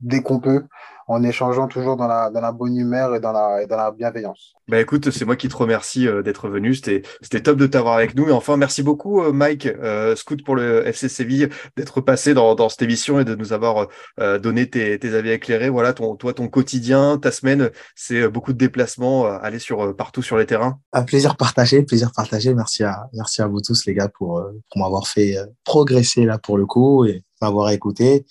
[0.00, 0.64] dès qu'on peut
[1.08, 3.90] en échangeant toujours dans la, dans la bonne humeur et dans la, et dans la
[3.90, 4.54] bienveillance.
[4.68, 6.74] Bah écoute, c'est moi qui te remercie euh, d'être venu.
[6.74, 8.28] C'était, c'était top de t'avoir avec nous.
[8.28, 11.48] Et enfin, merci beaucoup, euh, Mike, euh, scout pour le FC Séville,
[11.78, 13.88] d'être passé dans, dans cette émission et de nous avoir
[14.18, 15.70] donné tes, tes, avis éclairés.
[15.70, 20.36] Voilà, ton, toi, ton quotidien, ta semaine, c'est beaucoup de déplacements, aller sur, partout sur
[20.36, 20.78] les terrains.
[20.92, 22.52] Un plaisir partagé, plaisir partagé.
[22.52, 26.58] Merci à, merci à vous tous, les gars, pour, pour m'avoir fait progresser là pour
[26.58, 28.26] le coup et m'avoir écouté.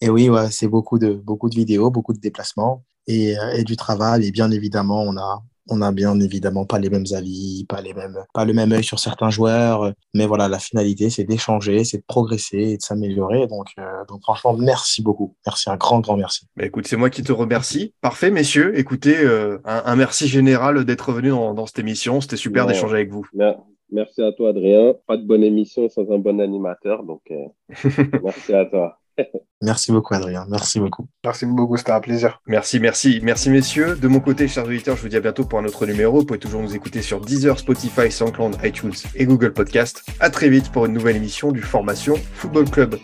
[0.00, 3.64] Et oui, ouais, c'est beaucoup de, beaucoup de vidéos, beaucoup de déplacements et, euh, et,
[3.64, 4.26] du travail.
[4.26, 7.92] Et bien évidemment, on a, on a bien évidemment pas les mêmes avis, pas, les
[7.92, 9.92] mêmes, pas le même œil sur certains joueurs.
[10.14, 13.46] Mais voilà, la finalité, c'est d'échanger, c'est de progresser et de s'améliorer.
[13.46, 15.36] Donc, euh, donc, franchement, merci beaucoup.
[15.46, 16.46] Merci, un grand, grand merci.
[16.56, 17.94] Bah, écoute, c'est moi qui te remercie.
[18.00, 18.78] Parfait, messieurs.
[18.78, 22.22] Écoutez, euh, un, un, merci général d'être venu dans, dans, cette émission.
[22.22, 23.26] C'était super d'échanger avec vous.
[23.92, 24.94] Merci à toi, Adrien.
[25.06, 27.02] Pas de bonne émission sans un bon animateur.
[27.04, 27.22] Donc,
[28.22, 28.99] merci à toi.
[29.62, 30.46] Merci beaucoup, Adrien.
[30.48, 31.06] Merci beaucoup.
[31.22, 32.40] Merci beaucoup, c'était un plaisir.
[32.46, 33.20] Merci, merci.
[33.22, 33.94] Merci, messieurs.
[33.94, 36.20] De mon côté, chers auditeurs, je vous dis à bientôt pour un autre numéro.
[36.20, 40.02] Vous pouvez toujours nous écouter sur Deezer, Spotify, SoundCloud, iTunes et Google Podcast.
[40.18, 42.96] À très vite pour une nouvelle émission du Formation Football Club.